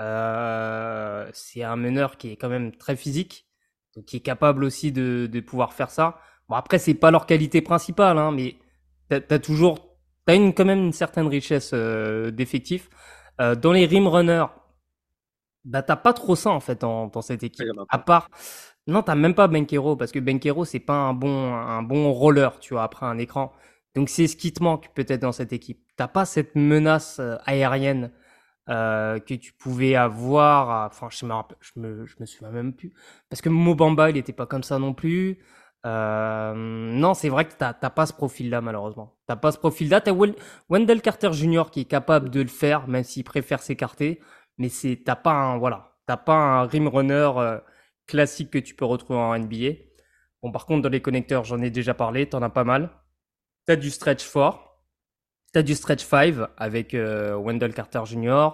[0.00, 3.46] euh, c'est un meneur qui est quand même très physique,
[3.96, 6.18] donc qui est capable aussi de, de pouvoir faire ça.
[6.48, 8.56] Bon, après, c'est pas leur qualité principale, hein, mais
[9.08, 9.91] t'as as toujours,
[10.26, 12.88] t'as une, quand même une certaine richesse euh, d'effectifs.
[13.40, 14.46] Euh, dans les rim runners,
[15.64, 17.66] bah t'as pas trop ça en fait dans, dans cette équipe.
[17.78, 18.28] en À part,
[18.86, 22.58] non, t'as même pas Benkero parce que Benkero c'est pas un bon, un bon roller,
[22.60, 23.52] tu vois, après un écran.
[23.94, 25.80] Donc c'est ce qui te manque peut-être dans cette équipe.
[25.96, 28.10] T'as pas cette menace euh, aérienne
[28.70, 30.70] euh, que tu pouvais avoir.
[30.70, 32.92] à- Enfin, je me rappelle, je me, je me souviens même plus.
[33.30, 35.38] Parce que Mobamba, il était pas comme ça non plus.
[35.84, 39.16] Euh, non, c'est vrai que t'as pas ce profil-là, malheureusement.
[39.26, 40.00] T'as pas ce profil-là.
[40.00, 40.12] T'as
[40.68, 41.64] Wendell Carter Jr.
[41.70, 44.20] qui est capable de le faire, même s'il préfère s'écarter.
[44.58, 47.58] Mais c'est, t'as pas un, voilà, pas rim runner euh,
[48.06, 49.74] classique que tu peux retrouver en NBA.
[50.42, 52.90] Bon, par contre, dans les connecteurs, j'en ai déjà parlé, t'en as pas mal.
[53.66, 54.58] T'as du stretch 4,
[55.52, 58.50] t'as du stretch 5 avec euh, Wendell Carter Jr.,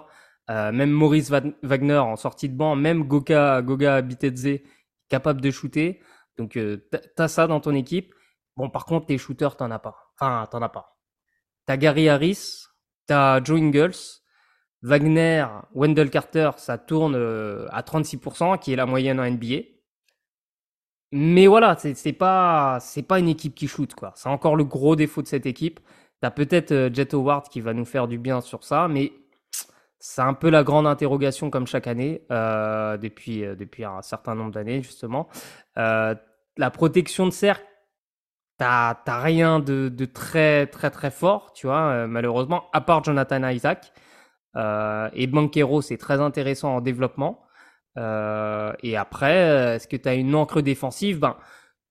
[0.47, 1.29] même Maurice
[1.61, 4.61] Wagner en sortie de banc, même Goga, Goga Bitadze
[5.07, 5.99] capable de shooter.
[6.39, 8.15] Donc, euh, t'as t'as ça dans ton équipe.
[8.57, 9.95] Bon, par contre, tes shooters, t'en as pas.
[10.15, 10.97] Enfin, t'en as pas.
[11.65, 12.65] T'as Gary Harris,
[13.05, 13.95] t'as Joe Ingles,
[14.81, 15.45] Wagner,
[15.75, 19.63] Wendell Carter, ça tourne euh, à 36%, qui est la moyenne en NBA.
[21.11, 23.93] Mais voilà, c'est pas c'est pas une équipe qui shoot.
[24.15, 25.79] C'est encore le gros défaut de cette équipe.
[26.21, 29.11] T'as peut-être euh, Jet Howard qui va nous faire du bien sur ça, mais
[29.99, 33.43] c'est un peu la grande interrogation comme chaque année euh, depuis
[33.83, 35.27] un certain nombre d'années justement.
[36.59, 37.65] La protection de cercle,
[38.57, 43.47] t'as t'as rien de, très très très fort, tu vois, euh, malheureusement, à part Jonathan
[43.49, 43.93] Isaac
[44.57, 47.41] euh, et Banquero, c'est très intéressant en développement.
[47.97, 51.19] Euh, et après, euh, est-ce que tu as une encre défensive?
[51.19, 51.37] Ben,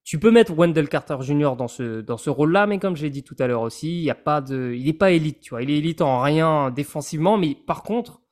[0.05, 1.55] tu peux mettre Wendell Carter Jr.
[1.57, 4.11] dans ce dans ce rôle-là, mais comme j'ai dit tout à l'heure aussi, il y
[4.11, 5.63] a pas de, il est pas élite, tu vois.
[5.63, 8.23] Il est élite en rien défensivement, mais par contre,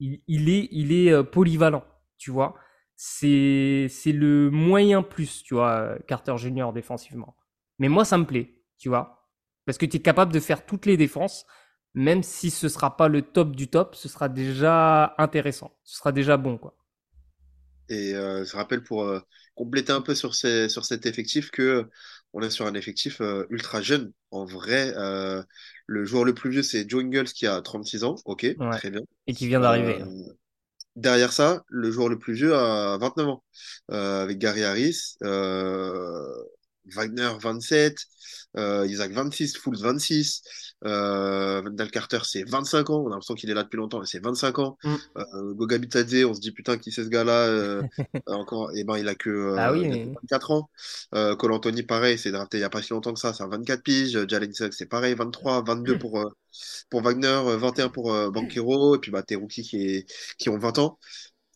[0.00, 1.84] il, il est il est euh, polyvalent,
[2.18, 2.54] tu vois.
[3.02, 6.72] C'est le moyen plus, tu vois, Carter Jr.
[6.74, 7.36] défensivement.
[7.78, 9.26] Mais moi, ça me plaît, tu vois,
[9.64, 11.46] parce que tu es capable de faire toutes les défenses,
[11.94, 16.12] même si ce sera pas le top du top, ce sera déjà intéressant, ce sera
[16.12, 16.76] déjà bon, quoi.
[17.88, 19.20] Et euh, je rappelle pour euh,
[19.54, 21.84] compléter un peu sur, ces, sur cet effectif que euh,
[22.32, 24.12] on est sur un effectif euh, ultra jeune.
[24.30, 24.92] En vrai,
[25.86, 28.14] le joueur le plus vieux, c'est Joe Ingles qui a 36 ans.
[28.24, 28.78] Ok, Ouais.
[28.78, 29.00] très bien.
[29.26, 30.02] Et qui vient d'arriver.
[30.02, 30.08] hein.
[30.96, 33.44] Derrière ça, le joueur le plus vieux a 29 ans,
[33.92, 36.26] euh, avec Gary Harris, euh,
[36.86, 37.96] Wagner 27,
[38.56, 40.42] euh, Isaac 26, Fultz 26,
[40.86, 41.62] euh,
[41.92, 44.58] Carter c'est 25 ans, on a l'impression qu'il est là depuis longtemps, mais c'est 25
[44.58, 44.78] ans.
[44.82, 44.94] Mm.
[45.18, 47.82] Euh, on se dit putain qui c'est ce gars-là euh,
[48.26, 50.70] encore, et ben il a que Ah euh, oui, il a que mais 24 ans.
[51.14, 53.42] Euh, Cole Anthony pareil, c'est drafté il y a pas si longtemps que ça, c'est
[53.42, 54.26] à 24 piges.
[54.26, 56.32] Jalen Suggs c'est pareil, 23, 22 pour
[56.90, 60.06] pour Wagner, euh, 21 pour Banchero, et puis bah tes rookies qui,
[60.38, 60.98] qui ont 20 ans.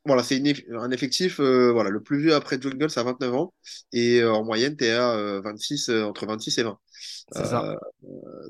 [0.07, 3.55] Voilà, c'est un effectif, euh, voilà, le plus vieux après Jungles à 29 ans,
[3.93, 6.79] et euh, en moyenne, t'es à euh, 26, euh, entre 26 et 20.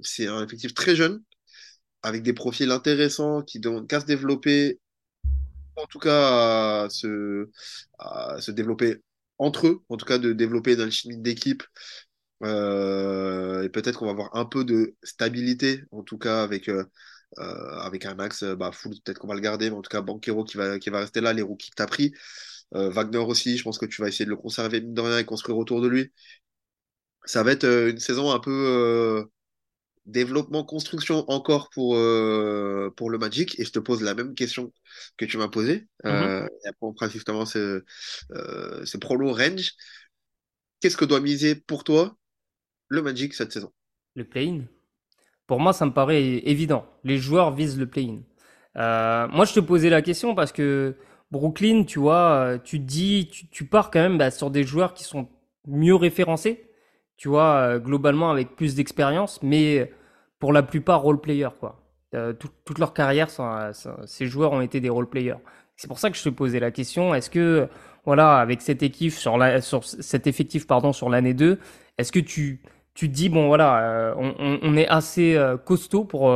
[0.03, 1.23] c'est un effectif très jeune,
[2.03, 4.81] avec des profils intéressants qui demandent qu'à se développer,
[5.77, 7.51] en tout cas à se,
[7.99, 9.03] à se développer
[9.39, 11.63] entre eux, en tout cas de développer une alchimie d'équipe.
[12.43, 16.69] Et peut-être qu'on va avoir un peu de stabilité, en tout cas avec,
[17.39, 19.91] euh, avec un axe, euh, bah, full, peut-être qu'on va le garder, mais en tout
[19.91, 22.15] cas Banquero qui va, qui va rester là, les rookies que tu as pris.
[22.75, 25.19] Euh, Wagner aussi, je pense que tu vas essayer de le conserver mine de rien
[25.19, 26.13] et construire autour de lui.
[27.25, 29.27] ça va être une saison un peu
[30.07, 31.95] développement, construction encore pour,
[32.97, 33.59] pour le Magic.
[33.59, 34.73] Et je te pose la même question
[35.17, 35.89] que tu m'as posée.
[36.05, 37.83] Euh, et après, on fera justement ce,
[38.31, 39.73] ce prolo range.
[40.81, 42.17] Qu'est-ce que doit miser pour toi
[42.89, 43.73] le Magic cette saison?
[44.15, 44.65] Le play-in?
[45.47, 46.87] Pour moi, ça me paraît évident.
[47.05, 48.19] Les joueurs visent le play-in.
[48.75, 50.97] moi, je te posais la question parce que
[51.31, 55.29] Brooklyn, tu vois, tu dis, tu, pars quand même bah, sur des joueurs qui sont
[55.67, 56.65] mieux référencés
[57.17, 59.93] tu vois, euh, globalement avec plus d'expérience, mais
[60.39, 61.81] pour la plupart role players, quoi.
[62.15, 63.29] Euh, toute leur carrière,
[64.05, 65.39] ces joueurs ont été des role players.
[65.77, 67.13] C'est pour ça que je te posais la question.
[67.13, 67.69] Est-ce que,
[68.05, 71.59] voilà, avec cette équipe sur la, sur cet effectif, pardon, sur l'année 2,
[71.99, 72.61] est-ce que tu,
[72.95, 76.33] tu te dis, bon, voilà, euh, on, on, est assez costaud pour,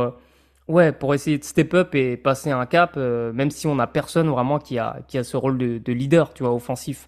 [0.67, 4.29] ouais, pour essayer de step up et passer un cap, même si on n'a personne
[4.29, 7.07] vraiment qui a, qui a ce rôle de, de, leader, tu vois, offensif.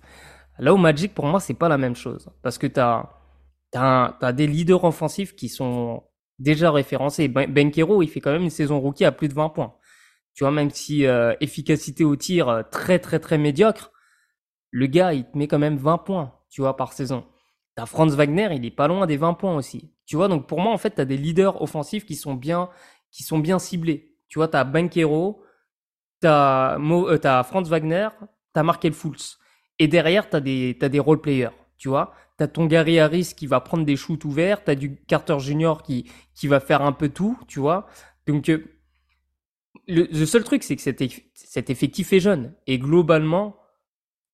[0.60, 2.30] Là, au Magic, pour moi, c'est pas la même chose.
[2.44, 3.10] Parce que tu as,
[3.72, 6.04] T'as as des leaders offensifs qui sont
[6.40, 7.30] déjà référencés.
[7.30, 9.76] Ben Benkero, il fait quand même une saison rookie à plus de 20 points.
[10.34, 13.92] Tu vois, même si euh, efficacité au tir euh, très très très médiocre,
[14.72, 17.26] le gars, il te met quand même 20 points, tu vois, par saison.
[17.76, 19.92] T'as Franz Wagner, il est pas loin des 20 points aussi.
[20.06, 22.70] Tu vois, donc pour moi, en fait, t'as des leaders offensifs qui sont bien,
[23.12, 24.14] qui sont bien ciblés.
[24.28, 24.66] Tu vois, t'as
[26.20, 28.10] t'as euh, as Franz Wagner,
[28.54, 29.40] t'as Markel Fultz.
[29.80, 32.14] Et derrière, t'as des, as des role players, tu vois.
[32.38, 36.10] T'as ton Gary Harris qui va prendre des shoots ouverts, t'as du Carter Junior qui,
[36.36, 37.88] qui va faire un peu tout, tu vois.
[38.28, 38.64] Donc, euh,
[39.88, 43.56] le, seul truc, c'est que cet, effectif est jeune et globalement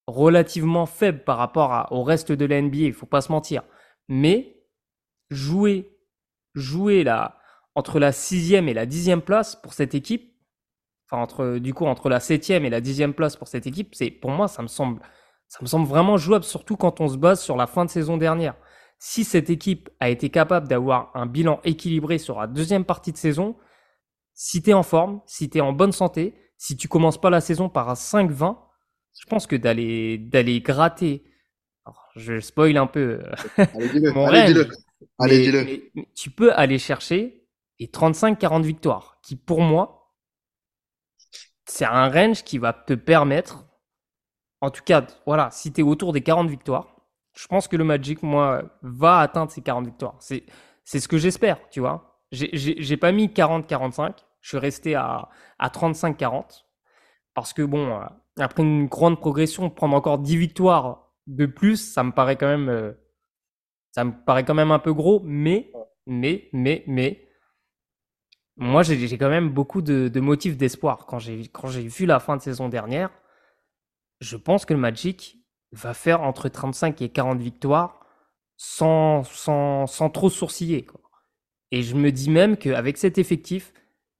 [0.07, 3.63] relativement faible par rapport au reste de la NBA, il faut pas se mentir.
[4.07, 4.63] Mais
[5.29, 5.97] jouer,
[6.55, 7.39] jouer là,
[7.75, 10.33] entre la sixième et la dixième place pour cette équipe,
[11.05, 14.09] enfin entre du coup entre la septième et la dixième place pour cette équipe, c'est
[14.09, 15.01] pour moi ça me semble
[15.47, 18.17] ça me semble vraiment jouable, surtout quand on se base sur la fin de saison
[18.17, 18.55] dernière.
[18.99, 23.17] Si cette équipe a été capable d'avoir un bilan équilibré sur la deuxième partie de
[23.17, 23.55] saison,
[24.33, 27.29] si tu es en forme, si tu es en bonne santé, si tu commences pas
[27.29, 28.57] la saison par un 5-20,
[29.19, 31.23] je pense que d'aller d'aller gratter,
[32.15, 33.21] je spoil un peu
[33.57, 34.65] allez, mon allez,
[35.19, 37.47] allez, tu peux aller chercher
[37.79, 40.13] les 35-40 victoires, qui pour moi,
[41.65, 43.67] c'est un range qui va te permettre
[44.61, 46.95] en tout cas, voilà, si tu es autour des 40 victoires,
[47.33, 50.15] je pense que le Magic, moi, va atteindre ces 40 victoires.
[50.19, 50.45] C'est,
[50.83, 52.19] c'est ce que j'espère, tu vois.
[52.31, 55.29] J'ai, pas mis 40-45, je suis resté à,
[55.59, 56.63] à 35-40.
[57.35, 58.05] Parce que, bon, euh,
[58.37, 62.69] après une grande progression, prendre encore 10 victoires de plus, ça me paraît quand même,
[62.69, 62.93] euh,
[63.91, 65.21] ça me paraît quand même un peu gros.
[65.23, 65.71] Mais,
[66.05, 67.27] mais, mais, mais,
[68.55, 71.05] moi, j'ai, quand même beaucoup de, motifs d'espoir.
[71.05, 73.11] Quand j'ai, vu la fin de saison dernière,
[74.19, 75.37] je pense que le Magic
[75.71, 78.05] va faire entre 35 et 40 victoires
[78.55, 80.87] sans, sans, sans trop sourciller.
[81.71, 83.73] Et je me dis même qu'avec cet effectif,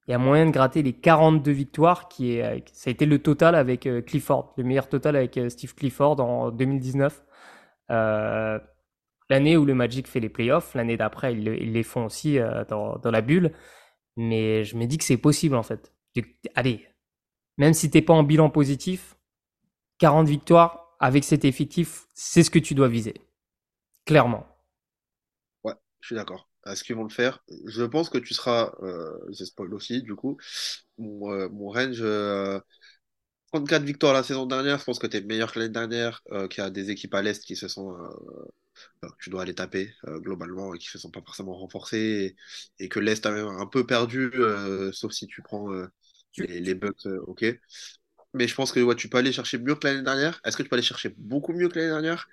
[0.08, 3.04] il y a moyen de gratter les 42 victoires, qui est, euh, ça a été
[3.04, 7.22] le total avec euh, Clifford, le meilleur total avec euh, Steve Clifford en 2019.
[7.90, 8.58] Euh,
[9.28, 12.96] l'année où le Magic fait les playoffs, l'année d'après, ils, ils, les font aussi dans,
[12.96, 13.52] dans, la bulle.
[14.16, 15.92] Mais je me dis que c'est possible en fait.
[16.54, 16.86] Allez,
[17.58, 19.16] même si t'es pas en bilan positif,
[19.98, 23.14] 40 victoires avec cet effectif, c'est ce que tu dois viser.
[24.06, 24.46] Clairement.
[25.64, 26.47] Ouais, je suis d'accord.
[26.70, 27.42] Est-ce qu'ils vont le faire.
[27.66, 30.36] Je pense que tu seras, euh, spoil aussi, du coup,
[30.98, 32.02] mon, euh, mon range,
[33.52, 36.22] 34 euh, victoires la saison dernière, je pense que tu es meilleur que l'année dernière,
[36.32, 37.96] euh, qu'il y a des équipes à l'Est qui se sont,
[39.20, 42.36] tu dois aller taper globalement, et qui se sont pas forcément renforcées,
[42.78, 44.32] et, que l'Est a même un peu perdu,
[44.92, 45.68] sauf si tu prends
[46.36, 47.44] les, les Bucks, ok.
[48.34, 50.38] Mais je pense que ouais, tu peux aller chercher mieux que l'année dernière.
[50.44, 52.28] Est-ce que tu peux aller chercher beaucoup mieux que l'année dernière?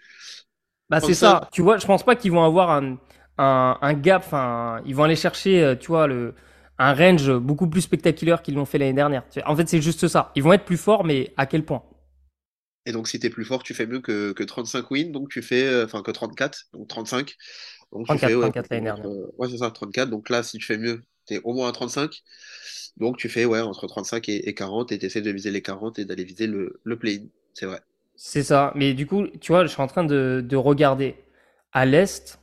[0.90, 1.49] Bah c'est ça.
[1.52, 2.99] Tu vois, je pense pas qu'ils vont avoir un,
[3.38, 4.24] un, un gap.
[4.26, 6.34] Enfin, ils vont aller chercher, euh, tu vois, le
[6.78, 9.24] un range beaucoup plus spectaculaire qu'ils l'ont fait l'année dernière.
[9.45, 10.32] En fait, c'est juste ça.
[10.36, 11.84] Ils vont être plus forts, mais à quel point?
[12.86, 15.30] Et donc, si tu es plus fort, tu fais mieux que, que 35 wins, donc
[15.30, 17.36] tu fais, euh, enfin, que 34, donc 35.
[17.91, 19.10] Donc 34, tu fais, ouais, 34 l'année dernière.
[19.38, 20.10] ouais, c'est ça, 34.
[20.10, 22.24] Donc là, si tu fais mieux, tu es au moins à 35.
[22.98, 25.99] Donc tu fais ouais, entre 35 et, 40 et tu essaies de viser les 40
[25.99, 27.28] et d'aller viser le, le play-in.
[27.53, 27.82] C'est vrai.
[28.16, 28.72] C'est ça.
[28.76, 31.16] Mais du coup, tu vois, je suis en train de, de regarder.
[31.74, 32.40] À l'Est,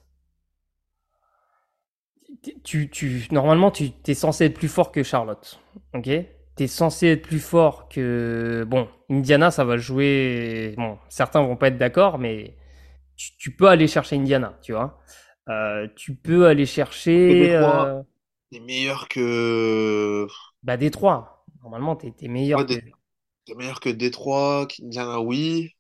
[2.64, 5.60] tu, tu, normalement, tu es censé être plus fort que Charlotte.
[5.94, 6.09] Ok?
[6.56, 8.64] Tu es censé être plus fort que.
[8.66, 10.74] Bon, Indiana, ça va jouer.
[10.77, 12.56] Bon, certains vont pas être d'accord, mais
[13.16, 15.01] tu, tu, peux aller chercher Indiana, tu vois?
[15.48, 17.56] Euh, tu peux aller chercher.
[18.51, 20.27] T'es meilleur que.
[20.62, 21.44] Bah, Détroit.
[21.62, 22.60] Normalement, t'es es meilleur.
[22.60, 22.74] Ouais, que...
[23.47, 25.70] T'es meilleur que Détroit, Indiana, oui.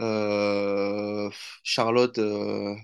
[0.00, 1.28] Euh...
[1.62, 2.74] Charlotte, euh...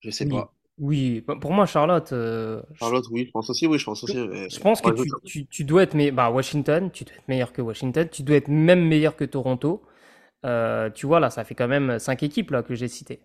[0.00, 0.52] Je sais pas.
[0.78, 2.12] Oui, pour moi, Charlotte.
[2.12, 4.14] Euh, Charlotte, oui, je pense aussi, oui, je pense aussi.
[4.16, 4.90] Je pense que
[5.24, 6.14] tu, dois être meilleur.
[6.14, 9.82] Bah, Washington, tu dois être meilleur que Washington, tu dois être même meilleur que Toronto.
[10.44, 13.20] Euh, tu vois, là, ça fait quand même cinq équipes là, que j'ai citées.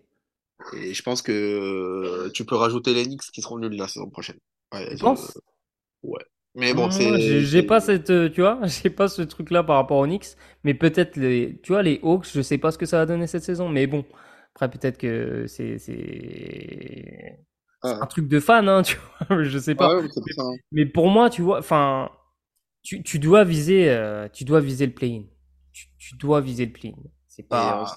[0.76, 4.08] Et je pense que euh, tu peux rajouter les Knicks qui seront nuls la saison
[4.08, 4.38] prochaine.
[4.72, 5.38] Ouais, tu penses?
[6.02, 6.20] Ouais.
[6.54, 7.40] Mais bon, c'est.
[7.42, 11.16] J'ai pas cette, tu vois, j'ai pas ce truc-là par rapport aux Knicks, mais peut-être
[11.16, 13.68] les, tu vois, les Hawks, je sais pas ce que ça va donner cette saison,
[13.68, 14.04] mais bon,
[14.54, 15.78] après peut-être que c'est,
[17.82, 18.98] ah un truc de fan, hein, tu
[19.28, 20.00] vois, je sais pas.
[20.00, 20.02] Ah
[20.38, 20.52] hein.
[20.72, 22.10] mais, pour moi, tu vois, enfin,
[22.82, 25.24] tu, tu dois viser, euh, tu dois viser le play-in.
[25.72, 27.00] Tu, tu, dois viser le play-in.
[27.28, 27.94] C'est pas.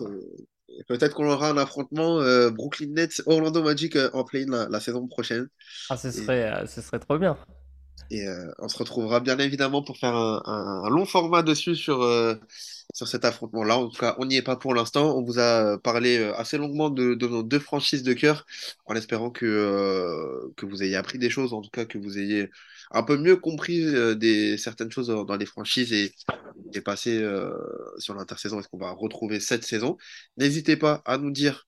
[0.87, 5.47] Peut-être qu'on aura un affrontement euh, Brooklyn Nets, Orlando Magic en play-in la, saison prochaine.
[5.89, 7.37] Ah, ce serait, ce serait trop bien.
[8.09, 12.35] Et euh, on se retrouvera bien évidemment pour faire un, long format dessus sur, euh,
[12.93, 13.77] sur cet affrontement-là.
[13.77, 15.17] En tout cas, on n'y est pas pour l'instant.
[15.17, 18.45] On vous a parlé euh, assez longuement de, nos deux franchises de cœur,
[18.85, 22.49] en espérant que, que vous ayez appris des choses, en tout cas que vous ayez
[22.91, 23.83] un peu mieux compris
[24.15, 26.13] des, certaines choses dans les franchises et,
[26.73, 27.25] et passé
[27.97, 28.59] sur l'intersaison.
[28.59, 29.97] Est-ce qu'on va retrouver cette saison?
[30.37, 31.67] N'hésitez pas à nous dire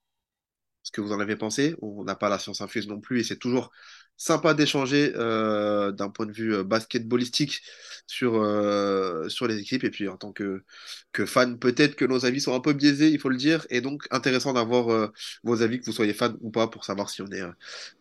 [0.84, 1.76] ce que vous en avez pensé.
[1.82, 3.72] On n'a pas la science infuse non plus et c'est toujours
[4.18, 7.62] sympa d'échanger euh, d'un point de vue euh, basketballistique
[8.08, 9.84] sur, euh, sur les équipes.
[9.84, 10.64] Et puis en tant que,
[11.12, 13.66] que fan, peut-être que nos avis sont un peu biaisés, il faut le dire.
[13.70, 15.12] Et donc intéressant d'avoir
[15.44, 17.44] vos avis, que vous soyez fan ou pas, pour savoir si on est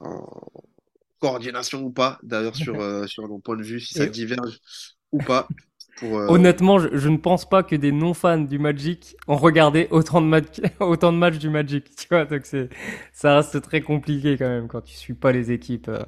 [0.01, 0.53] en
[1.21, 4.61] coordination ou pas, d'ailleurs sur, sur nos points de vue, si ça diverge
[5.13, 5.49] ou pas.
[6.03, 10.27] Euh, Honnêtement, je, ne pense pas que des non-fans du Magic ont regardé autant de,
[11.17, 11.95] matchs du Magic.
[11.97, 12.43] Tu vois, donc
[13.13, 15.89] ça reste très compliqué quand même quand tu suis pas les équipes.
[15.89, 16.03] Euh.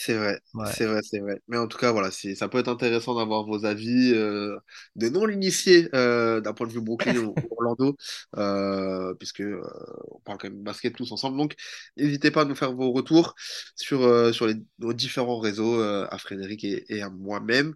[0.00, 0.38] C'est vrai,
[0.72, 1.40] c'est vrai, c'est vrai.
[1.48, 4.56] Mais en tout cas, voilà, ça peut être intéressant d'avoir vos avis euh,
[4.94, 7.96] de non-initiés d'un point de vue Brooklyn ou Orlando,
[9.18, 11.36] puisque on parle quand même de basket tous ensemble.
[11.36, 11.56] Donc,
[11.96, 13.34] n'hésitez pas à nous faire vos retours
[13.74, 17.74] sur, sur les, nos différents réseaux, à Frédéric et à moi-même.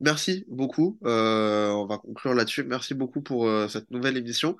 [0.00, 0.98] Merci beaucoup.
[1.04, 2.64] Euh, on va conclure là-dessus.
[2.64, 4.56] Merci beaucoup pour euh, cette nouvelle émission.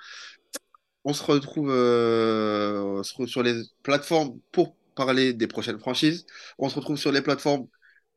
[1.04, 6.26] On se retrouve euh, sur les plateformes pour parler des prochaines franchises.
[6.58, 7.66] On se retrouve sur les plateformes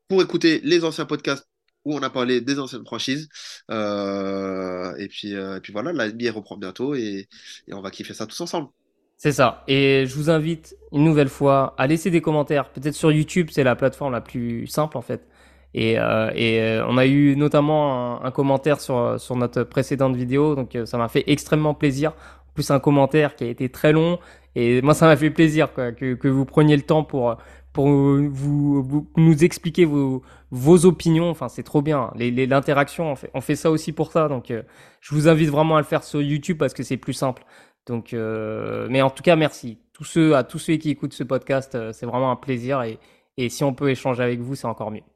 [0.08, 1.46] pour écouter les anciens podcasts
[1.84, 3.28] où on a parlé des anciennes franchises.
[3.70, 7.28] et, puis, puis voilà, la NBA reprend bientôt et,
[7.68, 8.68] et on va kiffer ça tous ensemble.
[9.16, 9.64] C'est ça.
[9.68, 12.70] Et je vous invite une nouvelle fois à laisser des commentaires.
[12.70, 15.26] Peut-être sur YouTube, c'est la plateforme la plus simple en fait.
[15.74, 20.14] Et, euh, et euh, on a eu notamment un, un, commentaire sur, sur notre précédente
[20.14, 22.12] vidéo, donc euh, ça m'a fait extrêmement plaisir.
[22.12, 24.20] En plus, un commentaire qui a été très long,
[24.54, 27.36] et moi, ça m'a fait plaisir quoi, que, que vous preniez le temps pour
[27.72, 30.22] pour vous, nous expliquer vos,
[30.52, 31.28] vos opinions.
[31.30, 32.12] Enfin, c'est trop bien.
[32.16, 34.28] L'interaction, on fait, on fait ça aussi pour ça.
[34.28, 34.52] Donc,
[35.00, 37.44] je vous invite vraiment à le faire sur YouTube parce que c'est plus simple.
[37.86, 39.78] Donc, mais en tout cas, merci.
[39.92, 42.80] Tous ceux, à tous ceux qui écoutent ce podcast, c'est vraiment un plaisir.
[42.82, 43.00] Et,
[43.36, 45.13] et si on peut échanger avec vous, c'est encore mieux.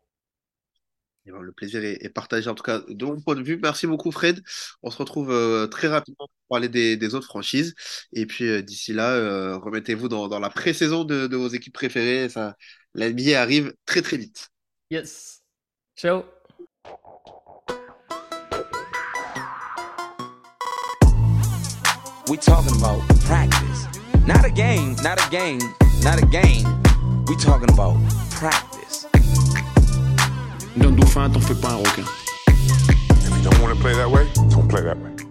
[1.33, 3.59] Ben, le plaisir est, partagé, en tout cas, de mon point de vue.
[3.63, 4.43] Merci beaucoup, Fred.
[4.83, 7.75] On se retrouve euh, très rapidement pour parler des, autres franchises.
[8.13, 12.29] Et puis, euh, d'ici là, euh, remettez-vous dans, la pré-saison de, vos équipes préférées.
[12.29, 12.57] Ça,
[12.95, 14.49] la NBA arrive très, très vite.
[14.91, 15.43] Yes.
[15.97, 16.25] Ciao.
[22.29, 23.87] We talking about practice.
[24.27, 25.61] Not a game, not a game,
[26.03, 26.67] not a game.
[27.27, 27.97] We talking about
[28.31, 28.78] practice.
[30.79, 32.05] D'un dauphin, t'en fais pas un requin.
[32.47, 35.28] If you don't want to play that way, don't play that way.